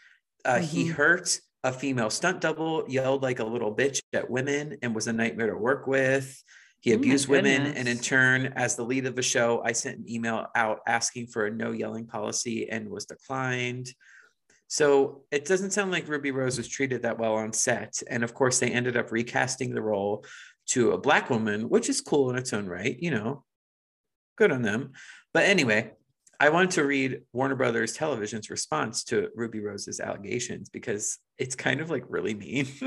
uh, 0.45 0.59
he 0.59 0.85
Mhm. 0.85 0.93
hurt 0.93 1.39
a 1.63 1.73
female 1.73 2.09
stunt 2.09 2.41
double, 2.41 2.85
yelled 2.87 3.23
like 3.23 3.39
a 3.39 3.43
little 3.43 3.75
bitch 3.75 4.01
at 4.13 4.29
women, 4.29 4.77
and 4.81 4.93
was 4.93 5.07
a 5.07 5.13
nightmare 5.13 5.49
to 5.49 5.57
work 5.57 5.87
with. 5.87 6.43
He 6.81 6.93
Oh 6.93 6.97
abused 6.97 7.27
women, 7.27 7.63
and 7.63 7.87
in 7.87 7.97
turn, 7.97 8.53
as 8.55 8.75
the 8.75 8.85
lead 8.85 9.07
of 9.07 9.15
the 9.15 9.23
show, 9.23 9.61
I 9.63 9.71
sent 9.71 9.97
an 9.97 10.09
email 10.09 10.45
out 10.55 10.81
asking 10.87 11.27
for 11.27 11.47
a 11.47 11.51
no 11.51 11.71
yelling 11.71 12.05
policy 12.05 12.69
and 12.69 12.89
was 12.89 13.05
declined. 13.05 13.91
So 14.67 15.25
it 15.31 15.45
doesn't 15.45 15.71
sound 15.71 15.91
like 15.91 16.07
Ruby 16.07 16.31
Rose 16.31 16.57
was 16.57 16.67
treated 16.67 17.01
that 17.01 17.17
well 17.17 17.33
on 17.35 17.53
set. 17.53 18.01
And 18.07 18.23
of 18.23 18.33
course, 18.33 18.59
they 18.59 18.69
ended 18.69 18.97
up 18.97 19.11
recasting 19.11 19.73
the 19.73 19.81
role 19.81 20.25
to 20.67 20.91
a 20.91 20.97
black 20.97 21.29
woman, 21.29 21.69
which 21.69 21.89
is 21.89 22.01
cool 22.01 22.29
in 22.29 22.35
its 22.35 22.53
own 22.53 22.67
right, 22.67 22.97
you 22.99 23.11
know, 23.11 23.43
good 24.37 24.51
on 24.51 24.61
them. 24.61 24.93
But 25.33 25.45
anyway, 25.45 25.91
I 26.39 26.49
wanted 26.49 26.71
to 26.71 26.85
read 26.85 27.21
Warner 27.33 27.55
Brothers 27.55 27.93
Television's 27.93 28.49
response 28.49 29.03
to 29.05 29.29
Ruby 29.35 29.59
Rose's 29.59 29.99
allegations 29.99 30.69
because 30.69 31.17
it's 31.37 31.55
kind 31.55 31.81
of 31.81 31.89
like 31.89 32.03
really 32.07 32.33
mean. 32.33 32.67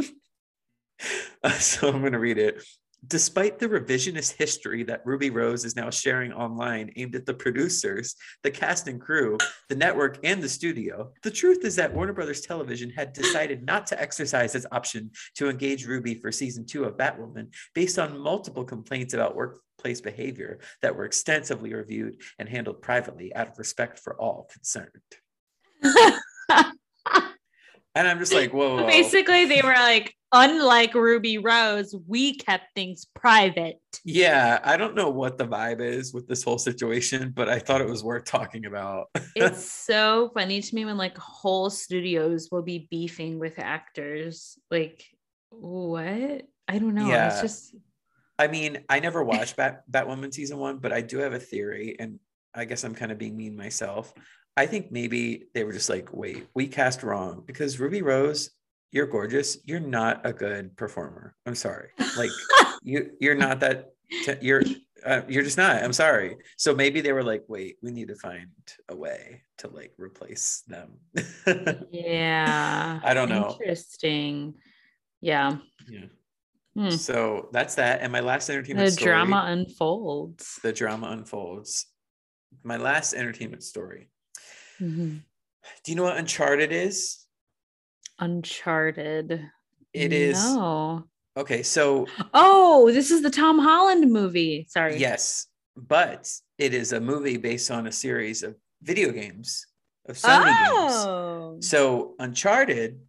So 1.58 1.88
I'm 1.88 2.00
going 2.00 2.12
to 2.12 2.18
read 2.18 2.38
it. 2.38 2.64
Despite 3.06 3.60
the 3.60 3.68
revisionist 3.68 4.32
history 4.36 4.82
that 4.84 5.06
Ruby 5.06 5.30
Rose 5.30 5.64
is 5.64 5.76
now 5.76 5.88
sharing 5.88 6.32
online 6.32 6.90
aimed 6.96 7.14
at 7.14 7.26
the 7.26 7.34
producers, 7.34 8.16
the 8.42 8.50
cast 8.50 8.88
and 8.88 9.00
crew, 9.00 9.38
the 9.68 9.76
network, 9.76 10.18
and 10.24 10.42
the 10.42 10.48
studio, 10.48 11.12
the 11.22 11.30
truth 11.30 11.64
is 11.64 11.76
that 11.76 11.94
Warner 11.94 12.12
Brothers 12.12 12.40
Television 12.40 12.90
had 12.90 13.12
decided 13.12 13.64
not 13.64 13.86
to 13.86 14.00
exercise 14.02 14.56
its 14.56 14.66
option 14.72 15.12
to 15.36 15.48
engage 15.48 15.86
Ruby 15.86 16.16
for 16.16 16.32
season 16.32 16.66
two 16.66 16.84
of 16.84 16.96
Batwoman 16.96 17.54
based 17.72 18.00
on 18.00 18.18
multiple 18.18 18.64
complaints 18.64 19.14
about 19.14 19.36
workplace 19.78 20.00
behavior 20.00 20.58
that 20.82 20.96
were 20.96 21.04
extensively 21.04 21.72
reviewed 21.72 22.20
and 22.38 22.48
handled 22.48 22.82
privately 22.82 23.34
out 23.34 23.48
of 23.48 23.58
respect 23.58 23.98
for 23.98 24.20
all 24.20 24.48
concerned. 24.52 24.88
And 27.94 28.06
I'm 28.06 28.18
just 28.20 28.32
like, 28.32 28.52
whoa, 28.52 28.76
whoa. 28.76 28.86
Basically, 28.86 29.46
they 29.46 29.60
were 29.60 29.74
like, 29.74 30.14
unlike 30.30 30.94
Ruby 30.94 31.38
Rose, 31.38 31.92
we 32.06 32.36
kept 32.36 32.66
things 32.76 33.06
private. 33.12 33.80
Yeah, 34.04 34.60
I 34.62 34.76
don't 34.76 34.94
know 34.94 35.10
what 35.10 35.36
the 35.36 35.46
vibe 35.46 35.80
is 35.80 36.14
with 36.14 36.28
this 36.28 36.44
whole 36.44 36.58
situation, 36.58 37.32
but 37.34 37.48
I 37.48 37.58
thought 37.58 37.80
it 37.80 37.88
was 37.88 38.04
worth 38.04 38.24
talking 38.24 38.66
about. 38.66 39.06
It's 39.34 39.72
so 39.72 40.30
funny 40.34 40.60
to 40.60 40.74
me 40.74 40.84
when 40.84 40.96
like 40.96 41.16
whole 41.18 41.70
studios 41.70 42.48
will 42.52 42.62
be 42.62 42.86
beefing 42.88 43.40
with 43.40 43.58
actors. 43.58 44.58
Like, 44.70 45.04
what? 45.50 46.46
I 46.68 46.78
don't 46.78 46.94
know. 46.94 47.08
Yeah. 47.08 47.30
It's 47.30 47.40
just 47.40 47.74
I 48.38 48.46
mean, 48.46 48.84
I 48.88 49.00
never 49.00 49.22
watched 49.24 49.56
Bat 49.56 49.84
Batwoman 49.90 50.32
season 50.32 50.58
one, 50.58 50.78
but 50.78 50.92
I 50.92 51.00
do 51.00 51.18
have 51.18 51.32
a 51.32 51.38
theory, 51.38 51.96
and 51.98 52.18
I 52.54 52.64
guess 52.64 52.84
I'm 52.84 52.94
kind 52.94 53.12
of 53.12 53.18
being 53.18 53.36
mean 53.36 53.56
myself. 53.56 54.12
I 54.56 54.66
think 54.66 54.90
maybe 54.90 55.44
they 55.54 55.62
were 55.62 55.72
just 55.72 55.88
like, 55.88 56.12
wait, 56.12 56.48
we 56.54 56.66
cast 56.66 57.04
wrong 57.04 57.44
because 57.46 57.78
Ruby 57.78 58.02
Rose, 58.02 58.50
you're 58.90 59.06
gorgeous. 59.06 59.58
You're 59.64 59.78
not 59.78 60.26
a 60.26 60.32
good 60.32 60.76
performer. 60.76 61.36
I'm 61.46 61.54
sorry. 61.54 61.90
Like 62.16 62.30
you, 62.82 63.12
you're 63.20 63.36
not 63.36 63.60
that. 63.60 63.90
You're, 64.40 64.62
uh, 65.04 65.20
you're 65.28 65.44
just 65.44 65.58
not. 65.58 65.84
I'm 65.84 65.92
sorry. 65.92 66.38
So 66.56 66.74
maybe 66.74 67.00
they 67.00 67.12
were 67.12 67.22
like, 67.22 67.44
wait, 67.46 67.76
we 67.82 67.92
need 67.92 68.08
to 68.08 68.16
find 68.16 68.48
a 68.88 68.96
way 68.96 69.42
to 69.58 69.68
like 69.68 69.92
replace 69.96 70.64
them. 70.66 70.94
yeah. 71.92 72.98
I 73.04 73.14
don't 73.14 73.28
know. 73.28 73.56
Interesting. 73.60 74.54
Yeah. 75.20 75.58
yeah. 75.88 76.06
Hmm. 76.78 76.90
So 76.90 77.48
that's 77.52 77.74
that. 77.74 78.00
And 78.02 78.12
my 78.12 78.20
last 78.20 78.48
entertainment 78.48 78.86
The 78.86 78.92
story, 78.92 79.06
drama 79.10 79.44
unfolds. 79.48 80.60
the 80.62 80.72
drama 80.72 81.08
unfolds. 81.08 81.86
My 82.62 82.76
last 82.76 83.14
entertainment 83.14 83.64
story. 83.64 84.10
Mhm. 84.80 85.22
Do 85.84 85.90
you 85.92 85.96
know 85.96 86.04
what 86.04 86.16
Uncharted 86.16 86.70
is? 86.72 87.26
Uncharted. 88.20 89.42
It 89.92 90.12
is 90.12 90.36
No. 90.54 91.04
okay. 91.36 91.62
So 91.62 92.06
Oh, 92.34 92.90
this 92.92 93.10
is 93.10 93.22
the 93.22 93.30
Tom 93.30 93.58
Holland 93.58 94.10
movie. 94.12 94.66
Sorry. 94.68 94.96
yes, 94.98 95.46
but 95.76 96.30
it 96.58 96.74
is 96.74 96.92
a 96.92 97.00
movie 97.00 97.36
based 97.38 97.70
on 97.70 97.86
a 97.86 97.92
series 97.92 98.42
of 98.42 98.54
video 98.82 99.10
games 99.10 99.66
of 100.08 100.16
Sony 100.16 100.46
games. 100.46 100.92
Oh. 101.06 101.56
So 101.60 102.14
Uncharted 102.18 103.00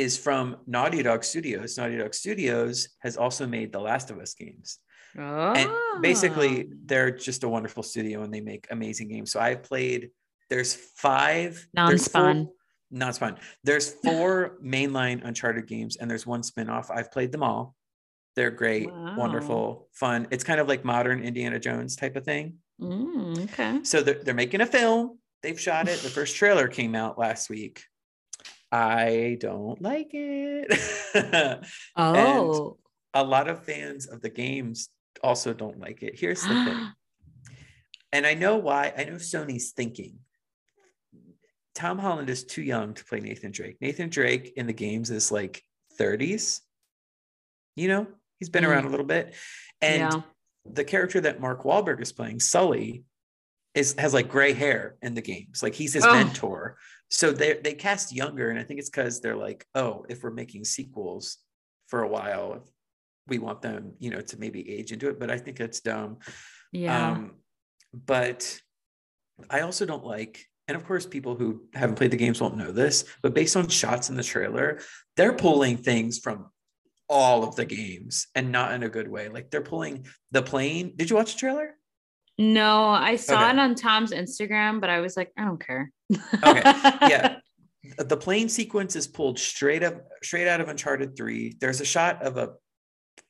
is 0.00 0.16
from 0.16 0.56
Naughty 0.66 1.02
Dog 1.02 1.22
Studios. 1.24 1.76
Naughty 1.76 1.98
Dog 1.98 2.14
Studios 2.14 2.88
has 3.00 3.16
also 3.16 3.46
made 3.46 3.70
the 3.72 3.80
Last 3.80 4.10
of 4.10 4.18
Us 4.18 4.32
games. 4.34 4.78
And 5.16 5.70
basically, 6.02 6.64
Oh. 6.64 6.72
they're 6.86 7.10
just 7.10 7.44
a 7.44 7.48
wonderful 7.48 7.82
studio 7.82 8.22
and 8.22 8.32
they 8.32 8.40
make 8.40 8.66
amazing 8.70 9.08
games. 9.08 9.30
So 9.32 9.40
I've 9.40 9.62
played. 9.62 10.10
There's 10.48 10.74
five 10.74 11.66
there's 11.74 12.08
four- 12.08 12.22
non-spawn. 12.34 12.48
non-spawn. 12.90 13.38
There's 13.62 13.88
four 14.04 14.58
mainline 14.64 15.24
Uncharted 15.24 15.66
games 15.68 15.96
and 15.96 16.10
there's 16.10 16.26
one 16.26 16.42
spin-off. 16.42 16.90
I've 16.90 17.10
played 17.12 17.30
them 17.32 17.42
all. 17.42 17.76
They're 18.36 18.50
great, 18.50 18.88
Wow. 18.90 19.16
wonderful, 19.16 19.88
fun. 19.92 20.26
It's 20.30 20.44
kind 20.44 20.60
of 20.60 20.68
like 20.68 20.84
modern 20.84 21.22
Indiana 21.22 21.58
Jones 21.58 21.94
type 21.96 22.16
of 22.16 22.24
thing. 22.24 22.58
Mm, 22.80 23.44
okay. 23.52 23.80
So 23.82 24.00
they're, 24.02 24.22
they're 24.24 24.34
making 24.44 24.60
a 24.62 24.66
film. 24.66 25.18
They've 25.42 25.60
shot 25.60 25.88
it. 25.88 25.98
The 26.00 26.08
first 26.08 26.36
trailer 26.36 26.66
came 26.68 26.94
out 26.94 27.18
last 27.18 27.50
week. 27.50 27.82
I 28.72 29.36
don't 29.40 29.80
like 29.82 30.10
it. 30.12 30.72
Oh. 31.96 32.78
a 33.14 33.24
lot 33.24 33.48
of 33.48 33.64
fans 33.64 34.06
of 34.06 34.20
the 34.22 34.30
games 34.30 34.88
also 35.22 35.52
don't 35.52 35.78
like 35.80 36.02
it. 36.02 36.18
Here's 36.18 36.42
the 36.42 36.48
thing. 36.64 36.88
And 38.12 38.26
I 38.26 38.34
know 38.34 38.56
why. 38.56 38.92
I 38.96 39.04
know 39.04 39.14
Sony's 39.14 39.70
thinking. 39.70 40.18
Tom 41.76 41.96
Holland 41.96 42.28
is 42.28 42.42
too 42.44 42.60
young 42.62 42.92
to 42.94 43.04
play 43.04 43.20
Nathan 43.20 43.52
Drake. 43.52 43.76
Nathan 43.80 44.08
Drake 44.08 44.52
in 44.56 44.66
the 44.66 44.72
games 44.72 45.10
is 45.10 45.30
like 45.30 45.62
30s. 46.00 46.58
You 47.76 47.86
know, 47.86 48.06
He's 48.40 48.48
been 48.48 48.64
Mm. 48.64 48.68
around 48.68 48.86
a 48.86 48.88
little 48.88 49.06
bit. 49.06 49.34
And 49.80 50.12
yeah. 50.12 50.22
the 50.64 50.82
character 50.82 51.20
that 51.20 51.40
Mark 51.40 51.62
Wahlberg 51.62 52.00
is 52.02 52.10
playing, 52.10 52.40
Sully, 52.40 53.04
is 53.74 53.94
has 53.98 54.12
like 54.14 54.28
gray 54.28 54.52
hair 54.52 54.96
in 55.02 55.14
the 55.14 55.22
games. 55.22 55.62
Like 55.62 55.74
he's 55.74 55.92
his 55.94 56.04
Oh. 56.04 56.12
mentor. 56.12 56.76
So 57.08 57.32
they 57.32 57.54
they 57.54 57.74
cast 57.74 58.12
younger, 58.12 58.50
and 58.50 58.58
I 58.58 58.62
think 58.62 58.78
it's 58.80 58.90
because 58.90 59.20
they're 59.20 59.36
like, 59.36 59.66
oh, 59.74 60.04
if 60.08 60.22
we're 60.22 60.30
making 60.30 60.64
sequels 60.64 61.38
for 61.88 62.02
a 62.02 62.08
while, 62.08 62.68
we 63.26 63.38
want 63.38 63.62
them, 63.62 63.94
you 63.98 64.10
know, 64.10 64.20
to 64.20 64.38
maybe 64.38 64.68
age 64.70 64.92
into 64.92 65.08
it. 65.08 65.18
But 65.18 65.30
I 65.30 65.38
think 65.38 65.60
it's 65.60 65.80
dumb. 65.80 66.18
Yeah. 66.72 67.10
Um, 67.12 67.32
but 67.92 68.60
I 69.48 69.60
also 69.60 69.86
don't 69.86 70.04
like, 70.04 70.44
and 70.68 70.76
of 70.76 70.84
course, 70.86 71.04
people 71.06 71.34
who 71.34 71.62
haven't 71.74 71.96
played 71.96 72.12
the 72.12 72.16
games 72.16 72.40
won't 72.40 72.56
know 72.56 72.70
this, 72.70 73.04
but 73.22 73.34
based 73.34 73.56
on 73.56 73.66
shots 73.68 74.08
in 74.10 74.16
the 74.16 74.22
trailer, 74.22 74.80
they're 75.16 75.32
pulling 75.32 75.76
things 75.78 76.18
from 76.18 76.50
all 77.08 77.42
of 77.42 77.56
the 77.56 77.64
games 77.64 78.28
and 78.36 78.52
not 78.52 78.72
in 78.72 78.84
a 78.84 78.88
good 78.88 79.08
way. 79.08 79.28
Like 79.28 79.50
they're 79.50 79.62
pulling 79.62 80.06
the 80.30 80.42
plane. 80.42 80.92
Did 80.94 81.10
you 81.10 81.16
watch 81.16 81.32
the 81.32 81.38
trailer? 81.40 81.76
No, 82.40 82.88
I 82.88 83.16
saw 83.16 83.34
Okay. 83.34 83.50
it 83.50 83.58
on 83.58 83.74
Tom's 83.74 84.12
Instagram, 84.12 84.80
but 84.80 84.88
I 84.90 85.00
was 85.00 85.16
like, 85.16 85.30
I 85.36 85.44
don't 85.44 85.64
care. 85.64 85.90
Okay, 86.42 86.62
yeah. 86.64 87.36
The 87.96 88.16
plane 88.16 88.48
sequence 88.50 88.94
is 88.94 89.06
pulled 89.06 89.38
straight 89.38 89.82
up, 89.82 90.02
straight 90.22 90.46
out 90.46 90.60
of 90.60 90.68
Uncharted 90.68 91.16
3. 91.16 91.56
There's 91.60 91.80
a 91.80 91.84
shot 91.84 92.22
of 92.22 92.36
a 92.36 92.50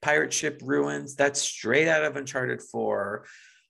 pirate 0.03 0.33
ship 0.33 0.61
ruins. 0.65 1.15
That's 1.15 1.41
straight 1.41 1.87
out 1.87 2.05
of 2.05 2.17
Uncharted 2.17 2.61
4. 2.61 3.25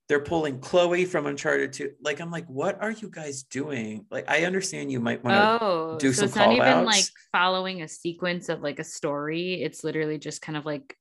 They're 0.09 0.20
pulling 0.24 0.59
Chloe 0.59 1.05
from 1.05 1.26
Uncharted 1.26 1.74
2. 1.74 1.91
Like, 2.03 2.20
I'm 2.20 2.30
like, 2.30 2.47
what 2.47 2.82
are 2.82 2.91
you 2.93 3.11
guys 3.11 3.43
doing? 3.43 4.07
Like, 4.11 4.28
I 4.30 4.45
understand 4.47 4.91
you 4.91 5.01
might 5.01 5.22
want 5.22 5.36
to 5.36 5.64
Oh, 5.64 5.97
do 6.01 6.12
so 6.14 6.20
some 6.20 6.24
it's 6.26 6.34
not 6.36 6.53
even 6.53 6.64
call-outs. 6.66 6.86
like 6.86 7.05
following 7.30 7.82
a 7.82 7.88
sequence 7.88 8.49
of 8.49 8.62
like 8.62 8.78
a 8.78 8.84
story. 8.84 9.62
It's 9.62 9.84
literally 9.84 10.16
just 10.18 10.41
kind 10.41 10.57
of 10.57 10.64
like 10.64 10.97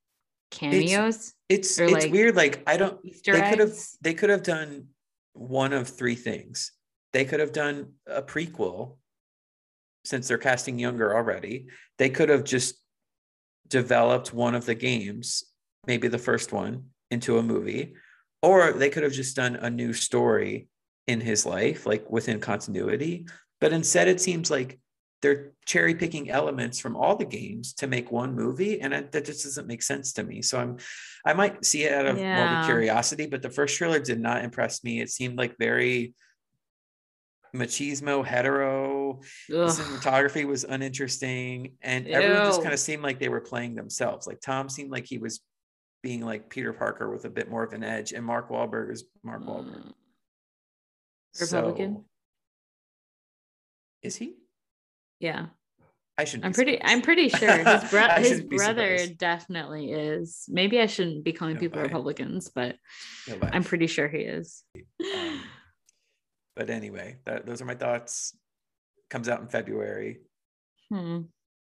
cameos, 0.50 1.34
it's 1.48 1.78
it's 1.78 1.92
like, 1.92 2.12
weird. 2.12 2.36
Like, 2.36 2.62
I 2.66 2.76
don't 2.76 2.98
Easter 3.04 3.32
they 3.32 3.50
could 3.50 3.58
have 3.58 3.76
they 4.00 4.14
could 4.14 4.30
have 4.30 4.42
done 4.42 4.88
one 5.32 5.72
of 5.72 5.88
three 5.88 6.14
things. 6.14 6.72
They 7.12 7.24
could 7.24 7.40
have 7.40 7.52
done 7.52 7.94
a 8.06 8.22
prequel 8.22 8.96
since 10.04 10.28
they're 10.28 10.38
casting 10.38 10.78
younger 10.78 11.14
already. 11.14 11.66
They 11.98 12.10
could 12.10 12.28
have 12.28 12.44
just 12.44 12.76
developed 13.68 14.32
one 14.32 14.54
of 14.54 14.66
the 14.66 14.74
games, 14.74 15.44
maybe 15.86 16.08
the 16.08 16.18
first 16.18 16.52
one, 16.52 16.86
into 17.10 17.38
a 17.38 17.42
movie, 17.42 17.94
or 18.42 18.72
they 18.72 18.90
could 18.90 19.02
have 19.02 19.12
just 19.12 19.36
done 19.36 19.56
a 19.56 19.70
new 19.70 19.92
story 19.92 20.68
in 21.06 21.20
his 21.20 21.44
life, 21.44 21.86
like 21.86 22.08
within 22.10 22.40
continuity. 22.40 23.26
But 23.60 23.72
instead, 23.72 24.08
it 24.08 24.20
seems 24.20 24.50
like 24.50 24.78
they're 25.22 25.52
cherry 25.66 25.94
picking 25.94 26.30
elements 26.30 26.78
from 26.80 26.96
all 26.96 27.14
the 27.16 27.24
games 27.26 27.74
to 27.74 27.86
make 27.86 28.10
one 28.10 28.34
movie, 28.34 28.80
and 28.80 28.94
it, 28.94 29.12
that 29.12 29.24
just 29.26 29.44
doesn't 29.44 29.66
make 29.66 29.82
sense 29.82 30.12
to 30.14 30.24
me. 30.24 30.40
So 30.42 30.58
I'm, 30.58 30.76
I 31.26 31.34
might 31.34 31.64
see 31.64 31.84
it 31.84 31.92
out 31.92 32.06
of 32.06 32.18
Yeah. 32.18 32.36
morbid 32.52 32.66
curiosity, 32.66 33.26
but 33.26 33.42
the 33.42 33.50
first 33.50 33.76
trailer 33.76 34.00
did 34.00 34.18
not 34.20 34.42
impress 34.44 34.82
me. 34.82 35.00
It 35.00 35.10
seemed 35.10 35.36
like 35.36 35.56
very 35.58 36.14
machismo, 37.54 38.24
hetero. 38.24 39.20
The 39.48 39.66
cinematography 39.66 40.46
was 40.46 40.64
uninteresting, 40.64 41.74
and 41.82 42.06
everyone 42.08 42.46
just 42.46 42.62
kind 42.62 42.72
of 42.72 42.80
seemed 42.80 43.02
like 43.02 43.18
they 43.18 43.28
were 43.28 43.40
playing 43.40 43.74
themselves. 43.74 44.26
Like 44.26 44.40
Tom 44.40 44.68
seemed 44.68 44.90
like 44.90 45.04
he 45.06 45.18
was 45.18 45.40
being 46.02 46.24
like 46.24 46.48
Peter 46.48 46.72
Parker 46.72 47.10
with 47.10 47.26
a 47.26 47.30
bit 47.30 47.50
more 47.50 47.62
of 47.62 47.72
an 47.74 47.84
edge, 47.84 48.12
and 48.12 48.24
Mark 48.24 48.48
Wahlberg 48.48 48.90
is 48.90 49.04
Mark 49.22 49.42
Wahlberg. 49.42 49.82
Mm. 49.82 49.92
Republican? 51.40 51.94
So- 51.96 52.04
is 54.02 54.16
he? 54.16 54.36
Yeah, 55.20 55.46
I 56.18 56.24
shouldn't. 56.24 56.46
I'm 56.46 56.52
pretty. 56.52 56.72
surprised. 56.78 56.92
I'm 56.92 57.02
pretty 57.02 57.28
sure 57.38 57.56
his, 57.58 57.90
bro- 57.90 58.08
his 58.16 58.40
brother 58.42 58.98
surprised. 58.98 59.18
definitely 59.18 59.92
is. 59.92 60.44
Maybe 60.48 60.80
I 60.80 60.86
shouldn't 60.86 61.24
be 61.24 61.32
calling 61.32 61.54
No 61.54 61.60
people 61.60 61.78
way. 61.78 61.84
Republicans, 61.84 62.50
but 62.54 62.76
No. 63.28 63.38
I'm 63.52 63.62
pretty 63.64 63.86
sure 63.86 64.08
he 64.08 64.18
is. 64.18 64.64
Um, 65.14 65.42
but 66.56 66.70
anyway, 66.70 67.18
that, 67.26 67.46
those 67.46 67.62
are 67.62 67.66
my 67.66 67.74
thoughts. 67.74 68.34
Comes 69.10 69.28
out 69.28 69.40
in 69.40 69.48
February, 69.48 70.18
Hmm. 70.88 71.22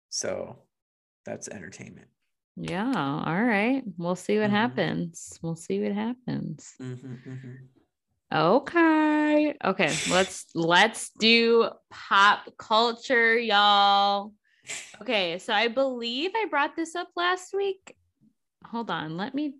so 0.08 0.58
that's 1.26 1.46
entertainment. 1.48 2.08
Yeah. 2.56 3.22
All 3.26 3.42
right. 3.44 3.82
We'll 3.98 4.16
see 4.16 4.38
what 4.38 4.48
Mhm. 4.48 4.52
happens. 4.52 5.38
We'll 5.42 5.56
see 5.56 5.82
what 5.82 5.92
happens. 5.92 6.72
Mhm, 6.80 7.18
mhm. 7.26 7.56
Okay. 8.34 9.54
Okay. 9.64 9.94
Let's 10.10 10.46
let's 10.54 11.10
do 11.20 11.70
pop 11.90 12.48
culture, 12.58 13.38
y'all. 13.38 14.32
Okay, 15.00 15.38
so 15.38 15.52
I 15.52 15.68
believe 15.68 16.32
I 16.34 16.46
brought 16.46 16.74
this 16.74 16.94
up 16.94 17.08
last 17.16 17.54
week. 17.54 17.94
Hold 18.64 18.90
on. 18.90 19.16
Let 19.16 19.34
me 19.34 19.54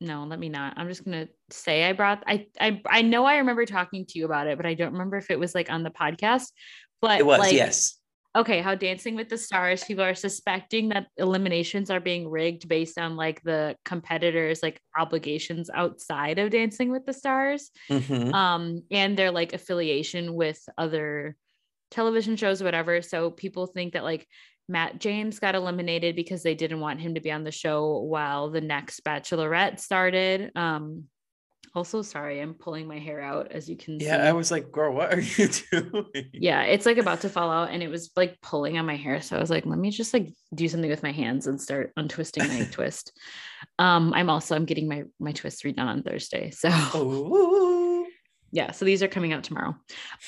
no, 0.00 0.24
let 0.24 0.38
me 0.38 0.48
not. 0.48 0.74
I'm 0.76 0.88
just 0.88 1.04
gonna 1.04 1.28
say 1.50 1.84
I 1.84 1.92
brought 1.92 2.22
I 2.26 2.46
I 2.60 2.80
I 2.86 3.02
know 3.02 3.24
I 3.24 3.38
remember 3.38 3.66
talking 3.66 4.06
to 4.06 4.18
you 4.18 4.24
about 4.24 4.46
it, 4.46 4.56
but 4.56 4.66
I 4.66 4.74
don't 4.74 4.92
remember 4.92 5.16
if 5.16 5.30
it 5.30 5.38
was 5.38 5.54
like 5.54 5.70
on 5.70 5.82
the 5.82 5.90
podcast. 5.90 6.50
But 7.00 7.20
It 7.20 7.26
was 7.26 7.40
like, 7.40 7.52
yes. 7.52 7.98
Okay, 8.36 8.60
how 8.60 8.74
Dancing 8.74 9.14
with 9.14 9.28
the 9.28 9.38
Stars, 9.38 9.84
people 9.84 10.04
are 10.04 10.14
suspecting 10.14 10.88
that 10.88 11.06
eliminations 11.16 11.90
are 11.90 12.00
being 12.00 12.28
rigged 12.28 12.68
based 12.68 12.98
on 12.98 13.16
like 13.16 13.42
the 13.42 13.76
competitors' 13.84 14.62
like 14.62 14.80
obligations 14.98 15.70
outside 15.72 16.38
of 16.38 16.50
Dancing 16.50 16.90
with 16.90 17.06
the 17.06 17.12
Stars. 17.12 17.70
Mhm. 17.90 18.32
um 18.34 18.82
and 18.90 19.16
their 19.16 19.30
like 19.30 19.52
affiliation 19.52 20.34
with 20.34 20.60
other 20.78 21.36
television 21.90 22.36
shows 22.36 22.60
or 22.60 22.64
whatever. 22.64 23.02
So 23.02 23.30
people 23.30 23.66
think 23.66 23.92
that 23.94 24.04
like 24.04 24.26
matt 24.66 24.98
james 24.98 25.38
got 25.38 25.54
eliminated 25.54 26.16
because 26.16 26.42
they 26.42 26.54
didn't 26.54 26.80
want 26.80 26.98
him 26.98 27.14
to 27.14 27.20
be 27.20 27.30
on 27.30 27.44
the 27.44 27.52
show 27.52 27.98
while 28.00 28.50
the 28.50 28.62
next 28.62 29.04
bachelorette 29.04 29.78
started. 29.78 30.50
Um 30.56 31.04
also 31.74 32.02
sorry 32.02 32.40
i'm 32.40 32.54
pulling 32.54 32.86
my 32.86 32.98
hair 32.98 33.20
out 33.20 33.50
as 33.52 33.68
you 33.68 33.76
can 33.76 33.98
Yeah, 34.00 34.16
see. 34.22 34.28
I 34.28 34.32
was 34.32 34.50
like, 34.50 34.70
girl, 34.70 34.94
what 34.94 35.12
are 35.12 35.20
you 35.20 35.48
doing? 35.72 36.30
yeah 36.32 36.62
it's 36.62 36.86
like 36.86 36.98
about 36.98 37.20
to 37.22 37.28
fall 37.28 37.50
out 37.50 37.70
and 37.70 37.82
it 37.82 37.88
was 37.88 38.10
like 38.16 38.40
pulling 38.40 38.78
on 38.78 38.86
my 38.86 38.96
hair 38.96 39.20
so 39.20 39.36
i 39.36 39.40
was 39.40 39.50
like 39.50 39.66
let 39.66 39.78
me 39.78 39.90
just 39.90 40.14
like 40.14 40.28
do 40.54 40.68
something 40.68 40.90
with 40.90 41.02
my 41.02 41.12
hands 41.12 41.46
and 41.46 41.60
start 41.60 41.92
untwisting 41.96 42.46
my 42.48 42.64
twist. 42.70 43.12
Um 43.78 44.12
i'm 44.14 44.30
also 44.30 44.54
i'm 44.54 44.66
getting 44.66 44.88
my 44.88 45.04
my 45.18 45.32
twist 45.32 45.64
redone 45.64 45.86
on 45.86 46.02
thursday 46.02 46.50
so 46.50 46.68
Oh, 46.72 48.06
yeah 48.52 48.70
so 48.70 48.84
these 48.84 49.02
are 49.02 49.08
coming 49.08 49.32
out 49.32 49.42
tomorrow. 49.44 49.74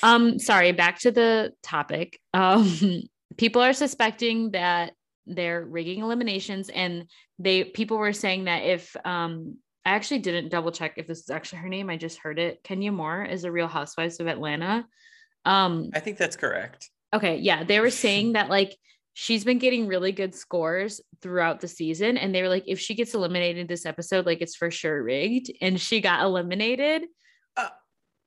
Um 0.03 0.39
sorry 0.39 0.71
back 0.73 0.99
to 0.99 1.11
the 1.11 1.53
topic. 1.63 2.19
Um 2.33 3.03
people 3.37 3.61
are 3.61 3.73
suspecting 3.73 4.51
that 4.51 4.93
they're 5.27 5.63
rigging 5.63 6.01
eliminations 6.01 6.69
and 6.69 7.05
they 7.39 7.63
people 7.63 7.97
were 7.97 8.13
saying 8.13 8.45
that 8.45 8.63
if 8.63 8.95
um 9.05 9.57
i 9.87 9.91
actually 9.91 10.19
didn't 10.19 10.49
double 10.49 10.71
check 10.71 10.93
if 10.97 11.07
this 11.07 11.19
is 11.19 11.29
actually 11.31 11.59
her 11.59 11.69
name 11.69 11.89
i 11.89 11.97
just 11.97 12.19
heard 12.19 12.37
it 12.37 12.61
kenya 12.63 12.91
moore 12.91 13.23
is 13.23 13.43
a 13.43 13.51
real 13.51 13.67
housewives 13.67 14.19
of 14.19 14.27
atlanta 14.27 14.85
um 15.47 15.91
I 15.93 16.01
think 16.01 16.17
that's 16.17 16.35
correct. 16.35 16.91
Okay, 17.13 17.37
yeah, 17.37 17.63
they 17.63 17.79
were 17.79 17.89
saying 17.89 18.33
that 18.33 18.49
like 18.49 18.75
she's 19.13 19.45
been 19.45 19.59
getting 19.59 19.87
really 19.87 20.11
good 20.11 20.35
scores 20.35 20.99
throughout 21.21 21.61
the 21.61 21.69
season, 21.69 22.17
and 22.17 22.35
they 22.35 22.41
were 22.41 22.49
like, 22.49 22.65
if 22.67 22.79
she 22.79 22.95
gets 22.95 23.15
eliminated 23.15 23.67
this 23.67 23.85
episode, 23.85 24.25
like 24.25 24.41
it's 24.41 24.57
for 24.57 24.69
sure 24.69 25.01
rigged, 25.01 25.51
and 25.61 25.79
she 25.79 26.01
got 26.01 26.21
eliminated. 26.21 27.03
Uh. 27.55 27.69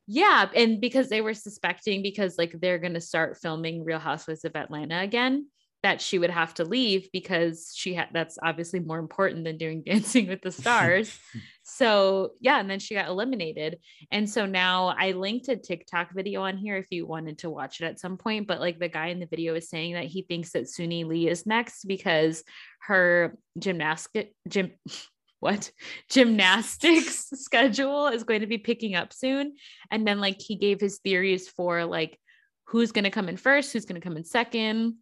yeah, 0.07 0.49
and 0.57 0.81
because 0.81 1.11
they 1.11 1.21
were 1.21 1.35
suspecting 1.35 2.03
because 2.03 2.39
like 2.39 2.59
they're 2.59 2.79
gonna 2.79 3.01
start 3.01 3.37
filming 3.37 3.85
Real 3.85 3.99
Housewives 3.99 4.47
of 4.47 4.57
Atlanta 4.57 5.03
again, 5.03 5.47
that 5.83 6.01
she 6.01 6.19
would 6.19 6.31
have 6.31 6.53
to 6.55 6.65
leave 6.65 7.09
because 7.13 7.73
she 7.75 7.95
had 7.95 8.09
that's 8.13 8.39
obviously 8.43 8.81
more 8.81 8.99
important 8.99 9.45
than 9.45 9.57
doing 9.57 9.83
Dancing 9.87 10.29
with 10.29 10.43
the 10.43 10.53
Stars. 10.53 11.19
so 11.63 12.33
yeah, 12.41 12.61
and 12.61 12.69
then 12.69 12.79
she 12.79 12.95
got 12.95 13.09
eliminated. 13.09 13.79
And 14.11 14.29
so 14.29 14.47
now 14.47 14.95
I 14.99 15.13
linked 15.13 15.49
a 15.49 15.57
TikTok 15.57 16.13
video 16.13 16.43
on 16.43 16.57
here 16.59 16.77
if 16.77 16.87
you 16.91 17.07
wanted 17.07 17.39
to 17.39 17.51
watch 17.51 17.81
it 17.81 17.85
at 17.85 18.01
some 18.01 18.19
point. 18.19 18.47
But 18.47 18.61
like 18.61 18.79
the 18.79 18.89
guy 18.89 19.09
in 19.09 19.21
the 19.21 19.27
video 19.27 19.55
is 19.55 19.71
saying 19.71 19.95
that 19.95 20.05
he 20.05 20.23
thinks 20.23 20.53
that 20.53 20.65
Suni 20.65 21.07
Lee 21.07 21.29
is 21.29 21.47
next 21.47 21.85
because 21.87 22.45
her 22.83 23.37
gymnastic 23.59 24.35
gym 24.49 24.73
what 25.41 25.71
gymnastics 26.11 27.31
schedule 27.35 28.09
is 28.09 28.25
going 28.25 28.43
to 28.43 28.47
be 28.47 28.59
picking 28.59 28.95
up 28.95 29.13
soon. 29.13 29.55
And 29.91 30.07
then 30.07 30.21
like 30.21 30.39
he 30.39 30.57
gave 30.57 30.81
his 30.81 30.99
theories 30.99 31.49
for 31.49 31.87
like 31.87 32.19
who's 32.65 32.93
going 32.93 33.05
to 33.05 33.11
come 33.11 33.29
in 33.29 33.39
first, 33.39 33.73
who's 33.73 33.87
going 33.87 34.01
to 34.01 34.07
come 34.07 34.19
in 34.19 34.25
second. 34.25 34.97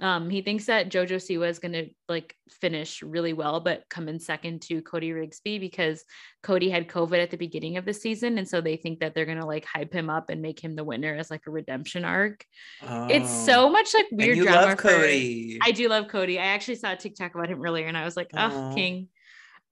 Um, 0.00 0.30
he 0.30 0.42
thinks 0.42 0.66
that 0.66 0.90
Jojo 0.90 1.16
Siwa 1.16 1.48
is 1.48 1.58
going 1.58 1.72
to 1.72 1.86
like 2.08 2.36
finish 2.60 3.02
really 3.02 3.32
well, 3.32 3.58
but 3.60 3.82
come 3.90 4.08
in 4.08 4.20
second 4.20 4.62
to 4.62 4.80
Cody 4.82 5.10
Rigsby 5.10 5.58
because 5.58 6.04
Cody 6.42 6.70
had 6.70 6.86
COVID 6.88 7.20
at 7.20 7.30
the 7.30 7.36
beginning 7.36 7.76
of 7.78 7.84
the 7.84 7.92
season. 7.92 8.38
And 8.38 8.48
so 8.48 8.60
they 8.60 8.76
think 8.76 9.00
that 9.00 9.14
they're 9.14 9.26
going 9.26 9.40
to 9.40 9.46
like 9.46 9.64
hype 9.64 9.92
him 9.92 10.08
up 10.08 10.30
and 10.30 10.40
make 10.40 10.60
him 10.60 10.76
the 10.76 10.84
winner 10.84 11.14
as 11.16 11.30
like 11.30 11.42
a 11.46 11.50
redemption 11.50 12.04
arc. 12.04 12.44
It's 12.82 13.28
Oh. 13.28 13.46
so 13.46 13.68
much 13.70 13.92
like 13.92 14.06
weird 14.12 14.36
you 14.36 14.44
drama. 14.44 14.66
love 14.68 14.78
Cody. 14.78 15.58
I 15.62 15.72
do 15.72 15.88
love 15.88 16.06
Cody. 16.08 16.38
I 16.38 16.44
actually 16.46 16.76
saw 16.76 16.92
a 16.92 16.96
TikTok 16.96 17.34
about 17.34 17.48
him 17.48 17.60
earlier 17.64 17.86
and 17.86 17.96
I 17.96 18.04
was 18.04 18.16
like, 18.16 18.30
oh, 18.34 18.38
Aw. 18.38 18.74
King. 18.74 19.08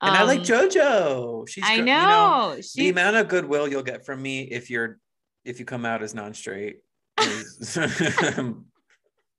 and 0.02 0.16
I 0.16 0.24
like 0.24 0.40
Um, 0.40 0.44
JoJo. 0.44 1.48
She's 1.48 1.62
I 1.66 1.76
know. 1.80 2.50
You 2.50 2.56
the 2.56 2.62
She's- 2.62 2.90
amount 2.90 3.16
of 3.16 3.28
goodwill 3.28 3.68
you'll 3.68 3.82
get 3.84 4.04
from 4.04 4.20
me 4.22 4.42
if 4.42 4.70
you're 4.70 4.98
if 5.44 5.60
you 5.60 5.64
come 5.64 5.84
out 5.84 6.02
as 6.02 6.14
non-straight. 6.14 6.78
is- 7.20 7.78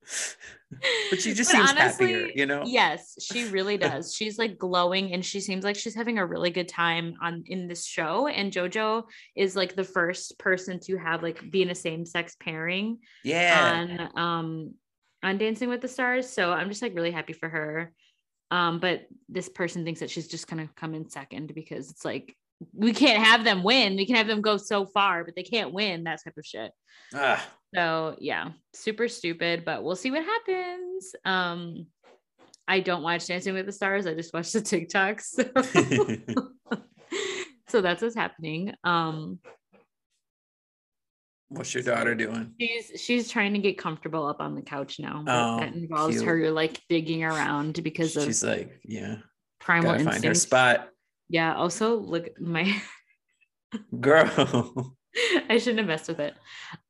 but 1.10 1.20
she 1.20 1.32
just 1.32 1.50
But 1.50 1.58
seems 1.58 1.70
honestly, 1.70 2.12
happier, 2.12 2.30
you 2.34 2.46
know? 2.46 2.62
Yes, 2.64 3.16
she 3.20 3.48
really 3.48 3.76
does. 3.88 4.14
She's 4.14 4.38
like 4.38 4.58
glowing 4.58 5.12
and 5.12 5.24
she 5.24 5.40
seems 5.40 5.64
like 5.64 5.76
she's 5.76 5.94
having 5.94 6.18
a 6.18 6.26
really 6.26 6.50
good 6.50 6.68
time 6.68 7.14
on 7.22 7.44
in 7.46 7.68
this 7.68 7.86
show. 7.86 8.26
And 8.26 8.52
JoJo 8.52 9.04
is 9.34 9.56
like 9.56 9.74
the 9.74 9.84
first 9.84 10.38
person 10.38 10.78
to 10.80 10.96
have 10.98 11.22
like 11.22 11.50
be 11.50 11.62
in 11.62 11.70
a 11.70 11.74
same-sex 11.74 12.36
pairing 12.38 12.98
Yeah. 13.24 13.84
on 14.16 14.22
um 14.22 14.74
on 15.22 15.38
Dancing 15.38 15.68
with 15.68 15.80
the 15.80 15.88
Stars. 15.88 16.28
So 16.28 16.52
I'm 16.52 16.68
just 16.68 16.82
like 16.82 16.94
really 16.94 17.10
happy 17.10 17.32
for 17.32 17.48
her. 17.48 17.92
Um, 18.50 18.78
but 18.78 19.06
this 19.28 19.48
person 19.48 19.84
thinks 19.84 20.00
that 20.00 20.10
she's 20.10 20.28
just 20.28 20.48
gonna 20.48 20.68
come 20.76 20.94
in 20.94 21.08
second 21.08 21.54
because 21.54 21.90
it's 21.90 22.04
like 22.04 22.36
we 22.72 22.92
can't 22.92 23.22
have 23.22 23.44
them 23.44 23.62
win. 23.62 23.96
We 23.96 24.06
can 24.06 24.16
have 24.16 24.26
them 24.26 24.40
go 24.40 24.56
so 24.56 24.84
far, 24.86 25.24
but 25.24 25.34
they 25.36 25.42
can't 25.42 25.72
win 25.72 26.04
that 26.04 26.20
type 26.24 26.36
of 26.36 26.44
shit. 26.44 26.72
Ah, 27.14 27.44
So 27.74 28.16
yeah, 28.18 28.50
super 28.74 29.08
stupid, 29.08 29.64
but 29.64 29.84
we'll 29.84 29.96
see 29.96 30.10
what 30.10 30.24
happens. 30.24 31.14
Um, 31.24 31.86
I 32.66 32.80
don't 32.80 33.02
watch 33.02 33.26
Dancing 33.26 33.54
with 33.54 33.66
the 33.66 33.72
Stars. 33.72 34.06
I 34.06 34.14
just 34.14 34.34
watch 34.34 34.52
the 34.52 34.60
TikToks. 34.60 35.22
So, 36.68 36.78
so 37.68 37.80
that's 37.80 38.02
what's 38.02 38.14
happening. 38.14 38.74
Um, 38.84 39.38
what's 41.48 41.72
your 41.72 41.82
daughter 41.82 42.14
doing? 42.14 42.54
she's 42.60 42.92
she's 43.00 43.30
trying 43.30 43.54
to 43.54 43.58
get 43.58 43.78
comfortable 43.78 44.26
up 44.26 44.40
on 44.40 44.54
the 44.54 44.62
couch 44.62 44.98
now. 45.00 45.24
Oh, 45.26 45.60
that 45.60 45.74
involves 45.74 46.16
cute. 46.16 46.28
her 46.28 46.50
like 46.50 46.82
digging 46.88 47.24
around 47.24 47.82
because 47.82 48.16
of 48.16 48.24
She's 48.24 48.44
like, 48.44 48.80
yeah, 48.84 49.16
primal 49.60 49.92
gotta 49.92 50.04
find 50.04 50.24
her 50.24 50.34
spot. 50.34 50.90
Yeah. 51.28 51.54
Also, 51.54 51.96
look 51.96 52.40
my 52.40 52.80
Girl. 54.00 54.94
I 55.48 55.58
shouldn't 55.58 55.78
have 55.78 55.88
messed 55.88 56.08
with 56.08 56.20
it. 56.20 56.34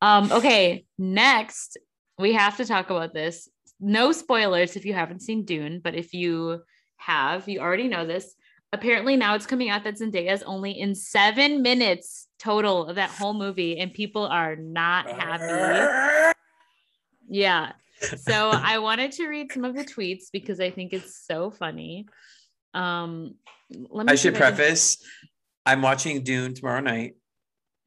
Um, 0.01 0.31
okay, 0.31 0.85
next 0.97 1.77
we 2.19 2.33
have 2.33 2.57
to 2.57 2.65
talk 2.65 2.89
about 2.89 3.13
this. 3.13 3.49
No 3.79 4.11
spoilers 4.11 4.75
if 4.75 4.85
you 4.85 4.93
haven't 4.93 5.21
seen 5.21 5.45
Dune, 5.45 5.79
but 5.81 5.95
if 5.95 6.13
you 6.13 6.61
have, 6.97 7.47
you 7.47 7.59
already 7.59 7.87
know 7.87 8.05
this. 8.05 8.35
Apparently 8.73 9.15
now 9.15 9.33
it's 9.35 9.45
coming 9.45 9.69
out 9.69 9.85
that 9.85 9.95
Zendaya 9.95 10.33
is 10.33 10.43
only 10.43 10.79
in 10.79 10.93
seven 10.93 11.61
minutes 11.61 12.27
total 12.37 12.87
of 12.87 12.95
that 12.95 13.09
whole 13.09 13.33
movie, 13.33 13.79
and 13.79 13.93
people 13.93 14.25
are 14.25 14.55
not 14.55 15.09
happy. 15.09 16.35
Yeah. 17.29 17.71
So 18.17 18.51
I 18.53 18.79
wanted 18.79 19.11
to 19.13 19.27
read 19.27 19.51
some 19.51 19.65
of 19.65 19.75
the 19.75 19.85
tweets 19.85 20.25
because 20.31 20.59
I 20.59 20.69
think 20.69 20.93
it's 20.93 21.25
so 21.25 21.51
funny. 21.51 22.05
Um, 22.73 23.35
let 23.71 24.05
me 24.05 24.13
I 24.13 24.15
should 24.15 24.35
preface 24.35 24.97
I'm 25.65 25.81
watching 25.81 26.23
Dune 26.23 26.53
tomorrow 26.55 26.79
night. 26.79 27.15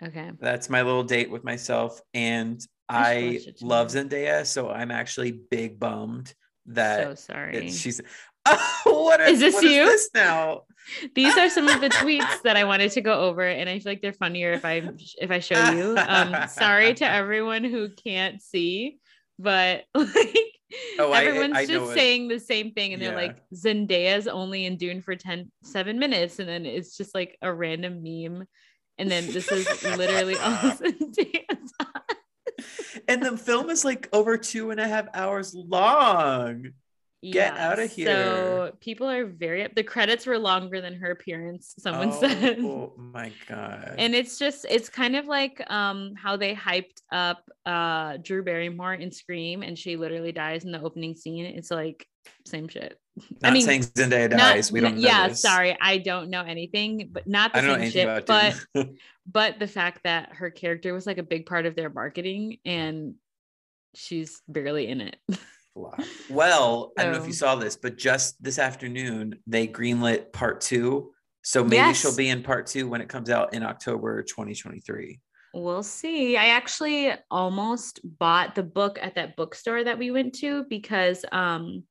Okay. 0.03 0.31
That's 0.39 0.71
my 0.71 0.83
little 0.83 1.03
date 1.03 1.31
with 1.31 1.43
myself. 1.43 2.01
And 2.15 2.61
I 2.89 3.41
I 3.43 3.55
love. 3.61 3.89
Zendaya. 3.89 4.47
So 4.47 4.71
I'm 4.71 4.91
actually 4.91 5.33
big 5.33 5.81
bummed 5.81 6.33
that 6.67 7.03
so 7.05 7.15
sorry. 7.15 7.71
she's. 7.71 8.01
Oh, 8.47 8.81
what 8.85 9.21
Is 9.21 9.41
this 9.41 9.55
what 9.55 9.65
you? 9.65 9.85
this 9.85 10.11
now? 10.15 10.63
these 11.15 11.37
are 11.37 11.49
some 11.49 11.69
of 11.69 11.81
the 11.81 11.89
tweets 12.01 12.43
that 12.43 12.57
I 12.57 12.65
wanted 12.65 12.93
to 12.93 13.01
go 13.01 13.21
over, 13.21 13.43
and 13.43 13.69
I 13.69 13.79
feel 13.79 13.91
like 13.91 14.03
they're 14.03 14.13
funnier 14.13 14.53
if 14.53 14.65
I 14.65 14.89
if 15.21 15.31
I 15.31 15.39
show 15.39 15.71
you. 15.71 15.97
Um, 15.97 16.49
sorry 16.49 16.95
to 16.95 17.09
everyone 17.09 17.65
who 17.65 17.89
can't 17.91 18.41
see, 18.43 18.99
but 19.39 19.85
like 19.95 20.37
Oh, 20.99 21.13
everyone's 21.13 21.57
I 21.57 21.65
know 21.65 21.81
just 21.87 21.95
saying 21.95 22.29
the 22.29 22.41
same 22.41 22.73
thing, 22.73 22.93
and 22.93 23.03
they're 23.03 23.15
like 23.15 23.39
Zendaya's 23.55 24.29
only 24.29 24.67
in 24.67 24.77
Dune 24.77 25.03
for 25.03 25.17
10 25.17 25.51
seven 25.63 25.99
minutes, 25.99 26.39
and 26.39 26.49
then 26.49 26.67
it's 26.67 26.97
just 26.97 27.15
like 27.15 27.37
a 27.43 27.53
random 27.53 28.03
meme, 28.03 28.47
and 28.99 29.11
then 29.11 29.27
this 29.33 29.51
is 29.51 29.97
literally 29.97 30.37
all 30.37 30.53
Zendaya's. 30.57 31.73
And 33.09 33.23
the 33.23 33.37
film 33.37 33.71
is 33.71 33.85
like 33.85 34.09
over 34.13 34.37
two 34.37 34.71
and 34.71 34.81
a 34.81 34.87
half 34.87 35.07
hours 35.15 35.55
long. 35.55 36.73
Get 37.31 37.57
out 37.57 37.79
of 37.79 37.91
here. 37.93 38.07
So 38.07 38.73
people 38.81 39.09
are 39.09 39.27
very 39.27 39.69
the 39.77 39.85
credits 39.85 40.27
were 40.27 40.39
longer 40.39 40.81
than 40.81 40.95
her 40.95 41.13
appearance. 41.13 41.75
Someone 41.79 42.11
oh, 42.13 42.21
said. 42.21 42.59
Oh 42.61 42.93
my 43.13 43.33
god. 43.47 43.95
and 43.99 44.15
it's 44.15 44.39
just 44.39 44.67
it's 44.69 44.89
kind 44.89 45.15
of 45.15 45.27
like 45.27 45.63
um 45.71 46.15
how 46.21 46.37
they 46.37 46.53
hyped 46.55 47.01
up 47.13 47.49
uh 47.65 48.17
drew 48.23 48.43
barrymore 48.43 48.95
in 48.95 49.13
scream 49.13 49.63
and 49.63 49.79
she 49.79 49.97
literally 49.97 50.33
dies 50.33 50.65
in 50.65 50.73
the 50.73 50.81
opening 50.81 51.15
scene 51.15 51.45
it's 51.45 51.71
like 51.71 52.07
same 52.47 52.67
shit 52.69 52.99
Not 53.43 53.51
I 53.51 53.55
mean, 53.55 53.63
saying 53.63 53.83
Zendaya 53.83 54.31
Not- 54.31 54.39
dies. 54.39 54.73
we 54.73 54.81
don't 54.81 54.97
know. 54.97 55.01
yeah 55.01 55.29
this. 55.29 55.43
sorry 55.43 55.77
i 55.81 55.99
don't 55.99 56.31
know 56.31 56.43
anything 56.43 57.11
but 57.13 57.27
not 57.29 57.53
the 57.53 57.61
same 57.61 57.91
shit 57.91 58.27
but 58.27 58.59
but 59.31 59.59
the 59.59 59.69
fact 59.69 60.01
that 60.05 60.35
her 60.35 60.51
character 60.51 60.93
was 60.93 61.07
like 61.07 61.19
a 61.19 61.23
big 61.23 61.47
part 61.47 61.67
of 61.67 61.77
their 61.77 61.91
marketing 61.91 62.59
and 62.65 63.15
she's 63.95 64.41
barely 64.49 64.89
in 64.89 65.01
it 65.01 65.17
Wow. 65.75 65.95
Well, 66.29 66.93
I 66.99 67.05
don't 67.05 67.13
know 67.13 67.21
if 67.21 67.27
you 67.27 67.33
saw 67.33 67.57
this, 67.57 67.77
but 67.77 67.97
just 67.97 68.43
this 68.43 68.59
afternoon 68.59 69.39
they 69.47 69.67
greenlit 69.67 70.33
part 70.33 70.61
two. 70.61 71.13
So 71.43 71.65
maybe 71.65 71.95
she'll 71.95 72.17
be 72.17 72.29
in 72.29 72.43
part 72.43 72.67
two 72.67 72.89
when 72.89 73.01
it 73.01 73.09
comes 73.09 73.31
out 73.31 73.55
in 73.55 73.63
October 73.63 74.23
2023. 74.23 75.19
We'll 75.55 75.83
see. 75.83 76.37
I 76.37 76.49
actually 76.49 77.13
almost 77.31 78.01
bought 78.05 78.55
the 78.55 78.63
book 78.63 78.99
at 79.03 79.17
that 79.17 79.37
bookstore 79.37 79.83
that 79.85 79.99
we 79.99 80.11
went 80.11 80.35
to 80.37 80.65
because 80.69 81.25
um 81.33 81.85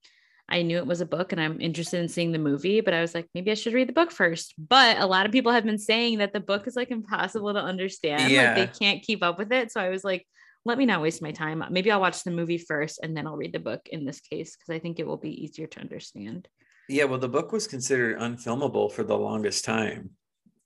I 0.49 0.63
knew 0.63 0.77
it 0.77 0.85
was 0.85 0.99
a 0.99 1.05
book 1.05 1.31
and 1.31 1.39
I'm 1.39 1.61
interested 1.61 2.01
in 2.01 2.09
seeing 2.09 2.33
the 2.33 2.37
movie, 2.39 2.81
but 2.81 2.93
I 2.93 2.99
was 2.99 3.15
like, 3.15 3.29
maybe 3.33 3.51
I 3.51 3.53
should 3.53 3.73
read 3.73 3.87
the 3.87 3.93
book 3.93 4.11
first. 4.11 4.53
But 4.57 4.97
a 4.99 5.05
lot 5.05 5.25
of 5.25 5.31
people 5.31 5.53
have 5.53 5.63
been 5.63 5.77
saying 5.77 6.17
that 6.17 6.33
the 6.33 6.41
book 6.41 6.67
is 6.67 6.75
like 6.75 6.91
impossible 6.91 7.53
to 7.53 7.61
understand. 7.61 8.23
Like 8.23 8.31
Yeah. 8.31 8.53
they 8.55 8.67
can't 8.67 9.01
keep 9.01 9.23
up 9.23 9.37
with 9.37 9.53
it. 9.53 9.71
So 9.71 9.79
I 9.79 9.87
was 9.89 10.03
like, 10.03 10.27
let 10.65 10.77
me 10.77 10.85
not 10.85 11.01
waste 11.01 11.21
my 11.21 11.31
time. 11.31 11.63
Maybe 11.71 11.91
I'll 11.91 12.01
watch 12.01 12.23
the 12.23 12.31
movie 12.31 12.57
first 12.57 12.99
and 13.01 13.15
then 13.17 13.25
I'll 13.25 13.37
read 13.37 13.53
the 13.53 13.59
book 13.59 13.81
in 13.87 14.05
this 14.05 14.19
case 14.19 14.55
because 14.55 14.73
I 14.73 14.79
think 14.79 14.99
it 14.99 15.07
will 15.07 15.17
be 15.17 15.43
easier 15.43 15.67
to 15.67 15.79
understand. 15.79 16.47
Yeah, 16.87 17.05
well, 17.05 17.19
the 17.19 17.29
book 17.29 17.51
was 17.51 17.67
considered 17.67 18.19
unfilmable 18.19 18.91
for 18.91 19.03
the 19.03 19.17
longest 19.17 19.65
time, 19.65 20.11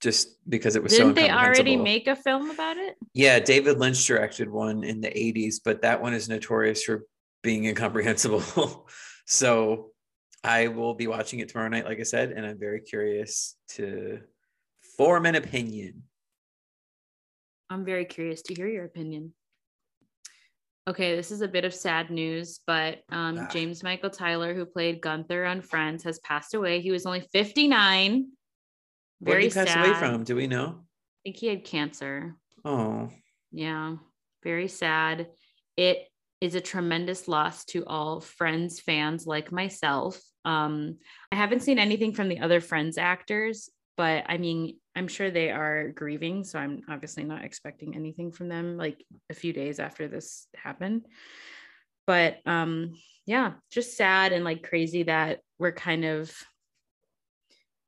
just 0.02 0.38
because 0.50 0.76
it 0.76 0.84
was 0.84 0.92
so 0.92 1.00
Didn't 1.00 1.16
they 1.16 1.30
already 1.30 1.78
make 1.78 2.08
a 2.08 2.16
film 2.16 2.50
about 2.50 2.78
it? 2.78 2.96
Yeah, 3.14 3.40
David 3.40 3.80
Lynch 3.80 4.06
directed 4.06 4.50
one 4.50 4.84
in 4.84 5.02
the 5.02 5.10
80s, 5.10 5.58
but 5.64 5.82
that 5.84 6.02
one 6.02 6.14
is 6.14 6.28
notorious 6.28 6.84
for 6.84 7.06
being 7.44 7.66
incomprehensible. 7.66 8.88
so 9.28 9.92
I 10.44 10.68
will 10.68 10.94
be 10.94 11.08
watching 11.08 11.40
it 11.40 11.50
tomorrow 11.50 11.70
night, 11.70 11.86
like 11.86 12.00
I 12.00 12.04
said, 12.04 12.32
and 12.32 12.46
I'm 12.46 12.60
very 12.60 12.82
curious 12.82 13.56
to 13.70 14.20
form 14.98 15.26
an 15.26 15.36
opinion. 15.36 16.04
I'm 17.70 17.86
very 17.86 18.06
curious 18.06 18.42
to 18.44 18.54
hear 18.54 18.68
your 18.68 18.86
opinion. 18.86 19.34
Okay, 20.88 21.16
this 21.16 21.32
is 21.32 21.42
a 21.42 21.48
bit 21.48 21.66
of 21.66 21.74
sad 21.74 22.12
news, 22.12 22.60
but 22.68 23.00
um, 23.10 23.40
Ah. 23.40 23.48
James 23.52 23.82
Michael 23.82 24.12
Tyler, 24.12 24.54
who 24.54 24.66
played 24.66 25.02
Gunther 25.02 25.44
on 25.46 25.62
Friends, 25.62 26.04
has 26.04 26.20
passed 26.20 26.54
away. 26.54 26.80
He 26.82 26.92
was 26.92 27.06
only 27.08 27.22
59. 27.34 28.28
What 29.20 29.32
Very 29.32 29.44
did 29.44 29.54
he 29.54 29.60
pass 29.60 29.70
sad. 29.70 29.86
away 29.86 29.96
from? 29.98 30.24
Do 30.24 30.36
we 30.36 30.46
know? 30.48 30.82
I 30.82 30.84
think 31.24 31.38
he 31.38 31.48
had 31.48 31.64
cancer. 31.64 32.36
Oh, 32.64 33.10
Yeah, 33.52 33.96
very 34.44 34.68
sad. 34.68 35.28
It 35.78 36.08
is 36.42 36.54
a 36.54 36.62
tremendous 36.62 37.28
loss 37.28 37.66
to 37.66 37.84
all 37.86 38.20
Friends 38.20 38.80
fans 38.80 39.26
like 39.26 39.52
myself. 39.52 40.22
Um, 40.44 40.98
I 41.32 41.36
haven't 41.38 41.62
seen 41.64 41.80
anything 41.80 42.14
from 42.14 42.30
the 42.30 42.40
other 42.42 42.62
Friends 42.62 42.98
actors, 43.00 43.70
but 43.98 44.26
I 44.28 44.38
mean, 44.38 44.78
I'm 44.96 45.08
sure 45.08 45.30
they 45.30 45.52
are 45.52 45.90
grieving. 45.90 46.44
So 46.44 46.58
I'm 46.58 46.82
obviously 46.90 47.24
not 47.24 47.44
expecting 47.44 47.96
anything 47.96 48.32
from 48.32 48.48
them 48.48 48.78
like 48.78 49.04
a 49.30 49.34
few 49.34 49.52
days 49.52 49.80
after 49.80 50.08
this 50.08 50.48
happened. 50.56 51.06
But 52.08 52.38
um, 52.46 52.94
yeah, 53.26 53.54
just 53.72 53.98
sad 53.98 54.32
and 54.32 54.46
like 54.46 54.68
crazy 54.68 55.04
that 55.04 55.40
we're 55.60 55.74
kind 55.74 56.06
of. 56.06 56.34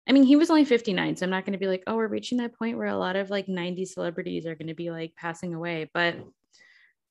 I 0.10 0.14
mean, 0.14 0.24
he 0.24 0.38
was 0.38 0.49
only 0.49 0.64
59, 0.64 1.18
so 1.18 1.26
I'm 1.26 1.30
not 1.30 1.45
going 1.45 1.53
to 1.53 1.60
be 1.60 1.68
like, 1.68 1.84
oh, 1.86 1.95
we're 1.95 2.08
reaching 2.08 2.38
that 2.38 2.58
point 2.58 2.78
where 2.78 2.88
a 2.88 2.97
lot 2.97 3.18
of 3.18 3.30
like 3.30 3.49
90 3.49 3.84
celebrities 3.84 4.45
are 4.45 4.55
going 4.55 4.70
to 4.70 4.74
be 4.74 4.89
like 4.89 5.14
passing 5.18 5.53
away, 5.53 5.89
but 5.93 6.16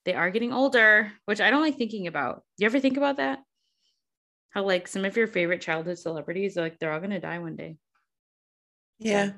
they 0.03 0.15
are 0.15 0.31
getting 0.31 0.51
older, 0.51 1.11
which 1.25 1.39
I 1.39 1.51
don't 1.51 1.61
like 1.61 1.77
thinking 1.77 2.07
about. 2.07 2.41
You 2.57 2.65
ever 2.65 2.79
think 2.79 2.97
about 2.97 3.17
that? 3.17 3.39
How 4.49 4.63
like 4.63 4.87
some 4.87 5.05
of 5.05 5.15
your 5.15 5.27
favorite 5.27 5.61
childhood 5.61 5.99
celebrities, 5.99 6.55
like 6.55 6.79
they're 6.79 6.91
all 6.91 6.99
going 6.99 7.11
to 7.11 7.19
die 7.19 7.37
one 7.37 7.55
day. 7.55 7.77
yeah. 8.97 9.31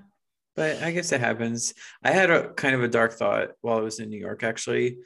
But 0.56 0.82
I 0.84 0.92
guess 0.92 1.12
it 1.12 1.22
happens. 1.22 1.74
I 2.04 2.12
had 2.12 2.30
a 2.30 2.50
kind 2.54 2.76
of 2.76 2.84
a 2.84 2.88
dark 2.88 3.14
thought 3.14 3.52
while 3.62 3.78
I 3.78 3.82
was 3.82 4.00
in 4.00 4.10
New 4.10 4.20
York, 4.20 4.44
actually. 4.44 4.98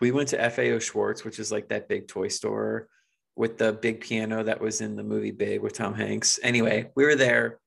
We 0.00 0.12
went 0.12 0.28
to 0.30 0.50
FAO 0.50 0.78
Schwarz, 0.78 1.24
which 1.24 1.38
is 1.38 1.50
like 1.50 1.68
that 1.68 1.88
big 1.88 2.08
toy 2.08 2.28
store 2.28 2.88
with 3.36 3.58
the 3.58 3.72
big 3.72 4.00
piano 4.00 4.42
that 4.44 4.60
was 4.60 4.80
in 4.80 4.96
the 4.96 5.02
movie 5.02 5.30
Big 5.30 5.60
with 5.60 5.72
Tom 5.72 5.94
Hanks. 5.94 6.38
Anyway, 6.42 6.90
we 6.94 7.04
were 7.04 7.16
there 7.16 7.58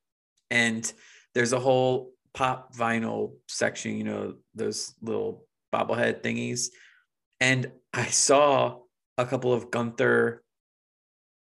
and 0.51 0.91
there's 1.33 1.53
a 1.53 1.59
whole 1.59 2.11
pop 2.33 2.75
vinyl 2.75 3.33
section, 3.47 3.97
you 3.97 4.03
know, 4.03 4.35
those 4.53 4.93
little 5.01 5.45
bobblehead 5.73 6.21
thingies. 6.21 6.69
And 7.39 7.71
I 7.93 8.05
saw 8.07 8.79
a 9.17 9.25
couple 9.25 9.53
of 9.53 9.71
Gunther 9.71 10.43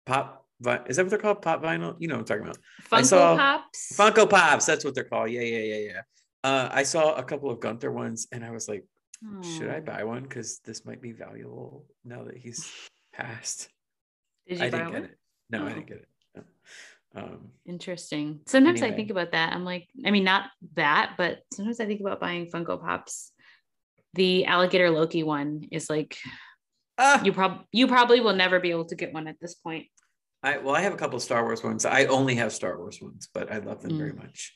pop 0.06 0.39
vi- 0.60 0.82
is 0.86 0.96
that 0.96 1.04
what 1.04 1.10
they're 1.10 1.18
called? 1.18 1.42
Pop 1.42 1.62
vinyl? 1.62 1.96
You 1.98 2.08
know 2.08 2.14
what 2.16 2.30
I'm 2.30 2.40
talking 2.40 2.42
about. 2.44 2.58
Funko 2.90 3.04
saw 3.06 3.36
Pops. 3.36 3.92
Funko 3.96 4.28
Pops, 4.28 4.66
that's 4.66 4.84
what 4.84 4.94
they're 4.94 5.04
called. 5.04 5.30
Yeah, 5.30 5.40
yeah, 5.42 5.58
yeah, 5.74 5.78
yeah. 5.92 6.00
Uh, 6.42 6.68
I 6.72 6.82
saw 6.84 7.14
a 7.14 7.22
couple 7.22 7.50
of 7.50 7.60
Gunther 7.60 7.92
ones 7.92 8.26
and 8.32 8.44
I 8.44 8.50
was 8.50 8.68
like, 8.68 8.84
should 9.42 9.68
I 9.68 9.76
Oh. 9.78 9.80
buy 9.82 10.04
one? 10.04 10.22
Because 10.22 10.60
this 10.64 10.84
might 10.86 11.02
be 11.02 11.12
valuable 11.12 11.84
now 12.04 12.24
that 12.24 12.36
he's 12.36 12.70
Passed. 13.12 13.68
Did 14.48 14.58
you 14.58 14.64
I 14.64 14.70
buy 14.70 14.78
didn't 14.78 14.92
one? 14.92 15.02
get 15.02 15.10
it. 15.10 15.18
No, 15.50 15.58
I 15.58 15.62
Oh. 15.62 15.68
didn't 15.74 15.86
get 15.86 15.96
it. 15.98 16.08
No. 16.36 16.42
Um, 17.22 17.50
Interesting. 17.66 18.40
Sometimes 18.46 18.82
I 18.82 18.92
think 18.92 19.10
about 19.10 19.32
that. 19.32 19.52
I'm 19.52 19.64
like, 19.64 19.88
I 20.06 20.10
mean, 20.12 20.22
not 20.24 20.44
that, 20.76 21.14
but 21.18 21.40
sometimes 21.52 21.80
I 21.80 21.86
think 21.86 22.00
about 22.00 22.20
buying 22.20 22.46
Funko 22.46 22.80
Pops. 22.80 23.32
The 24.14 24.46
alligator 24.46 24.90
Loki 24.90 25.22
one 25.24 25.68
is 25.70 25.90
like 25.90 26.16
ah, 26.98 27.22
you 27.22 27.32
prob 27.32 27.64
you 27.72 27.86
probably 27.88 28.20
will 28.20 28.34
never 28.34 28.58
be 28.60 28.70
able 28.70 28.84
to 28.86 28.94
get 28.96 29.12
one 29.12 29.26
at 29.28 29.36
this 29.40 29.54
point. 29.54 29.86
I 30.42 30.58
well, 30.58 30.74
I 30.74 30.80
have 30.80 30.94
a 30.94 30.96
couple 30.96 31.16
of 31.16 31.22
Star 31.22 31.44
Wars 31.44 31.62
ones. 31.62 31.84
I 31.84 32.04
only 32.06 32.34
have 32.36 32.52
Star 32.52 32.78
Wars 32.78 32.98
ones, 33.00 33.28
but 33.32 33.52
I 33.52 33.58
love 33.58 33.82
them 33.82 33.98
very 33.98 34.12
much. 34.12 34.54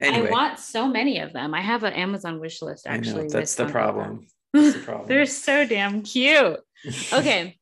Anyway, 0.00 0.28
I 0.28 0.30
want 0.30 0.58
so 0.58 0.88
many 0.88 1.18
of 1.18 1.32
them. 1.32 1.54
I 1.54 1.60
have 1.60 1.84
an 1.84 1.92
Amazon 1.92 2.40
wish 2.40 2.62
list 2.62 2.86
I 2.88 2.92
know, 2.92 2.96
actually. 2.96 3.28
that's 3.28 3.54
the 3.54 3.66
problem. 3.66 4.26
That's 4.52 4.74
the 4.74 4.80
problem. 4.84 5.08
They're 5.08 5.26
so 5.26 5.66
damn 5.66 6.02
cute. 6.02 6.60
Okay. 7.12 7.58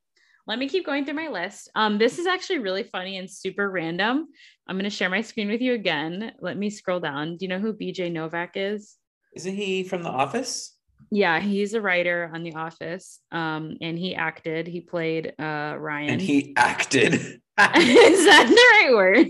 Let 0.47 0.61
me 0.61 0.69
keep 0.69 0.87
going 0.87 1.05
through 1.05 1.15
my 1.15 1.29
list. 1.29 1.71
Um, 1.75 1.99
this 1.99 2.19
is 2.19 2.27
actually 2.27 2.61
really 2.61 2.85
funny 2.85 3.19
and 3.19 3.29
super 3.29 3.69
random. 3.69 4.29
I'm 4.67 4.77
going 4.77 4.85
to 4.85 4.91
share 4.91 5.11
my 5.11 5.21
screen 5.21 5.49
with 5.49 5.61
you 5.61 5.75
again. 5.75 6.33
Let 6.41 6.57
me 6.57 6.71
scroll 6.71 7.01
down. 7.01 7.37
Do 7.37 7.45
you 7.45 7.49
know 7.49 7.59
who 7.59 7.75
BJ 7.75 8.11
Novak 8.11 8.53
is? 8.55 8.97
Isn't 9.35 9.57
he 9.57 9.83
from 9.83 10.05
The 10.05 10.09
Office? 10.09 10.75
Yeah, 11.11 11.41
he's 11.41 11.75
a 11.75 11.83
writer 11.83 12.31
on 12.33 12.45
The 12.45 12.55
Office. 12.55 13.21
Um, 13.33 13.77
and 13.83 13.99
he 13.99 14.15
acted. 14.15 14.69
He 14.69 14.81
played 14.81 15.35
uh 15.39 15.75
Ryan. 15.77 16.11
And 16.11 16.23
he 16.23 16.55
acted. 16.57 17.43
is 17.59 18.25
that 18.25 18.47
the 18.49 18.89
right 18.89 18.95
word? 18.95 19.27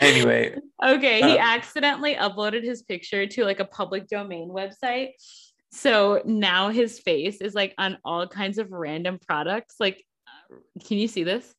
anyway, 0.00 0.56
okay, 0.84 1.16
he 1.22 1.38
Uh, 1.38 1.42
accidentally 1.42 2.14
uploaded 2.14 2.62
his 2.62 2.82
picture 2.82 3.26
to 3.26 3.44
like 3.44 3.60
a 3.60 3.64
public 3.64 4.08
domain 4.08 4.48
website. 4.50 5.10
So 5.72 6.22
now 6.24 6.68
his 6.68 6.98
face 7.00 7.40
is 7.40 7.54
like 7.54 7.74
on 7.78 7.98
all 8.04 8.26
kinds 8.28 8.58
of 8.58 8.70
random 8.70 9.18
products. 9.26 9.76
Like, 9.80 10.04
can 10.86 10.98
you 10.98 11.08
see 11.08 11.24
this? 11.24 11.52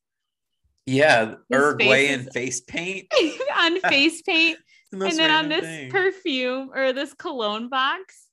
yeah, 0.85 1.29
His 1.29 1.37
Uruguayan 1.49 2.19
face 2.19 2.27
is- 2.27 2.33
face 2.33 2.61
paint. 2.61 3.07
on 3.57 3.79
face 3.81 4.21
paint, 4.21 4.59
The 4.91 5.05
and 5.07 5.17
then 5.17 5.31
on 5.31 5.49
this 5.49 5.61
thing. 5.65 5.89
perfume 5.91 6.69
or 6.73 6.93
this 6.93 7.13
cologne 7.13 7.69
box. 7.69 8.24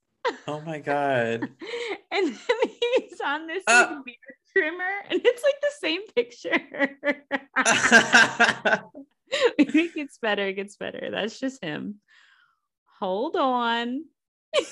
Oh 0.47 0.61
my 0.61 0.79
god. 0.79 1.49
and 2.11 2.27
then 2.27 2.57
he's 2.97 3.21
on 3.23 3.47
this 3.47 3.63
Uh. 3.67 3.87
like, 3.89 4.05
beard 4.05 4.17
trimmer, 4.51 4.91
and 5.09 5.21
it's 5.23 5.43
like 5.43 5.61
the 5.61 5.71
same 5.79 6.01
picture. 6.15 6.59
it 9.57 9.95
gets 9.95 10.17
better, 10.19 10.47
it 10.47 10.53
gets 10.53 10.77
better. 10.77 11.09
That's 11.11 11.39
just 11.39 11.63
him. 11.63 11.95
Hold 12.99 13.35
on. 13.35 14.03
Look 14.55 14.65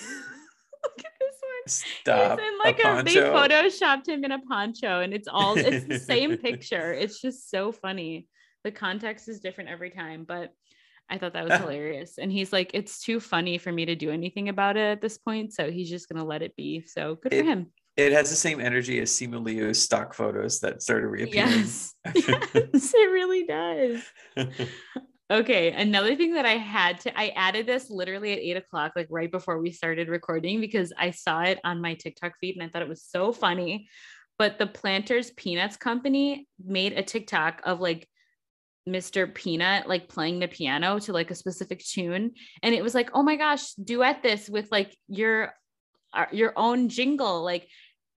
at 1.00 1.12
this 1.20 1.38
one. 1.42 1.68
Stop. 1.68 2.40
He's 2.40 2.48
in 2.48 2.58
like 2.60 2.84
a 2.84 3.00
a, 3.00 3.04
they 3.04 3.16
photoshopped 3.16 4.08
him 4.08 4.24
in 4.24 4.32
a 4.32 4.40
poncho, 4.40 5.02
and 5.02 5.14
it's 5.14 5.28
all 5.28 5.58
it's 5.58 5.86
the 5.86 6.00
same 6.00 6.38
picture. 6.38 6.94
It's 6.94 7.20
just 7.22 7.50
so 7.50 7.72
funny. 7.72 8.28
The 8.64 8.72
context 8.72 9.28
is 9.28 9.40
different 9.40 9.70
every 9.72 9.90
time, 9.90 10.24
but 10.24 10.54
I 11.12 11.18
thought 11.18 11.34
that 11.34 11.48
was 11.48 11.60
hilarious. 11.60 12.18
And 12.18 12.32
he's 12.32 12.52
like, 12.52 12.72
it's 12.74 13.02
too 13.04 13.20
funny 13.20 13.58
for 13.58 13.72
me 13.72 13.86
to 13.86 13.96
do 13.96 14.10
anything 14.10 14.50
about 14.50 14.78
it 14.78 14.90
at 14.90 15.02
this 15.02 15.18
point. 15.18 15.54
So 15.54 15.70
he's 15.70 15.90
just 15.90 16.10
gonna 16.10 16.26
let 16.26 16.42
it 16.42 16.56
be. 16.56 16.82
So 16.82 17.16
good 17.22 17.34
It- 17.34 17.44
for 17.44 17.52
him. 17.52 17.68
It 17.98 18.14
has 18.14 18.30
the 18.30 18.38
same 18.38 18.62
energy 18.62 19.00
as 19.02 19.12
Simu 19.12 19.44
Liu's 19.46 19.80
stock 19.82 20.14
photos 20.14 20.62
that 20.62 20.82
started 20.82 21.08
reappearing. 21.08 21.50
Yes. 21.50 21.94
yes, 22.16 22.94
it 22.94 23.12
really 23.12 23.46
does. 23.46 24.02
Okay, 25.32 25.72
another 25.72 26.14
thing 26.18 26.34
that 26.34 26.46
I 26.46 26.58
had 26.58 27.00
to, 27.02 27.18
I 27.18 27.30
added 27.30 27.66
this 27.66 27.90
literally 27.90 28.34
at 28.34 28.40
eight 28.40 28.58
o'clock, 28.58 28.92
like 28.98 29.08
right 29.10 29.32
before 29.32 29.62
we 29.62 29.72
started 29.72 30.10
recording, 30.10 30.60
because 30.60 30.92
I 30.98 31.12
saw 31.12 31.44
it 31.44 31.58
on 31.64 31.80
my 31.80 31.94
TikTok 31.94 32.34
feed 32.42 32.56
and 32.58 32.64
I 32.64 32.68
thought 32.68 32.82
it 32.82 32.90
was 32.90 33.04
so 33.04 33.32
funny. 33.32 33.88
But 34.38 34.60
the 34.60 34.68
Planters 34.68 35.32
Peanuts 35.32 35.78
Company 35.78 36.50
made 36.62 36.94
a 36.94 37.02
TikTok 37.04 37.62
of 37.64 37.80
like 37.80 38.10
Mr. 38.88 39.34
Peanut 39.34 39.88
like 39.88 40.10
playing 40.10 40.40
the 40.40 40.48
piano 40.48 41.00
to 41.00 41.14
like 41.14 41.32
a 41.32 41.36
specific 41.36 41.80
tune, 41.80 42.32
and 42.64 42.76
it 42.76 42.84
was 42.84 42.96
like, 42.96 43.10
oh 43.14 43.24
my 43.24 43.36
gosh, 43.36 43.74
duet 43.74 44.24
this 44.24 44.50
with 44.50 44.72
like 44.72 44.96
your 45.08 45.54
uh, 46.14 46.26
your 46.32 46.54
own 46.56 46.90
jingle, 46.90 47.44
like 47.44 47.68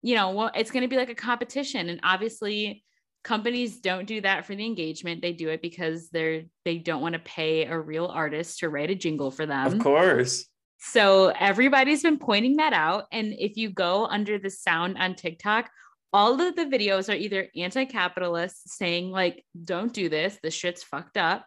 you 0.03 0.15
know, 0.15 0.31
well, 0.33 0.51
it's 0.55 0.71
going 0.71 0.83
to 0.83 0.89
be 0.89 0.97
like 0.97 1.11
a 1.11 1.15
competition, 1.15 1.89
and 1.89 2.01
obviously 2.03 2.85
companies 3.25 3.81
don't 3.81 4.07
do 4.07 4.21
that 4.21 4.45
for 4.45 4.55
the 4.55 4.65
engagement 4.65 5.23
they 5.23 5.33
do 5.33 5.49
it 5.49 5.63
because 5.63 6.11
they're 6.11 6.43
they 6.65 6.79
don't 6.79 7.01
want 7.01 7.15
to 7.15 7.19
pay 7.21 7.65
a 7.65 7.77
real 7.77 8.07
artist 8.07 8.59
to 8.59 8.69
write 8.69 8.91
a 8.91 8.95
jingle 8.95 9.31
for 9.31 9.47
them 9.47 9.67
of 9.67 9.79
course. 9.79 10.47
so 10.79 11.33
everybody's 11.41 12.03
been 12.03 12.19
pointing 12.19 12.57
that 12.57 12.75
out 12.75 13.07
and 13.11 13.35
if 13.39 13.57
you 13.57 13.71
go 13.71 14.05
under 14.05 14.39
the 14.39 14.51
sound 14.51 14.97
on 14.99 15.15
tiktok 15.15 15.71
all 16.15 16.41
of 16.41 16.55
the 16.55 16.65
videos 16.65 17.13
are 17.13 17.17
either 17.17 17.49
anti-capitalist 17.57 18.69
saying 18.71 19.11
like 19.11 19.45
don't 19.65 19.93
do 19.93 20.09
this 20.09 20.39
this 20.45 20.55
shit's 20.55 20.83
fucked 20.85 21.17
up 21.17 21.45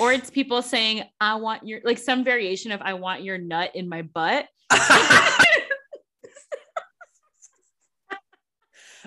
or 0.00 0.12
it's 0.12 0.28
people 0.28 0.60
saying 0.60 1.04
i 1.20 1.36
want 1.36 1.64
your 1.66 1.80
like 1.84 1.98
some 1.98 2.24
variation 2.24 2.72
of 2.72 2.82
i 2.82 2.92
want 2.94 3.22
your 3.22 3.38
nut 3.38 3.70
in 3.74 3.88
my 3.88 4.02
butt 4.02 4.46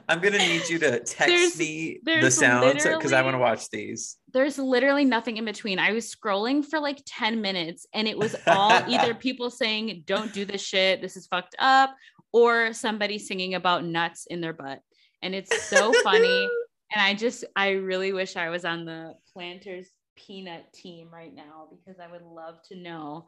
I'm 0.09 0.20
gonna 0.20 0.39
need 0.39 0.68
you 0.68 0.80
to 0.80 0.99
text 0.99 1.28
There's- 1.28 1.57
me 1.59 1.99
the 2.03 2.32
sounds 2.32 2.84
because 2.84 3.14
I 3.14 3.22
want 3.22 3.36
to 3.36 3.38
watch 3.39 3.70
these. 3.70 4.18
there's 4.34 4.57
literally 4.57 5.05
nothing 5.05 5.38
in 5.38 5.45
between. 5.45 5.80
I 5.80 5.91
was 5.91 6.14
scrolling 6.14 6.66
for 6.66 6.80
like 6.80 7.01
10 7.05 7.39
minutes 7.39 7.86
and 7.93 8.07
it 8.07 8.18
was 8.18 8.36
all 8.47 8.72
either 8.88 9.14
people 9.28 9.49
saying, 9.49 10.03
don't 10.05 10.34
do 10.34 10.43
this 10.43 10.62
shit, 10.62 11.01
this 11.01 11.16
is 11.16 11.28
fucked 11.28 11.55
up, 11.59 11.95
or 12.34 12.74
somebody 12.74 13.20
singing 13.20 13.53
about 13.55 13.86
nuts 13.86 14.26
in 14.26 14.41
their 14.41 14.53
butt. 14.53 14.80
And 15.22 15.36
it's 15.36 15.63
so 15.63 15.93
funny. 16.03 16.49
And 16.93 17.01
I 17.01 17.13
just, 17.13 17.45
I 17.55 17.69
really 17.69 18.11
wish 18.11 18.36
I 18.36 18.49
was 18.49 18.65
on 18.65 18.84
the 18.84 19.13
Planters 19.32 19.88
Peanut 20.17 20.74
team 20.74 21.07
right 21.09 21.34
now 21.34 21.69
because 21.72 22.01
I 22.01 22.11
would 22.11 22.22
love 22.22 22.55
to 22.67 22.76
know 22.76 23.28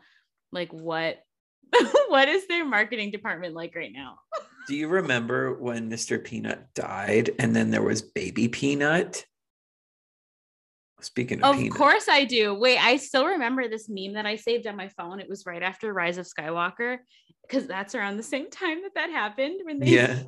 like 0.51 0.69
what. 0.73 1.19
what 2.09 2.27
is 2.27 2.45
their 2.47 2.65
marketing 2.65 3.11
department 3.11 3.55
like 3.55 3.73
right 3.73 3.93
now? 3.93 4.17
Do 4.67 4.75
you 4.75 4.89
remember 4.89 5.53
when 5.53 5.89
Mr. 5.89 6.21
Peanut 6.21 6.73
died 6.73 7.29
and 7.39 7.55
then 7.55 7.71
there 7.71 7.81
was 7.81 8.01
Baby 8.01 8.49
Peanut? 8.49 9.25
Speaking 11.01 11.41
of, 11.41 11.55
Of 11.55 11.61
peanut, 11.61 11.77
course 11.77 12.07
I 12.09 12.25
do. 12.25 12.53
Wait, 12.53 12.77
I 12.77 12.97
still 12.97 13.25
remember 13.25 13.67
this 13.67 13.87
meme 13.89 14.13
that 14.13 14.25
I 14.25 14.35
saved 14.35 14.67
on 14.67 14.75
my 14.75 14.89
phone. 14.89 15.19
It 15.19 15.29
was 15.29 15.45
right 15.45 15.61
after 15.61 15.93
Rise 15.93 16.17
of 16.17 16.27
Skywalker 16.27 16.97
because 17.47 17.67
that's 17.67 17.93
around 17.93 18.17
the 18.17 18.23
same 18.23 18.49
time 18.49 18.81
that 18.83 18.95
that 18.95 19.09
happened 19.09 19.61
when 19.63 19.79
they 19.79 19.87
yeah, 19.87 20.23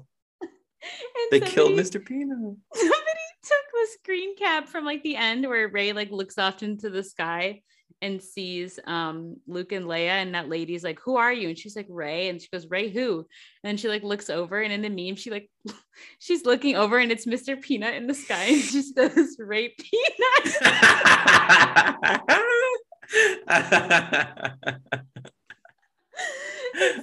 they 1.31 1.39
killed 1.39 1.73
Mr. 1.73 2.03
Peanut. 2.03 2.55
Somebody 2.73 3.25
took 3.43 3.71
the 3.71 3.87
screen 3.93 4.35
cap 4.35 4.67
from 4.67 4.85
like 4.85 5.03
the 5.03 5.15
end 5.15 5.47
where 5.47 5.67
Rey 5.67 5.93
like 5.93 6.11
looks 6.11 6.37
off 6.37 6.63
into 6.63 6.89
the 6.89 7.03
sky 7.03 7.61
and 8.01 8.21
sees 8.21 8.79
um 8.85 9.37
Luke 9.47 9.71
and 9.71 9.85
Leia 9.85 10.09
and 10.09 10.35
that 10.35 10.49
lady's 10.49 10.83
like 10.83 10.99
who 10.99 11.15
are 11.15 11.31
you 11.31 11.49
and 11.49 11.57
she's 11.57 11.75
like 11.75 11.87
Rey 11.89 12.27
and 12.29 12.41
she 12.41 12.49
goes 12.51 12.69
Rey 12.69 12.89
who 12.89 13.19
and 13.19 13.25
then 13.63 13.77
she 13.77 13.87
like 13.87 14.03
looks 14.03 14.29
over 14.29 14.61
and 14.61 14.73
in 14.73 14.81
the 14.81 14.89
meme 14.89 15.15
she 15.15 15.31
like 15.31 15.49
she's 16.19 16.45
looking 16.45 16.75
over 16.75 16.97
and 16.97 17.11
it's 17.11 17.25
Mr. 17.25 17.59
Peanut 17.59 17.95
in 17.95 18.07
the 18.07 18.13
sky 18.13 18.43
and 18.43 18.61
she 18.61 18.71
just 18.71 18.95
goes 18.95 19.35
Rey 19.39 19.73
Peanut 19.79 20.55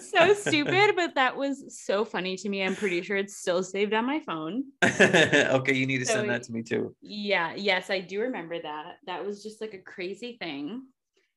so 0.00 0.34
stupid, 0.34 0.94
but 0.96 1.14
that 1.14 1.36
was 1.36 1.76
so 1.84 2.04
funny 2.04 2.36
to 2.36 2.48
me. 2.48 2.62
I'm 2.62 2.76
pretty 2.76 3.02
sure 3.02 3.16
it's 3.16 3.36
still 3.36 3.62
saved 3.62 3.94
on 3.94 4.06
my 4.06 4.20
phone. 4.20 4.64
okay, 4.84 5.74
you 5.74 5.86
need 5.86 5.98
to 5.98 6.06
So 6.06 6.14
send 6.14 6.30
that 6.30 6.42
to 6.44 6.52
me 6.52 6.62
too. 6.62 6.94
Yeah, 7.00 7.54
yes, 7.54 7.90
I 7.90 8.00
do 8.00 8.20
remember 8.22 8.60
that. 8.60 8.96
That 9.06 9.24
was 9.24 9.42
just 9.42 9.60
like 9.60 9.74
a 9.74 9.78
crazy 9.78 10.36
thing. 10.40 10.82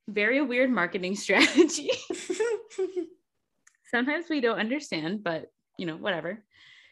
Very 0.07 0.41
weird 0.41 0.69
marketing 0.69 1.15
strategy. 1.15 1.91
Sometimes 3.91 4.25
we 4.29 4.41
don't 4.41 4.59
understand, 4.59 5.23
but 5.23 5.47
you 5.77 5.85
know, 5.85 5.97
whatever. 5.97 6.43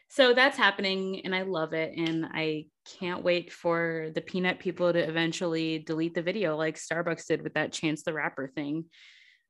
So 0.08 0.32
that's 0.32 0.56
happening 0.56 1.22
and 1.24 1.34
I 1.34 1.42
love 1.42 1.72
it. 1.72 1.94
And 1.96 2.26
I 2.26 2.66
can't 3.00 3.24
wait 3.24 3.52
for 3.52 4.10
the 4.14 4.20
peanut 4.20 4.58
people 4.58 4.92
to 4.92 4.98
eventually 4.98 5.78
delete 5.78 6.14
the 6.14 6.22
video 6.22 6.56
like 6.56 6.76
Starbucks 6.76 7.26
did 7.26 7.42
with 7.42 7.54
that 7.54 7.72
Chance 7.72 8.02
the 8.02 8.12
Rapper 8.12 8.48
thing. 8.54 8.84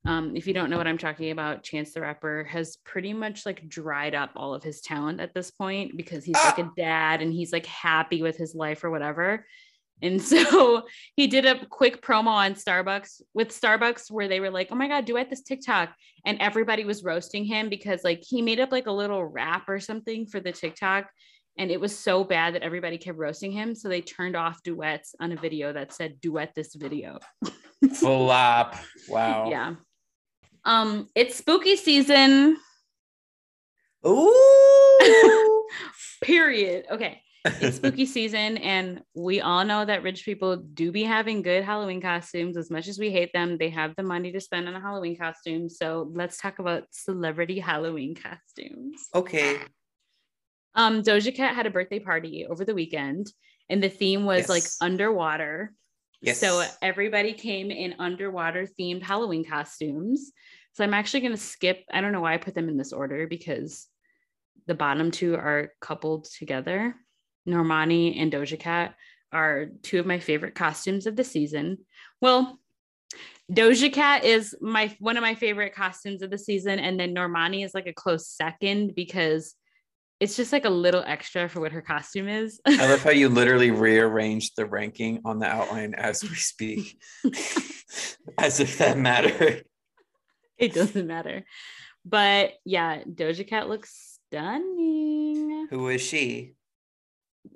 Um, 0.07 0.37
if 0.37 0.47
you 0.47 0.53
don't 0.53 0.69
know 0.69 0.77
what 0.77 0.87
I'm 0.87 0.99
talking 0.99 1.31
about, 1.31 1.63
Chance 1.63 1.93
the 1.95 2.03
Rapper 2.03 2.45
has 2.45 2.77
pretty 2.85 3.15
much 3.15 3.47
like 3.47 3.67
dried 3.69 4.15
up 4.15 4.31
all 4.37 4.55
of 4.55 4.63
his 4.63 4.83
talent 4.83 5.21
at 5.21 5.33
this 5.33 5.51
point 5.51 5.97
because 5.97 6.25
he's 6.25 6.35
like 6.45 6.59
a 6.59 6.71
dad 6.77 7.23
and 7.23 7.33
he's 7.33 7.53
like 7.53 7.65
happy 7.65 8.21
with 8.21 8.37
his 8.37 8.55
life 8.55 8.85
or 8.85 8.91
whatever. 8.91 9.47
And 10.03 10.21
so 10.23 10.83
he 11.17 11.27
did 11.27 11.47
a 11.47 11.65
quick 11.67 12.03
promo 12.03 12.29
on 12.29 12.55
Starbucks 12.55 13.23
with 13.33 13.49
Starbucks 13.49 14.11
where 14.11 14.29
they 14.29 14.41
were 14.41 14.51
like, 14.51 14.69
oh 14.71 14.75
my 14.75 14.89
God, 14.89 15.07
do 15.07 15.15
duet 15.15 15.31
this 15.31 15.43
TikTok. 15.43 15.95
And 16.27 16.39
everybody 16.41 16.85
was 16.85 17.03
roasting 17.03 17.45
him 17.45 17.71
because 17.71 18.05
like 18.05 18.23
he 18.27 18.43
made 18.43 18.61
up 18.61 18.73
like 18.73 18.87
a 18.87 18.93
little 18.93 19.25
rap 19.25 19.69
or 19.69 19.81
something 19.81 20.27
for 20.27 20.41
the 20.41 20.53
TikTok. 20.53 21.09
And 21.57 21.71
it 21.71 21.81
was 21.81 21.97
so 21.97 22.25
bad 22.25 22.55
that 22.55 22.63
everybody 22.63 22.99
kept 22.99 23.17
roasting 23.17 23.53
him. 23.53 23.75
So 23.75 23.89
they 23.89 24.01
turned 24.01 24.37
off 24.37 24.63
duets 24.65 25.15
on 25.21 25.33
a 25.33 25.37
video 25.37 25.73
that 25.73 25.93
said 25.93 26.21
duet 26.21 26.53
this 26.55 26.75
video. 26.75 27.21
Flop. 27.95 28.77
Wow. 29.09 29.49
Yeah. 29.49 29.75
Um, 30.65 31.09
it's 31.15 31.37
spooky 31.37 31.77
season. 31.77 32.57
Ooh. 34.07 35.69
Period. 36.23 36.87
Okay. 36.91 37.21
It's 37.45 37.77
spooky 37.77 38.07
season, 38.07 38.57
and 38.59 39.03
we 39.15 39.41
all 39.43 39.65
know 39.65 39.85
that 39.85 40.03
rich 40.03 40.25
people 40.25 40.57
do 40.57 40.91
be 40.91 41.05
having 41.05 41.43
good 41.43 41.63
Halloween 41.63 42.01
costumes. 42.01 42.57
As 42.57 42.71
much 42.71 42.89
as 42.89 42.99
we 42.99 43.11
hate 43.11 43.33
them, 43.35 43.59
they 43.59 43.69
have 43.69 43.95
the 43.97 44.03
money 44.03 44.33
to 44.33 44.41
spend 44.41 44.67
on 44.67 44.75
a 44.75 44.81
Halloween 44.81 45.17
costume. 45.19 45.69
So 45.69 46.11
let's 46.15 46.39
talk 46.39 46.59
about 46.59 46.85
celebrity 46.91 47.59
Halloween 47.59 48.15
costumes. 48.15 49.09
okay. 49.15 49.59
Um, 50.77 51.03
Doja 51.03 51.33
Cat 51.33 51.55
had 51.55 51.67
a 51.67 51.71
birthday 51.71 52.01
party 52.01 52.47
over 52.49 52.65
the 52.65 52.75
weekend, 52.75 53.31
and 53.69 53.83
the 53.83 53.89
theme 53.89 54.25
was 54.25 54.49
like 54.49 54.65
underwater. 54.81 55.73
Yes. 56.25 56.41
So 56.41 56.65
everybody 56.81 57.35
came 57.35 57.71
in 57.71 57.97
underwater 57.99 58.67
themed 58.79 59.03
Halloween 59.03 59.45
costumes. 59.45 60.33
So 60.73 60.83
I'm 60.83 60.95
actually 60.95 61.21
going 61.21 61.33
to 61.33 61.39
skip. 61.39 61.85
I 61.93 62.01
don't 62.01 62.13
know 62.13 62.23
why 62.23 62.35
I 62.35 62.39
put 62.39 62.55
them 62.55 62.69
in 62.69 62.77
this 62.77 62.93
order 62.93 63.27
because 63.27 63.87
the 64.67 64.75
bottom 64.75 65.11
two 65.11 65.35
are 65.35 65.73
coupled 65.81 66.25
together. 66.25 66.95
Normani 67.47 68.21
and 68.21 68.33
Doja 68.33 68.59
Cat 68.59 68.95
are 69.33 69.67
two 69.83 70.01
of 70.01 70.07
my 70.07 70.19
favorite 70.19 70.55
costumes 70.55 71.07
of 71.07 71.15
the 71.15 71.25
season. 71.25 71.79
Well, 72.21 72.59
Doja 73.53 73.93
Cat 73.93 74.25
is 74.25 74.57
my 74.61 74.97
one 75.01 75.19
of 75.19 75.23
my 75.23 75.35
favorite 75.35 75.75
costumes 75.75 76.23
of 76.23 76.31
the 76.31 76.39
season, 76.39 76.79
and 76.79 76.99
then 76.99 77.15
Normani 77.15 77.65
is 77.65 77.75
like 77.75 77.87
a 77.87 77.93
close 77.93 78.29
second 78.29 78.95
because 78.95 79.55
it's 80.21 80.37
just 80.37 80.53
like 80.53 80.65
a 80.65 80.71
little 80.71 81.03
extra 81.05 81.49
for 81.49 81.61
what 81.61 81.73
her 81.73 81.83
costume 81.83 82.29
is. 82.29 82.61
I 82.67 82.89
love 82.89 83.03
how 83.03 83.11
you 83.11 83.29
literally 83.31 83.71
rearranged 83.71 84.53
the 84.57 84.67
ranking 84.67 85.21
on 85.25 85.39
the 85.39 85.47
outline 85.47 85.95
as 85.95 86.23
we 86.23 86.35
speak, 86.37 86.99
as 88.39 88.61
if 88.61 88.79
that 88.79 88.97
mattered. 88.97 89.65
it 90.59 90.73
doesn't 90.73 91.07
matter. 91.07 91.45
But 92.05 92.53
yeah, 92.65 93.03
Doja 93.03 93.47
Cat 93.47 93.69
looks 93.69 94.19
stunning. 94.29 95.69
Who 95.71 95.89
is 95.89 96.01
she? 96.01 96.55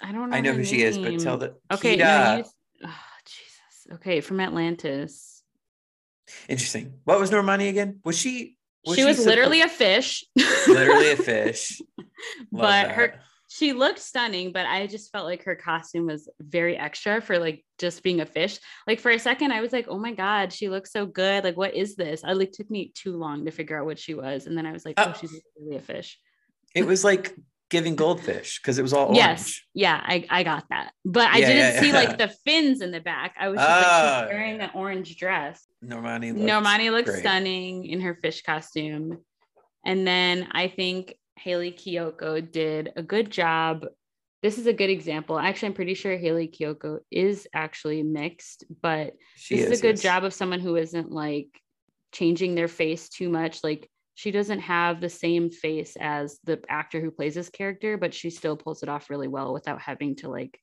I 0.03 0.13
don't 0.13 0.31
know. 0.31 0.37
I 0.37 0.41
know 0.41 0.53
who 0.53 0.65
she 0.65 0.83
is, 0.83 0.99
but 0.99 1.19
tell 1.21 1.39
name. 1.39 1.51
the 1.71 1.75
Okay, 1.75 1.97
no, 1.97 2.43
oh, 2.85 2.95
Jesus. 3.25 3.87
Okay, 3.95 4.21
from 4.21 4.41
Atlantis. 4.41 5.43
Interesting. 6.49 6.95
What 7.05 7.19
was 7.19 7.31
Normani 7.31 7.69
again? 7.69 8.01
Was 8.05 8.19
she? 8.19 8.58
She 8.95 9.05
was 9.05 9.25
literally 9.25 9.63
a 9.63 9.69
fish. 9.69 10.25
literally 10.67 11.13
a 11.13 11.17
fish. 11.31 11.81
But 12.51 12.91
her 12.91 13.21
she 13.51 13.73
looked 13.73 13.99
stunning, 13.99 14.53
but 14.53 14.67
I 14.67 14.87
just 14.87 15.11
felt 15.11 15.25
like 15.25 15.45
her 15.45 15.57
costume 15.57 16.07
was 16.07 16.29
very 16.39 16.77
extra 16.77 17.23
for 17.23 17.39
like 17.39 17.65
just 17.79 18.03
being 18.03 18.21
a 18.21 18.27
fish. 18.27 18.59
Like 18.87 19.01
for 19.01 19.11
a 19.11 19.19
second, 19.19 19.53
I 19.53 19.63
was 19.63 19.73
like, 19.73 19.87
oh 19.89 19.99
my 19.99 20.13
God, 20.13 20.53
she 20.53 20.69
looks 20.69 20.93
so 20.93 21.07
good. 21.07 21.45
Like, 21.45 21.57
what 21.57 21.75
is 21.75 21.97
this? 21.97 22.23
I 22.25 22.35
like 22.35 22.53
took 22.53 22.71
me 22.71 22.93
too 22.95 23.17
long 23.17 23.47
to 23.47 23.51
figure 23.51 23.79
out 23.79 23.87
what 23.87 23.99
she 23.99 24.13
was. 24.13 24.47
And 24.47 24.57
then 24.57 24.67
I 24.67 24.73
was 24.73 24.85
like, 24.85 25.01
Uh, 25.01 25.07
oh, 25.15 25.19
she's 25.19 25.33
literally 25.33 25.79
a 25.79 25.81
fish. 25.81 26.19
It 26.75 26.85
was 26.85 27.05
like 27.05 27.35
giving 27.71 27.97
goldfish 27.97 28.61
because 28.61 28.79
it 28.79 28.83
was 28.83 28.93
all 28.93 29.07
orange. 29.07 29.19
Yes. 29.19 29.61
Yeah, 29.75 30.01
I, 30.03 30.25
I 30.31 30.43
got 30.43 30.65
that. 30.71 30.93
But 31.05 31.29
I 31.29 31.39
Yeah, 31.39 31.47
didn't 31.49 31.75
yeah, 31.75 31.81
see 31.81 31.89
yeah. 31.89 31.95
like 31.95 32.19
the 32.19 32.29
fins 32.45 32.81
in 32.81 32.91
the 32.91 33.01
back. 33.01 33.35
I 33.39 33.49
was 33.49 33.59
just 33.59 33.69
like, 33.69 33.79
Oh, 33.79 33.83
she's 33.83 33.89
ah. 33.91 34.27
wearing 34.31 34.57
yeah. 34.57 34.65
an 34.65 34.71
orange 34.75 35.17
dress. 35.17 35.65
Normani. 35.85 36.33
Looked 36.33 36.41
Normani 36.41 36.91
looks 36.91 37.11
great. 37.11 37.21
stunning 37.21 37.85
in 37.85 38.01
her 38.01 38.15
fish 38.15 38.43
costume. 38.43 39.19
And 39.85 40.07
then 40.07 40.49
I 40.53 40.69
think 40.69 41.15
Hayley 41.37 41.71
Kiyoko 41.73 42.51
did 42.51 42.93
a 42.97 43.03
good 43.03 43.31
job. 43.31 43.87
This 44.43 44.59
is 44.59 44.67
a 44.67 44.73
good 44.73 44.91
example. 44.91 45.39
Actually, 45.39 45.69
I'm 45.69 45.75
pretty 45.75 45.95
sure 45.95 46.17
Hayley 46.17 46.49
Kiyoko 46.49 46.99
is 47.11 47.47
actually 47.53 48.03
mixed, 48.03 48.65
but 48.83 49.15
She 49.37 49.57
this 49.57 49.67
is, 49.67 49.73
is 49.73 49.79
a 49.79 49.83
good 49.83 49.97
yes. 49.97 50.03
job 50.03 50.25
of 50.25 50.33
someone 50.35 50.61
who 50.61 50.77
isn't 50.77 51.11
like 51.11 51.49
changing 52.13 52.55
their 52.55 52.69
face 52.69 53.09
too 53.09 53.29
much. 53.29 53.63
Like 53.63 53.91
she 54.19 54.33
doesn't 54.33 54.59
have 54.59 55.01
the 55.01 55.09
same 55.09 55.49
face 55.49 55.97
as 56.01 56.41
the 56.43 56.61
actor 56.69 57.01
who 57.01 57.09
plays 57.09 57.37
this 57.37 57.51
character, 57.51 57.97
but 57.97 58.13
she 58.13 58.31
still 58.31 58.57
pulls 58.57 58.83
it 58.83 58.89
off 58.89 59.11
really 59.11 59.29
well 59.29 59.53
without 59.53 59.81
having 59.81 60.17
to 60.17 60.29
like 60.29 60.61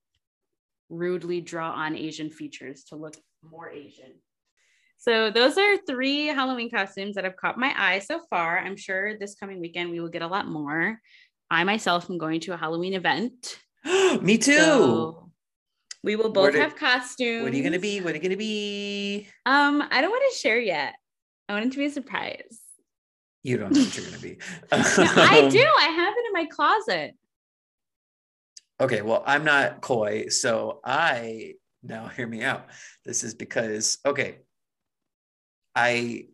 rudely 0.90 1.40
draw 1.40 1.72
on 1.72 1.96
Asian 1.96 2.30
features 2.30 2.84
to 2.90 2.98
look 2.98 3.16
more 3.50 3.70
Asian. 3.70 4.12
So 4.98 5.32
those 5.32 5.58
are 5.58 5.78
three 5.78 6.26
Halloween 6.26 6.70
costumes 6.70 7.16
that 7.16 7.24
have 7.24 7.38
caught 7.38 7.58
my 7.58 7.74
eye 7.78 8.00
so 8.00 8.20
far. 8.30 8.60
I'm 8.60 8.76
sure 8.76 9.18
this 9.18 9.36
coming 9.36 9.62
weekend 9.62 9.90
we 9.90 10.02
will 10.02 10.10
get 10.10 10.22
a 10.22 10.28
lot 10.28 10.50
more. 10.50 11.00
I 11.50 11.64
myself 11.64 12.10
am 12.10 12.18
going 12.18 12.42
to 12.42 12.54
a 12.54 12.58
Halloween 12.58 12.94
event. 12.94 13.58
Me 14.22 14.38
too. 14.38 14.58
So 14.58 15.32
we 16.04 16.18
will 16.18 16.34
both 16.34 16.56
have 16.56 16.76
costumes. 16.76 17.44
what 17.44 17.54
are 17.54 17.56
you 17.56 17.64
gonna 17.64 17.80
be? 17.80 18.02
What 18.02 18.12
are 18.12 18.18
you 18.18 18.22
gonna 18.22 18.36
be? 18.36 19.30
Um, 19.46 19.82
I 19.92 20.02
don't 20.02 20.12
want 20.12 20.30
to 20.30 20.38
share 20.38 20.60
yet. 20.60 20.96
I 21.48 21.54
want 21.54 21.68
it 21.68 21.72
to 21.72 21.78
be 21.78 21.86
a 21.86 21.90
surprise. 21.90 22.60
You 23.46 23.58
don't 23.58 23.74
know 23.74 23.82
what 23.82 23.96
you're 23.96 24.06
gonna 24.08 24.18
be. 24.18 24.38
No, 24.72 24.78
I 25.22 25.42
Um, 25.44 25.50
do. 25.50 25.60
I 25.60 25.90
have 25.90 26.16
it 26.18 26.26
in 26.26 26.34
my 26.34 26.46
closet. 26.48 27.14
Okay, 28.82 29.04
well, 29.04 29.24
I'm 29.28 29.44
not 29.44 29.82
coy, 29.82 30.30
so 30.30 30.80
I 30.84 31.54
now 31.84 32.08
hear 32.08 32.26
me 32.26 32.42
out. 32.42 32.66
This 33.06 33.24
is 33.24 33.36
because 33.36 34.00
okay, 34.04 34.40
I 35.76 36.26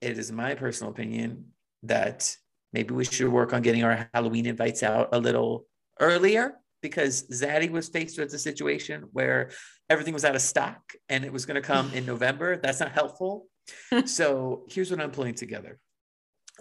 it 0.00 0.18
is 0.18 0.32
my 0.32 0.56
personal 0.56 0.90
opinion 0.90 1.52
that 1.84 2.36
maybe 2.72 2.94
we 2.94 3.04
should 3.04 3.28
work 3.28 3.52
on 3.52 3.62
getting 3.62 3.84
our 3.84 4.10
Halloween 4.12 4.46
invites 4.46 4.82
out 4.82 5.10
a 5.12 5.20
little 5.20 5.66
earlier 6.00 6.56
because 6.82 7.28
Zaddy 7.28 7.70
was 7.70 7.88
faced 7.88 8.18
with 8.18 8.34
a 8.34 8.38
situation 8.40 9.04
where 9.12 9.50
everything 9.88 10.14
was 10.14 10.24
out 10.24 10.34
of 10.34 10.42
stock 10.42 10.80
and 11.08 11.24
it 11.24 11.32
was 11.32 11.46
going 11.46 11.54
to 11.54 11.60
come 11.60 11.92
in 11.94 12.04
November. 12.14 12.56
That's 12.56 12.80
not 12.80 12.90
helpful. 12.90 13.46
so 14.04 14.64
here's 14.68 14.90
what 14.90 15.00
I'm 15.00 15.12
pulling 15.12 15.34
together. 15.34 15.78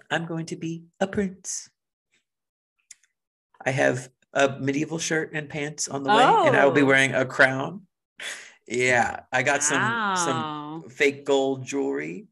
I'm 0.10 0.26
going 0.26 0.46
to 0.48 0.56
be 0.56 0.86
a 1.00 1.08
prince. 1.08 1.70
I 3.66 3.72
have 3.72 4.10
a 4.34 4.60
medieval 4.60 5.00
shirt 5.00 5.32
and 5.34 5.50
pants 5.50 5.88
on 5.88 6.04
the 6.04 6.10
way, 6.10 6.24
and 6.24 6.56
I 6.56 6.66
will 6.66 6.72
be 6.72 6.82
Oh. 6.82 6.86
wearing 6.86 7.14
a 7.14 7.26
crown. 7.26 7.88
Yeah, 8.68 9.22
I 9.32 9.44
got 9.44 9.64
some 9.64 10.16
some 10.18 10.90
fake 10.90 11.26
gold 11.26 11.66
jewelry. 11.66 12.28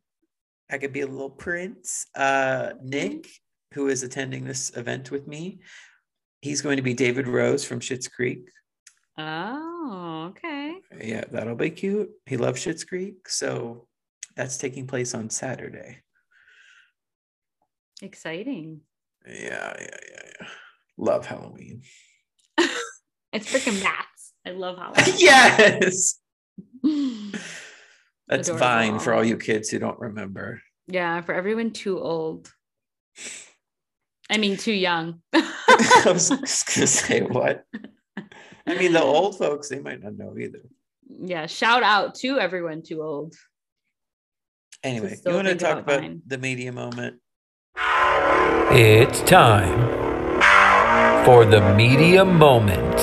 I 0.70 0.78
could 0.78 0.94
be 0.94 1.02
a 1.02 1.08
little 1.08 1.30
prince. 1.30 2.08
Uh, 2.16 2.74
Nick, 2.82 3.28
who 3.74 3.88
is 3.88 4.04
attending 4.04 4.44
this 4.46 4.76
event 4.76 5.12
with 5.12 5.28
me, 5.28 5.60
he's 6.42 6.62
going 6.62 6.78
to 6.78 6.84
be 6.84 6.94
David 6.94 7.28
Rose 7.28 7.64
from 7.64 7.80
Schitt's 7.80 8.08
Creek. 8.08 8.50
Oh, 9.18 10.28
okay. 10.32 10.76
Yeah, 11.00 11.24
that'll 11.32 11.56
be 11.56 11.70
cute. 11.70 12.10
He 12.26 12.38
loves 12.38 12.64
Schitt's 12.66 12.84
Creek, 12.84 13.30
so 13.30 13.88
that's 14.36 14.58
taking 14.58 14.88
place 14.88 15.14
on 15.14 15.30
Saturday. 15.30 16.02
Exciting. 18.04 18.82
Yeah, 19.26 19.34
yeah, 19.80 19.80
yeah, 19.80 20.30
yeah. 20.41 20.47
Love 20.97 21.26
Halloween. 21.26 21.82
It's 23.32 23.51
freaking 23.51 23.82
bats. 23.82 24.34
I 24.45 24.51
love 24.51 24.78
Halloween. 24.95 25.16
yes, 25.18 26.20
that's 28.28 28.47
Adorable. 28.47 28.60
Vine 28.60 28.99
for 28.99 29.12
all 29.16 29.24
you 29.24 29.38
kids 29.38 29.70
who 29.70 29.80
don't 29.80 29.99
remember. 29.99 30.62
yeah, 30.88 31.20
for 31.22 31.34
everyone 31.34 31.72
too 31.72 31.99
old. 31.99 32.54
I 34.30 34.38
mean, 34.38 34.56
too 34.58 34.72
young. 34.74 35.24
I 35.34 36.04
was 36.06 36.30
just 36.30 36.76
gonna 36.76 36.86
say 36.86 37.22
what. 37.22 37.64
I 38.68 38.76
mean, 38.78 38.93
the 38.93 39.01
old 39.01 39.39
folks 39.39 39.70
they 39.70 39.80
might 39.80 40.04
not 40.04 40.16
know 40.16 40.38
either. 40.38 40.62
yeah, 41.10 41.47
shout 41.47 41.82
out 41.82 42.14
to 42.16 42.38
everyone 42.38 42.84
too 42.84 43.01
old. 43.01 43.34
Anyway, 44.84 45.18
you 45.26 45.34
want 45.34 45.47
to 45.47 45.56
talk 45.56 45.80
about 45.80 46.04
about 46.04 46.18
the 46.28 46.38
media 46.38 46.72
moment? 46.72 47.20
It's 48.76 49.22
time 49.22 49.91
for 51.26 51.45
the 51.45 51.61
media 51.76 52.26
moment. 52.26 52.99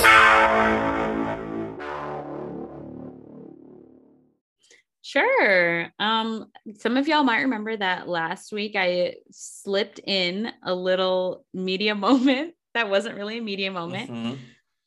Sure. 5.01 5.87
Um, 5.99 6.47
some 6.77 6.95
of 6.95 7.07
y'all 7.07 7.23
might 7.23 7.41
remember 7.41 7.75
that 7.75 8.07
last 8.07 8.51
week 8.51 8.75
I 8.75 9.15
slipped 9.31 9.99
in 10.05 10.51
a 10.63 10.73
little 10.73 11.45
media 11.53 11.95
moment 12.07 12.53
that 12.73 12.89
wasn't 12.89 13.15
really 13.17 13.39
a 13.39 13.41
media 13.41 13.71
moment. 13.71 14.09
Mhm. 14.09 14.37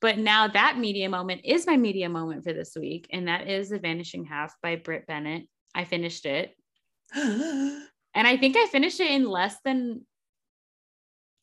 But 0.00 0.18
now 0.18 0.48
that 0.48 0.78
media 0.78 1.08
moment 1.08 1.42
is 1.44 1.66
my 1.66 1.76
media 1.76 2.08
moment 2.08 2.44
for 2.44 2.52
this 2.52 2.76
week, 2.76 3.06
and 3.10 3.28
that 3.28 3.48
is 3.48 3.70
The 3.70 3.78
Vanishing 3.78 4.24
Half 4.24 4.54
by 4.62 4.76
Brit 4.76 5.06
Bennett. 5.06 5.48
I 5.74 5.84
finished 5.84 6.26
it, 6.26 6.54
and 7.14 7.82
I 8.14 8.36
think 8.36 8.56
I 8.56 8.66
finished 8.66 9.00
it 9.00 9.10
in 9.10 9.28
less 9.28 9.56
than. 9.64 10.06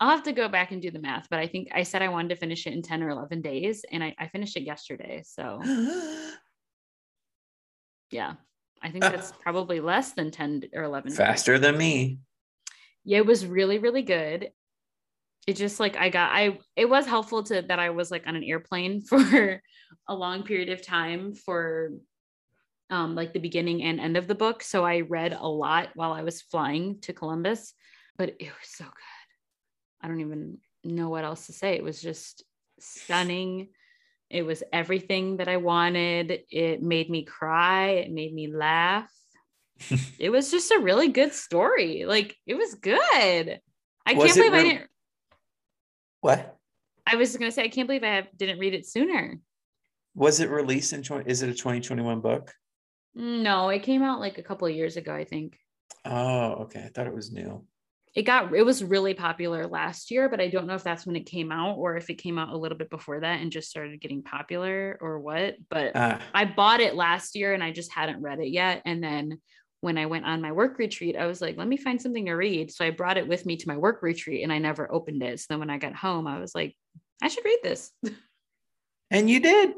I'll 0.02 0.10
have 0.10 0.24
to 0.24 0.34
go 0.34 0.50
back 0.50 0.72
and 0.72 0.82
do 0.82 0.90
the 0.90 1.00
math, 1.00 1.28
but 1.30 1.38
I 1.40 1.46
think 1.48 1.70
I 1.74 1.84
said 1.84 2.02
I 2.02 2.10
wanted 2.10 2.30
to 2.30 2.36
finish 2.36 2.66
it 2.66 2.74
in 2.74 2.82
10 2.82 3.04
or 3.04 3.10
11 3.10 3.42
days, 3.42 3.86
and 3.92 4.04
I, 4.04 4.16
I 4.20 4.28
finished 4.30 4.58
it 4.58 4.64
yesterday. 4.64 5.22
So, 5.24 5.62
yeah, 8.12 8.34
I 8.82 8.90
think 8.90 9.04
that's 9.04 9.32
probably 9.44 9.80
less 9.80 10.14
than 10.14 10.32
10 10.32 10.64
or 10.74 10.84
11 10.84 11.12
days. 11.12 11.18
Faster 11.18 11.60
than 11.60 11.78
me. 11.78 12.18
yeah 13.04 13.20
it 13.20 13.26
was 13.26 13.46
really 13.46 13.80
really 13.80 14.02
good 14.02 14.52
it 15.48 15.56
just 15.56 15.80
like 15.80 15.98
i 15.98 16.10
got 16.10 16.32
i 16.32 16.58
it 16.76 16.90
was 16.90 17.06
helpful 17.06 17.44
to 17.44 17.62
that 17.62 17.80
i 17.80 17.90
was 17.90 18.12
like 18.12 18.28
on 18.28 18.36
an 18.36 18.44
airplane 18.44 19.02
for 19.10 19.62
a 20.08 20.16
long 20.16 20.44
period 20.44 20.70
of 20.70 20.86
time 20.86 21.34
for 21.34 21.92
um 22.90 23.16
like 23.16 23.34
the 23.34 23.40
beginning 23.40 23.84
and 23.84 24.00
end 24.00 24.18
of 24.18 24.28
the 24.28 24.36
book 24.36 24.62
so 24.64 24.86
i 24.86 25.02
read 25.02 25.34
a 25.34 25.48
lot 25.48 25.90
while 25.96 26.14
i 26.14 26.24
was 26.24 26.42
flying 26.42 27.00
to 27.02 27.14
columbus 27.14 27.74
but 28.18 28.30
it 28.40 28.50
was 28.50 28.70
so 28.76 28.84
good 28.84 29.21
i 30.02 30.08
don't 30.08 30.22
even 30.22 30.58
know 30.84 31.10
what 31.10 31.24
else 31.24 31.46
to 31.46 31.54
say. 31.54 31.76
It 31.76 31.84
was 31.84 32.02
just 32.02 32.44
stunning. 32.80 33.70
It 34.30 34.44
was 34.44 34.64
everything 34.74 35.38
that 35.38 35.48
I 35.48 35.58
wanted. 35.58 36.40
It 36.50 36.82
made 36.82 37.10
me 37.10 37.24
cry. 37.24 37.90
It 37.90 38.12
made 38.12 38.34
me 38.34 38.48
laugh. 38.52 39.12
it 40.20 40.30
was 40.30 40.50
just 40.52 40.72
a 40.72 40.80
really 40.80 41.10
good 41.10 41.34
story. 41.34 42.06
Like 42.06 42.36
it 42.48 42.56
was 42.56 42.76
good. 42.76 43.60
I 44.06 44.14
Was 44.14 44.34
can't 44.34 44.36
believe 44.38 44.54
I 44.54 44.64
didn't. 44.64 44.90
What 46.22 46.58
I 47.06 47.16
was 47.16 47.36
gonna 47.36 47.52
say 47.52 47.64
I 47.64 47.68
can't 47.68 47.88
believe 47.88 48.04
I 48.04 48.16
have, 48.16 48.28
didn't 48.36 48.60
read 48.60 48.74
it 48.74 48.86
sooner. 48.86 49.40
was 50.16 50.40
it 50.40 50.50
released 50.50 50.94
in 50.94 51.04
20? 51.04 51.30
Is 51.30 51.42
it 51.42 51.50
a 51.50 51.54
2021 51.54 52.22
book? 52.22 52.54
No, 53.14 53.70
it 53.70 53.84
came 53.84 54.04
out 54.04 54.20
like 54.20 54.38
a 54.38 54.44
couple 54.44 54.68
of 54.68 54.76
years 54.76 54.98
ago. 54.98 55.14
I 55.14 55.26
think 55.26 55.58
Oh, 56.06 56.64
okay. 56.64 56.84
I 56.86 56.90
thought 56.90 57.08
it 57.08 57.14
was 57.14 57.32
new. 57.32 57.64
It 58.14 58.24
got 58.24 58.54
it 58.54 58.64
was 58.64 58.84
really 58.84 59.14
popular 59.14 59.68
last 59.68 60.12
year, 60.12 60.28
but 60.28 60.42
I 60.42 60.50
don't 60.50 60.68
know 60.68 60.76
if 60.76 60.84
that's 60.84 61.06
when 61.06 61.16
it 61.16 61.26
came 61.26 61.52
out 61.52 61.78
or 61.78 61.96
if 61.96 62.10
it 62.10 62.16
came 62.16 62.38
out 62.38 62.50
a 62.50 62.58
little 62.58 62.78
bit 62.78 62.90
before 62.90 63.22
that 63.22 63.40
and 63.40 63.52
just 63.52 63.70
started 63.70 64.02
getting 64.02 64.22
popular 64.22 64.98
or 65.00 65.20
what. 65.20 65.56
But 65.70 65.94
Ah, 65.96 66.20
I 66.34 66.46
bought 66.46 66.82
it 66.82 66.96
last 66.96 67.36
year 67.36 67.54
and 67.54 67.64
I 67.64 67.72
just 67.72 67.92
hadn't 67.92 68.22
read 68.22 68.40
it 68.40 68.50
yet. 68.50 68.82
And 68.86 69.02
then 69.02 69.40
when 69.80 69.98
I 69.98 70.08
went 70.08 70.26
on 70.26 70.42
my 70.42 70.52
work 70.52 70.78
retreat, 70.78 71.16
I 71.16 71.26
was 71.26 71.42
like, 71.42 71.58
let 71.58 71.68
me 71.68 71.78
find 71.78 72.02
something 72.02 72.26
to 72.26 72.34
read. 72.34 72.72
So 72.72 72.86
I 72.86 72.90
brought 72.90 73.18
it 73.18 73.28
with 73.28 73.46
me 73.46 73.56
to 73.58 73.68
my 73.68 73.78
work 73.78 74.02
retreat 74.04 74.44
and 74.44 74.52
I 74.52 74.60
never 74.60 74.92
opened 74.92 75.24
it. 75.24 75.40
So 75.40 75.48
then 75.50 75.60
when 75.60 75.70
I 75.70 75.78
got 75.78 75.96
home, 75.96 76.28
I 76.28 76.40
was 76.40 76.54
like, 76.54 76.76
I 77.24 77.30
should 77.30 77.46
read 77.46 77.60
this. 77.64 77.92
and 79.12 79.30
you 79.30 79.40
did. 79.40 79.72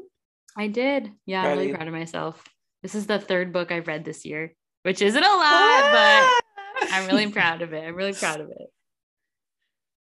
I 0.56 0.66
did. 0.66 1.12
Yeah, 1.24 1.42
I'm 1.42 1.56
really 1.56 1.72
proud 1.72 1.86
of 1.86 1.94
myself. 1.94 2.42
This 2.82 2.94
is 2.96 3.06
the 3.06 3.18
third 3.18 3.52
book 3.52 3.70
I've 3.70 3.86
read 3.86 4.04
this 4.04 4.24
year, 4.24 4.52
which 4.82 5.00
isn't 5.02 5.22
a 5.22 5.36
lot, 5.36 5.92
but 5.92 6.43
I'm 6.92 7.06
really 7.06 7.30
proud 7.30 7.62
of 7.62 7.72
it. 7.72 7.84
I'm 7.84 7.94
really 7.94 8.12
proud 8.12 8.40
of 8.40 8.50
it. 8.50 8.70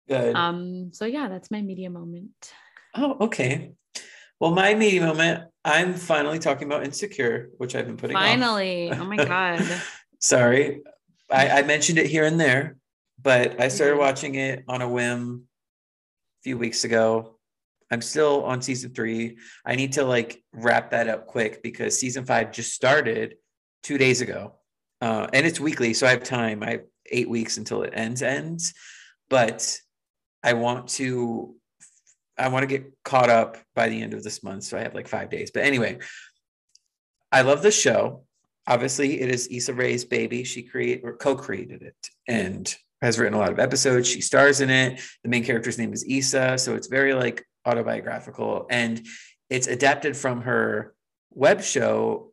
Good. 0.08 0.34
Um, 0.36 0.90
so 0.92 1.04
yeah, 1.06 1.28
that's 1.28 1.50
my 1.50 1.62
media 1.62 1.90
moment. 1.90 2.52
oh, 2.94 3.16
okay. 3.22 3.72
Well, 4.40 4.50
my 4.50 4.74
media 4.74 5.00
moment, 5.00 5.44
I'm 5.64 5.94
finally 5.94 6.38
talking 6.38 6.66
about 6.66 6.84
Insecure, 6.84 7.50
which 7.56 7.74
I've 7.74 7.86
been 7.86 7.96
putting 7.96 8.16
off. 8.16 8.22
Finally. 8.22 8.90
Oh 8.92 9.04
my 9.04 9.16
god. 9.24 9.64
Sorry. 10.20 10.82
I, 11.30 11.60
I 11.60 11.62
mentioned 11.62 11.98
it 11.98 12.06
here 12.06 12.24
and 12.24 12.38
there, 12.38 12.76
but 13.22 13.60
I 13.60 13.68
started 13.68 13.94
Mhm. 13.96 14.00
watching 14.00 14.34
it 14.34 14.64
on 14.68 14.82
a 14.82 14.88
whim 14.88 15.44
a 15.46 16.42
few 16.42 16.58
weeks 16.58 16.84
ago. 16.84 17.38
I'm 17.90 18.02
still 18.02 18.44
on 18.44 18.60
season 18.60 18.92
three. 18.92 19.38
I 19.64 19.76
need 19.76 19.92
to 19.92 20.04
like 20.04 20.42
wrap 20.52 20.90
that 20.90 21.08
up 21.08 21.26
quick 21.26 21.62
because 21.62 21.98
season 21.98 22.26
five 22.26 22.50
just 22.52 22.72
started 22.74 23.36
two 23.82 23.96
days 23.98 24.20
ago. 24.20 24.56
Uh, 25.00 25.26
and 25.32 25.46
it's 25.46 25.60
weekly, 25.60 25.94
so 25.94 26.06
I 26.06 26.10
have 26.10 26.24
time. 26.24 26.62
I 26.62 26.70
have 26.72 26.84
eight 27.10 27.28
weeks 27.28 27.56
until 27.56 27.82
it 27.82 27.92
ends 27.94 28.22
ends. 28.22 28.74
But 29.28 29.78
I 30.42 30.54
want 30.54 30.88
to 30.90 31.56
I 32.36 32.48
want 32.48 32.62
to 32.62 32.66
get 32.66 32.90
caught 33.04 33.30
up 33.30 33.58
by 33.74 33.88
the 33.88 34.00
end 34.00 34.14
of 34.14 34.22
this 34.22 34.42
month. 34.42 34.64
So 34.64 34.76
I 34.76 34.82
have 34.82 34.94
like 34.94 35.08
five 35.08 35.30
days. 35.30 35.50
But 35.50 35.64
anyway, 35.64 35.98
I 37.30 37.42
love 37.42 37.62
the 37.62 37.70
show. 37.70 38.24
Obviously, 38.66 39.20
it 39.20 39.30
is 39.30 39.48
Issa 39.50 39.74
Rae's 39.74 40.04
baby. 40.04 40.44
She 40.44 40.62
create 40.62 41.02
or 41.04 41.16
co-created 41.16 41.82
it 41.82 42.08
and 42.26 42.74
has 43.02 43.18
written 43.18 43.34
a 43.34 43.38
lot 43.38 43.52
of 43.52 43.58
episodes. 43.58 44.08
She 44.08 44.22
stars 44.22 44.60
in 44.60 44.70
it. 44.70 45.00
The 45.22 45.28
main 45.28 45.44
character's 45.44 45.78
name 45.78 45.92
is 45.92 46.04
Issa, 46.08 46.56
so 46.58 46.74
it's 46.74 46.86
very 46.86 47.12
like 47.12 47.44
autobiographical, 47.66 48.66
and 48.70 49.06
it's 49.50 49.66
adapted 49.66 50.16
from 50.16 50.42
her 50.42 50.94
web 51.30 51.62
show, 51.62 52.32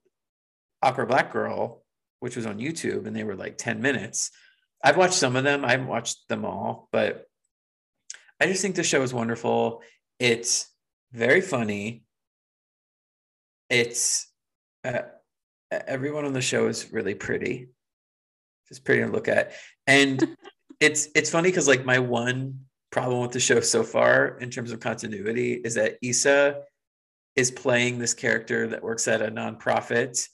Awkward 0.82 1.10
Black 1.10 1.32
Girl, 1.34 1.81
which 2.22 2.38
was 2.38 2.46
on 2.46 2.60
YouTube, 2.60 3.06
and 3.06 3.16
they 3.16 3.26
were 3.26 3.36
like 3.36 3.58
ten 3.58 3.82
minutes. 3.82 4.32
I've 4.84 4.98
watched 4.98 5.16
some 5.16 5.36
of 5.36 5.44
them. 5.44 5.66
I 5.66 5.72
haven't 5.72 5.88
watched 5.88 6.28
them 6.30 6.46
all, 6.46 6.88
but 6.92 7.28
I 8.40 8.48
just 8.48 8.62
think 8.62 8.76
the 8.76 8.84
show 8.84 9.02
is 9.04 9.14
wonderful. 9.14 9.82
It's 10.20 10.68
very 11.12 11.42
funny. 11.42 12.04
It's 13.70 14.28
uh, 14.84 15.02
everyone 15.72 16.26
on 16.26 16.34
the 16.34 16.42
show 16.42 16.68
is 16.68 16.92
really 16.92 17.16
pretty. 17.16 17.70
Just 18.70 18.86
pretty 18.86 19.02
to 19.04 19.08
look 19.08 19.28
at. 19.28 19.54
And 19.88 20.38
it's 20.80 21.10
it's 21.16 21.30
funny 21.30 21.50
because 21.50 21.68
like 21.68 21.86
my 21.86 22.00
one 22.00 22.62
problem 22.92 23.22
with 23.22 23.32
the 23.32 23.40
show 23.40 23.60
so 23.62 23.84
far 23.84 24.38
in 24.40 24.50
terms 24.50 24.72
of 24.72 24.80
continuity 24.80 25.54
is 25.54 25.76
that 25.76 25.98
Issa 26.02 26.62
is 27.36 27.52
playing 27.52 27.98
this 27.98 28.14
character 28.14 28.68
that 28.68 28.84
works 28.84 29.08
at 29.08 29.22
a 29.22 29.32
nonprofit. 29.32 30.28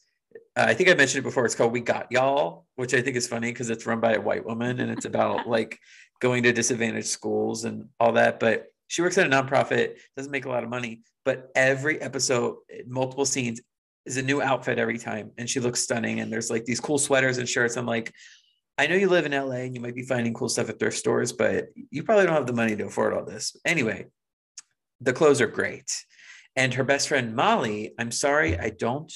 Uh, 0.58 0.66
I 0.68 0.74
think 0.74 0.89
I 0.89 0.95
mentioned 0.95 1.20
it 1.20 1.28
before. 1.28 1.45
It's 1.45 1.53
called 1.53 1.72
We 1.72 1.82
Got 1.82 2.12
Y'all, 2.12 2.66
which 2.76 2.95
I 2.95 3.01
think 3.01 3.16
is 3.16 3.28
funny 3.28 3.51
because 3.51 3.70
it's 3.70 3.86
run 3.86 3.99
by 3.99 4.14
a 4.14 4.22
white 4.22 4.43
woman 4.43 4.80
and 4.80 4.89
it's 4.89 5.05
about 5.05 5.47
like 5.58 5.80
going 6.20 6.41
to 6.43 6.51
disadvantaged 6.51 7.08
schools 7.08 7.64
and 7.64 7.89
all 7.99 8.14
that. 8.14 8.39
But 8.39 8.66
she 8.88 9.03
works 9.03 9.20
at 9.20 9.28
a 9.28 9.30
nonprofit, 9.30 9.97
doesn't 10.16 10.32
make 10.32 10.45
a 10.45 10.49
lot 10.49 10.64
of 10.64 10.70
money, 10.70 11.03
but 11.26 11.51
every 11.55 12.01
episode, 12.01 12.55
multiple 12.88 13.26
scenes, 13.26 13.62
is 14.08 14.18
a 14.18 14.22
new 14.24 14.41
outfit 14.41 14.80
every 14.80 14.97
time. 14.97 15.32
And 15.38 15.47
she 15.47 15.60
looks 15.60 15.82
stunning. 15.82 16.22
And 16.22 16.34
there's 16.34 16.49
like 16.49 16.66
these 16.66 16.80
cool 16.80 16.97
sweaters 16.97 17.38
and 17.38 17.47
shirts. 17.47 17.78
I'm 17.78 17.86
like, 17.86 18.12
I 18.80 18.88
know 18.88 18.95
you 18.95 19.10
live 19.10 19.28
in 19.28 19.34
LA 19.34 19.58
and 19.58 19.76
you 19.76 19.82
might 19.82 19.95
be 19.95 20.03
finding 20.03 20.34
cool 20.34 20.49
stuff 20.49 20.70
at 20.70 20.80
thrift 20.80 20.97
stores, 20.97 21.34
but 21.34 21.68
you 21.91 22.01
probably 22.01 22.26
don't 22.26 22.36
have 22.36 22.47
the 22.47 22.53
money 22.53 22.76
to 22.76 22.86
afford 22.88 23.14
all 23.14 23.26
this. 23.26 23.55
Anyway, 23.64 24.08
the 25.01 25.14
clothes 25.14 25.41
are 25.41 25.47
great. 25.47 25.91
And 26.55 26.74
her 26.74 26.84
best 26.84 27.10
friend 27.10 27.36
Molly, 27.36 27.93
I'm 27.99 28.12
sorry, 28.12 28.58
I 28.58 28.70
don't 28.70 29.14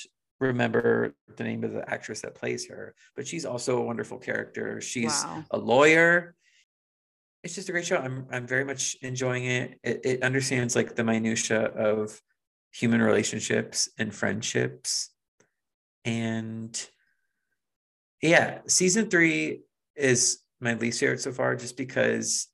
remember 0.48 1.16
the 1.38 1.44
name 1.44 1.64
of 1.64 1.72
the 1.72 1.90
actress 1.90 2.22
that 2.22 2.36
plays 2.36 2.68
her, 2.68 2.96
but 3.16 3.28
she's 3.28 3.46
also 3.46 3.78
a 3.78 3.84
wonderful 3.84 4.18
character. 4.18 4.82
She's 4.82 5.24
Wow. 5.24 5.46
a 5.52 5.58
lawyer. 5.58 6.36
It's 7.44 7.56
just 7.56 7.70
a 7.70 7.72
great 7.72 7.86
show. 7.86 7.98
I'm 7.98 8.28
I'm 8.32 8.48
very 8.48 8.66
much 8.66 8.96
enjoying 9.02 9.46
it. 9.46 9.80
It, 9.84 10.02
it 10.04 10.24
understands 10.24 10.76
like 10.76 10.96
the 10.96 11.04
minutia 11.04 11.66
of 11.66 12.22
human 12.72 13.02
relationships 13.02 13.90
and 13.98 14.14
friendships, 14.14 15.10
and 16.06 16.90
yeah, 18.22 18.60
season 18.68 19.10
three 19.10 19.62
is 19.96 20.40
my 20.60 20.76
least 20.76 21.00
favorite 21.00 21.22
so 21.22 21.32
far, 21.32 21.56
just 21.56 21.78
because 21.78 22.48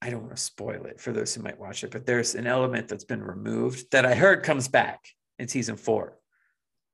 I 0.00 0.10
don't 0.10 0.22
want 0.22 0.36
to 0.36 0.42
spoil 0.42 0.84
it 0.86 1.00
for 1.00 1.12
those 1.12 1.34
who 1.34 1.42
might 1.42 1.58
watch 1.58 1.82
it. 1.82 1.90
But 1.90 2.06
there's 2.06 2.34
an 2.36 2.46
element 2.46 2.86
that's 2.88 3.04
been 3.04 3.22
removed 3.22 3.90
that 3.90 4.06
I 4.06 4.14
heard 4.14 4.44
comes 4.44 4.68
back 4.68 5.00
in 5.38 5.48
season 5.48 5.76
four. 5.76 6.18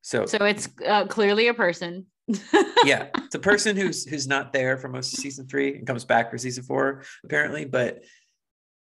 So, 0.03 0.27
So 0.27 0.45
it's 0.45 0.69
uh, 0.87 1.07
clearly 1.07 1.49
a 1.49 1.55
person. 1.55 2.07
yeah, 2.85 3.09
it's 3.17 3.35
a 3.35 3.39
person 3.39 3.77
who's 3.77 4.05
who's 4.05 4.27
not 4.29 4.53
there 4.53 4.77
for 4.79 4.89
most 4.89 5.13
of 5.13 5.19
season 5.19 5.47
three 5.47 5.75
and 5.77 5.87
comes 5.87 6.05
back 6.05 6.31
for 6.31 6.39
season 6.39 6.63
four 6.65 7.03
apparently. 7.25 7.65
But 7.65 8.05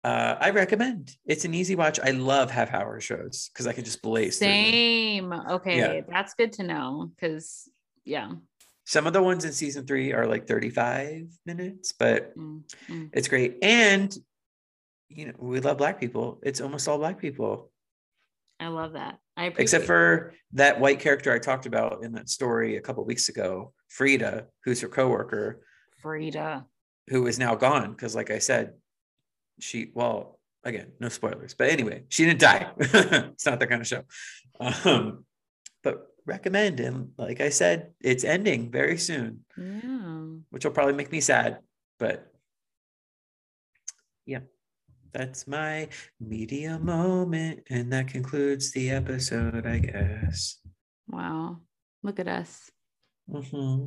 uh, 0.05 0.37
I 0.41 0.51
recommend. 0.51 1.17
It's 1.27 1.45
an 1.45 1.55
easy 1.55 1.75
watch. 1.77 1.99
I 2.01 2.11
love 2.11 2.51
half 2.51 2.75
hour 2.75 3.01
shows 3.01 3.51
because 3.53 3.67
I 3.67 3.73
can 3.73 3.85
just 3.85 4.03
blaze. 4.03 4.39
Same. 4.39 5.33
Okay, 5.33 5.79
Yeah. 5.79 6.01
that's 6.09 6.35
good 6.35 6.53
to 6.55 6.63
know 6.63 7.11
because 7.15 7.69
yeah. 8.05 8.33
Some 8.85 9.07
of 9.07 9.13
the 9.13 9.23
ones 9.23 9.45
in 9.45 9.53
season 9.53 9.87
three 9.87 10.13
are 10.13 10.27
like 10.27 10.47
35 10.47 11.29
minutes, 11.47 11.93
but 11.93 12.37
Mm, 12.37 12.63
mm. 12.91 13.11
it's 13.13 13.29
great. 13.29 13.59
And 13.63 14.15
you 15.09 15.27
know, 15.27 15.33
we 15.39 15.61
love 15.61 15.79
black 15.79 16.01
people. 16.01 16.41
It's 16.43 16.61
almost 16.61 16.87
all 16.89 16.99
black 16.99 17.19
people. 17.19 17.72
I 18.63 18.69
love 18.69 18.93
that. 18.93 19.19
I 19.37 19.47
except 19.59 19.85
for 19.87 20.35
that 20.53 20.79
white 20.81 21.01
character 21.01 21.33
I 21.33 21.39
talked 21.39 21.67
about 21.67 22.05
in 22.05 22.13
that 22.13 22.29
story 22.29 22.77
a 22.77 22.81
couple 22.81 23.05
weeks 23.05 23.29
ago, 23.29 23.73
Frida, 23.89 24.47
who's 24.65 24.81
her 24.83 24.89
coworker, 24.89 25.65
Frida. 26.01 26.65
who 27.09 27.27
is 27.27 27.39
now 27.39 27.55
gone 27.55 27.91
because, 27.93 28.15
like 28.15 28.31
I 28.31 28.39
said, 28.39 28.75
she 29.59 29.91
well, 29.95 30.39
again, 30.65 30.93
no 31.01 31.09
spoilers, 31.09 31.55
but 31.55 31.71
anyway, 31.71 32.05
she 32.09 32.25
didn't 32.25 32.41
die. 32.41 32.71
it's 32.79 33.47
not 33.47 33.59
that 33.61 33.69
kind 33.69 33.81
of 33.81 33.87
show. 33.87 34.03
Um, 34.61 35.25
but 35.83 36.07
recommend 36.25 36.79
and 36.79 37.11
like 37.19 37.41
I 37.41 37.49
said, 37.49 37.93
it's 38.01 38.23
ending 38.25 38.71
very 38.71 38.97
soon, 38.99 39.45
Yeah. 39.59 40.27
which 40.51 40.65
will 40.65 40.73
probably 40.73 40.95
make 40.95 41.11
me 41.11 41.21
sad, 41.21 41.59
but 41.99 42.31
yeah. 44.27 44.41
That's 45.13 45.47
my 45.47 45.89
media 46.21 46.79
moment, 46.79 47.65
and 47.69 47.93
that 47.93 48.09
concludes 48.09 48.73
the 48.73 48.91
episode, 48.91 49.67
I 49.67 49.79
guess. 49.79 50.59
Wow. 51.09 51.59
Look 52.03 52.19
at 52.19 52.29
us. 52.29 52.71
hmm 53.31 53.87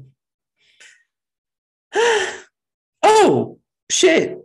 oh 3.03 3.59
shit! 3.89 4.37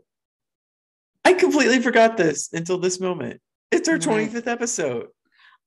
I 1.24 1.34
completely 1.34 1.80
forgot 1.80 2.16
this 2.16 2.52
until 2.52 2.78
this 2.78 2.98
moment. 3.00 3.40
It's 3.70 3.88
our 3.88 3.96
What? 3.96 4.02
25th 4.02 4.46
episode. 4.46 5.08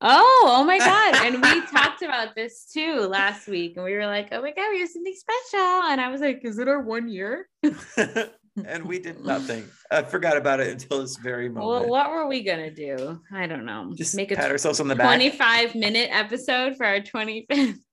Oh, 0.01 0.43
oh 0.47 0.64
my 0.66 0.78
God. 0.80 1.16
And 1.26 1.41
we 1.41 1.61
talked 1.68 2.01
about 2.01 2.36
this 2.36 2.66
too 2.74 3.01
last 3.01 3.47
week. 3.47 3.78
And 3.78 3.86
we 3.86 3.93
were 3.93 4.05
like, 4.05 4.30
oh 4.32 4.41
my 4.41 4.51
God, 4.51 4.70
we 4.72 4.82
have 4.82 4.89
something 4.89 5.16
special. 5.16 5.84
And 5.89 6.01
I 6.01 6.09
was 6.09 6.22
like, 6.22 6.41
is 6.43 6.57
it 6.59 6.68
our 6.68 6.82
one 6.82 7.07
year? 7.07 7.47
and 8.65 8.85
we 8.85 8.99
did 8.99 9.23
nothing. 9.25 9.65
I 9.91 10.03
forgot 10.03 10.37
about 10.37 10.59
it 10.59 10.69
until 10.69 11.01
this 11.01 11.17
very 11.17 11.49
moment. 11.49 11.67
Well, 11.67 11.87
what 11.89 12.11
were 12.11 12.27
we 12.27 12.43
going 12.43 12.59
to 12.59 12.71
do? 12.73 13.19
I 13.31 13.47
don't 13.47 13.65
know. 13.65 13.91
Just 13.95 14.15
make 14.15 14.31
a 14.31 14.35
pat 14.35 14.51
ourselves 14.51 14.79
on 14.79 14.87
the 14.87 14.95
back. 14.95 15.07
25 15.07 15.75
minute 15.75 16.09
episode 16.11 16.75
for 16.77 16.85
our 16.85 16.99
25th. 16.99 17.77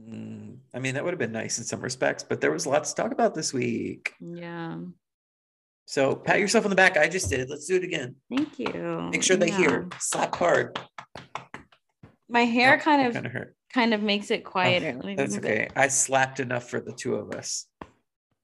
Mm, 0.00 0.58
I 0.72 0.78
mean, 0.78 0.94
that 0.94 1.02
would 1.02 1.10
have 1.12 1.18
been 1.18 1.32
nice 1.32 1.58
in 1.58 1.64
some 1.64 1.80
respects, 1.80 2.22
but 2.22 2.40
there 2.40 2.52
was 2.52 2.68
lots 2.68 2.92
to 2.92 3.02
talk 3.02 3.10
about 3.10 3.34
this 3.34 3.52
week. 3.52 4.12
Yeah. 4.20 4.78
So 5.86 6.14
pat 6.14 6.38
yourself 6.38 6.64
on 6.64 6.70
the 6.70 6.76
back. 6.76 6.96
I 6.96 7.08
just 7.08 7.28
did. 7.28 7.50
Let's 7.50 7.66
do 7.66 7.74
it 7.74 7.82
again. 7.82 8.14
Thank 8.30 8.60
you. 8.60 9.08
Make 9.10 9.24
sure 9.24 9.36
they 9.36 9.48
Yeah. 9.48 9.56
hear. 9.56 9.88
Slap 9.98 10.36
hard. 10.36 10.78
My 12.28 12.44
hair 12.44 12.76
Oh, 12.76 12.84
kind 12.84 13.06
of 13.08 13.14
kind 13.14 13.26
of 13.26 13.32
hurt. 13.32 13.56
kind 13.74 13.92
of 13.92 14.02
makes 14.02 14.30
it 14.30 14.42
Oh, 14.46 14.50
quieter. 14.50 14.92
Me 15.02 15.16
That's 15.16 15.34
it. 15.34 15.44
okay. 15.44 15.68
I 15.74 15.88
slapped 15.88 16.38
enough 16.38 16.70
for 16.70 16.78
the 16.78 16.92
two 16.92 17.16
of 17.16 17.32
us. 17.34 17.66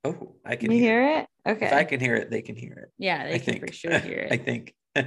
Oh, 0.04 0.34
I 0.44 0.56
can 0.56 0.68
Can 0.68 0.78
hear. 0.78 1.02
hear 1.02 1.18
it? 1.20 1.26
Okay. 1.50 1.66
If 1.66 1.72
I 1.72 1.84
can 1.84 2.00
hear 2.00 2.14
it, 2.16 2.30
they 2.30 2.42
can 2.42 2.56
hear 2.56 2.72
it. 2.74 2.92
Yeah, 2.98 3.24
they 3.24 3.34
I 3.34 3.38
can 3.38 3.54
think. 3.54 3.66
for 3.66 3.72
sure 3.72 3.98
hear 3.98 4.18
it. 4.30 4.32
I 4.32 4.36
think. 4.36 4.74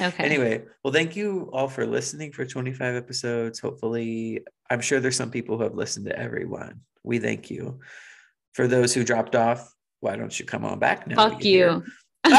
Okay. 0.00 0.24
Anyway, 0.24 0.62
well, 0.82 0.94
thank 0.94 1.14
you 1.14 1.50
all 1.52 1.68
for 1.68 1.86
listening 1.86 2.32
for 2.32 2.46
25 2.46 2.94
episodes. 2.94 3.60
Hopefully, 3.60 4.40
I'm 4.70 4.80
sure 4.80 4.98
there's 5.00 5.16
some 5.16 5.30
people 5.30 5.58
who 5.58 5.64
have 5.64 5.74
listened 5.74 6.06
to 6.06 6.18
everyone. 6.18 6.80
We 7.04 7.18
thank 7.18 7.50
you. 7.50 7.80
For 8.54 8.66
those 8.66 8.94
who 8.94 9.04
dropped 9.04 9.36
off, 9.36 9.70
why 10.00 10.16
don't 10.16 10.38
you 10.40 10.46
come 10.46 10.64
on 10.64 10.78
back 10.78 11.06
now? 11.06 11.16
Fuck 11.28 11.44
you. 11.44 11.84
no. 12.26 12.32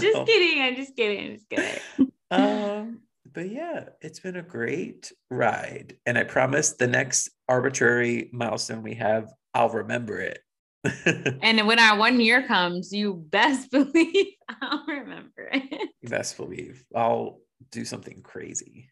Just 0.00 0.26
kidding. 0.26 0.62
I'm 0.62 0.76
just 0.76 0.96
kidding. 0.96 1.26
I'm 1.26 1.34
just 1.34 1.48
kidding. 1.50 2.12
um, 2.30 3.00
but 3.32 3.50
yeah, 3.50 3.86
it's 4.00 4.20
been 4.20 4.36
a 4.36 4.42
great 4.42 5.12
ride. 5.30 5.96
And 6.06 6.16
I 6.16 6.24
promise 6.24 6.72
the 6.74 6.86
next 6.86 7.30
arbitrary 7.48 8.30
milestone 8.32 8.82
we 8.82 8.94
have, 8.94 9.28
I'll 9.54 9.70
remember 9.70 10.20
it. 10.20 10.38
And 11.42 11.66
when 11.66 11.78
our 11.78 11.98
one 11.98 12.20
year 12.20 12.46
comes, 12.46 12.92
you 12.92 13.14
best 13.14 13.70
believe 13.72 14.34
I'll 14.48 14.84
remember 14.86 15.50
it. 15.52 15.90
best 16.02 16.36
believe 16.36 16.84
I'll 16.94 17.40
do 17.70 17.84
something 17.84 18.22
crazy. 18.22 18.90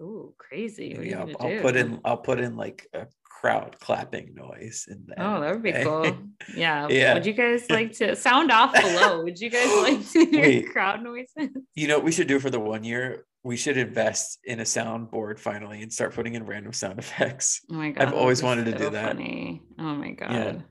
Ooh, 0.00 0.34
crazy. 0.38 0.94
Maybe 0.94 1.14
I'll, 1.14 1.30
I'll 1.40 1.60
put 1.60 1.76
in 1.76 2.00
I'll 2.04 2.16
put 2.18 2.40
in 2.40 2.56
like 2.56 2.86
a 2.92 3.06
crowd 3.40 3.76
clapping 3.80 4.34
noise 4.34 4.86
in 4.90 5.04
there. 5.06 5.16
Oh, 5.18 5.40
that 5.40 5.52
would 5.52 5.62
be 5.62 5.72
cool. 5.72 6.16
Yeah. 6.54 6.86
Yeah. 6.88 7.14
Would 7.14 7.26
you 7.26 7.32
guys 7.32 7.64
like 7.70 7.92
to 7.94 8.14
sound 8.16 8.50
off 8.50 8.72
below? 8.72 9.22
Would 9.24 9.38
you 9.40 9.50
guys 9.50 9.68
like 9.82 10.08
to 10.10 10.26
hear 10.30 10.42
Wait. 10.42 10.70
crowd 10.70 11.02
noises? 11.02 11.50
You 11.74 11.88
know 11.88 11.96
what 11.96 12.04
we 12.04 12.12
should 12.12 12.28
do 12.28 12.38
for 12.38 12.50
the 12.50 12.60
one 12.60 12.84
year? 12.84 13.26
We 13.42 13.56
should 13.56 13.76
invest 13.76 14.38
in 14.44 14.60
a 14.60 14.64
soundboard 14.64 15.38
finally 15.38 15.82
and 15.82 15.92
start 15.92 16.14
putting 16.14 16.34
in 16.34 16.46
random 16.46 16.72
sound 16.72 16.98
effects. 17.04 17.60
Oh 17.70 17.74
my 17.74 17.90
god. 17.90 18.06
I've 18.08 18.14
always 18.14 18.42
wanted 18.42 18.66
to 18.66 18.72
do 18.78 18.90
that. 18.90 19.16
Funny. 19.16 19.62
Oh 19.78 19.94
my 19.94 20.12
god. 20.12 20.64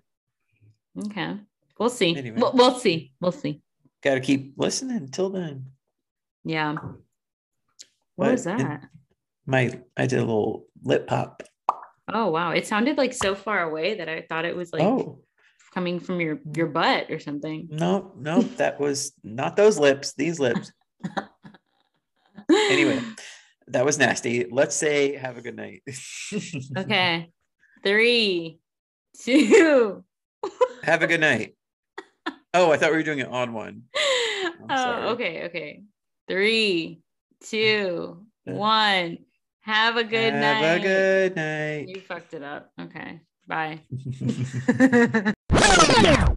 Yeah. 0.95 1.03
Okay. 1.05 1.37
We'll 1.79 1.89
see. 1.89 2.15
Anyway. 2.15 2.37
We'll, 2.39 2.53
we'll 2.53 2.79
see. 2.79 3.13
We'll 3.19 3.31
see. 3.31 3.61
Got 4.01 4.15
to 4.15 4.19
keep 4.21 4.53
listening 4.57 4.97
until 4.97 5.29
then. 5.29 5.65
Yeah. 6.43 6.73
What 8.15 8.27
But 8.27 8.31
was 8.31 8.43
that? 8.45 8.81
My 9.45 9.79
I 9.97 10.05
did 10.07 10.19
a 10.19 10.21
little 10.25 10.65
lip 10.83 11.07
pop. 11.07 11.43
Oh 12.13 12.29
wow. 12.29 12.51
It 12.51 12.67
sounded 12.67 12.97
like 12.97 13.13
so 13.13 13.35
far 13.35 13.63
away 13.63 13.95
that 13.95 14.09
I 14.09 14.21
thought 14.27 14.45
it 14.45 14.55
was 14.55 14.71
like 14.71 14.83
oh 14.83 15.19
coming 15.73 15.99
from 15.99 16.21
your 16.21 16.39
your 16.55 16.67
butt 16.67 17.11
or 17.11 17.19
something. 17.19 17.67
no, 17.69 18.13
no, 18.17 18.41
that 18.41 18.79
was 18.79 19.11
not 19.23 19.55
those 19.57 19.77
lips. 19.77 20.13
These 20.13 20.39
lips. 20.39 20.71
Anyway, 22.49 23.01
that 23.67 23.83
was 23.85 23.97
nasty. 23.97 24.45
Let's 24.49 24.75
say 24.75 25.15
have 25.15 25.37
a 25.37 25.41
good 25.41 25.55
night. 25.55 25.83
Okay. 26.77 27.31
Three, 27.83 28.59
two. 29.21 30.03
have 30.83 31.01
a 31.03 31.07
good 31.07 31.21
night. 31.21 31.55
Oh, 32.53 32.71
I 32.71 32.77
thought 32.77 32.91
we 32.91 32.97
were 32.97 33.03
doing 33.03 33.21
an 33.21 33.27
odd 33.27 33.49
one. 33.51 33.83
oh, 33.95 34.75
sorry. 34.75 35.03
okay, 35.09 35.45
okay. 35.45 35.83
Three, 36.27 37.01
two, 37.43 38.25
one. 38.45 39.17
Have 39.65 39.97
a 39.97 40.03
good 40.03 40.31
have 40.31 40.41
night. 40.41 40.63
Have 40.63 40.79
a 40.79 40.83
good 40.83 41.35
night. 41.35 41.87
You 41.87 41.99
fucked 42.01 42.35
it 42.35 42.43
up. 42.43 42.71
Okay. 42.79 43.21
Bye. 43.47 43.81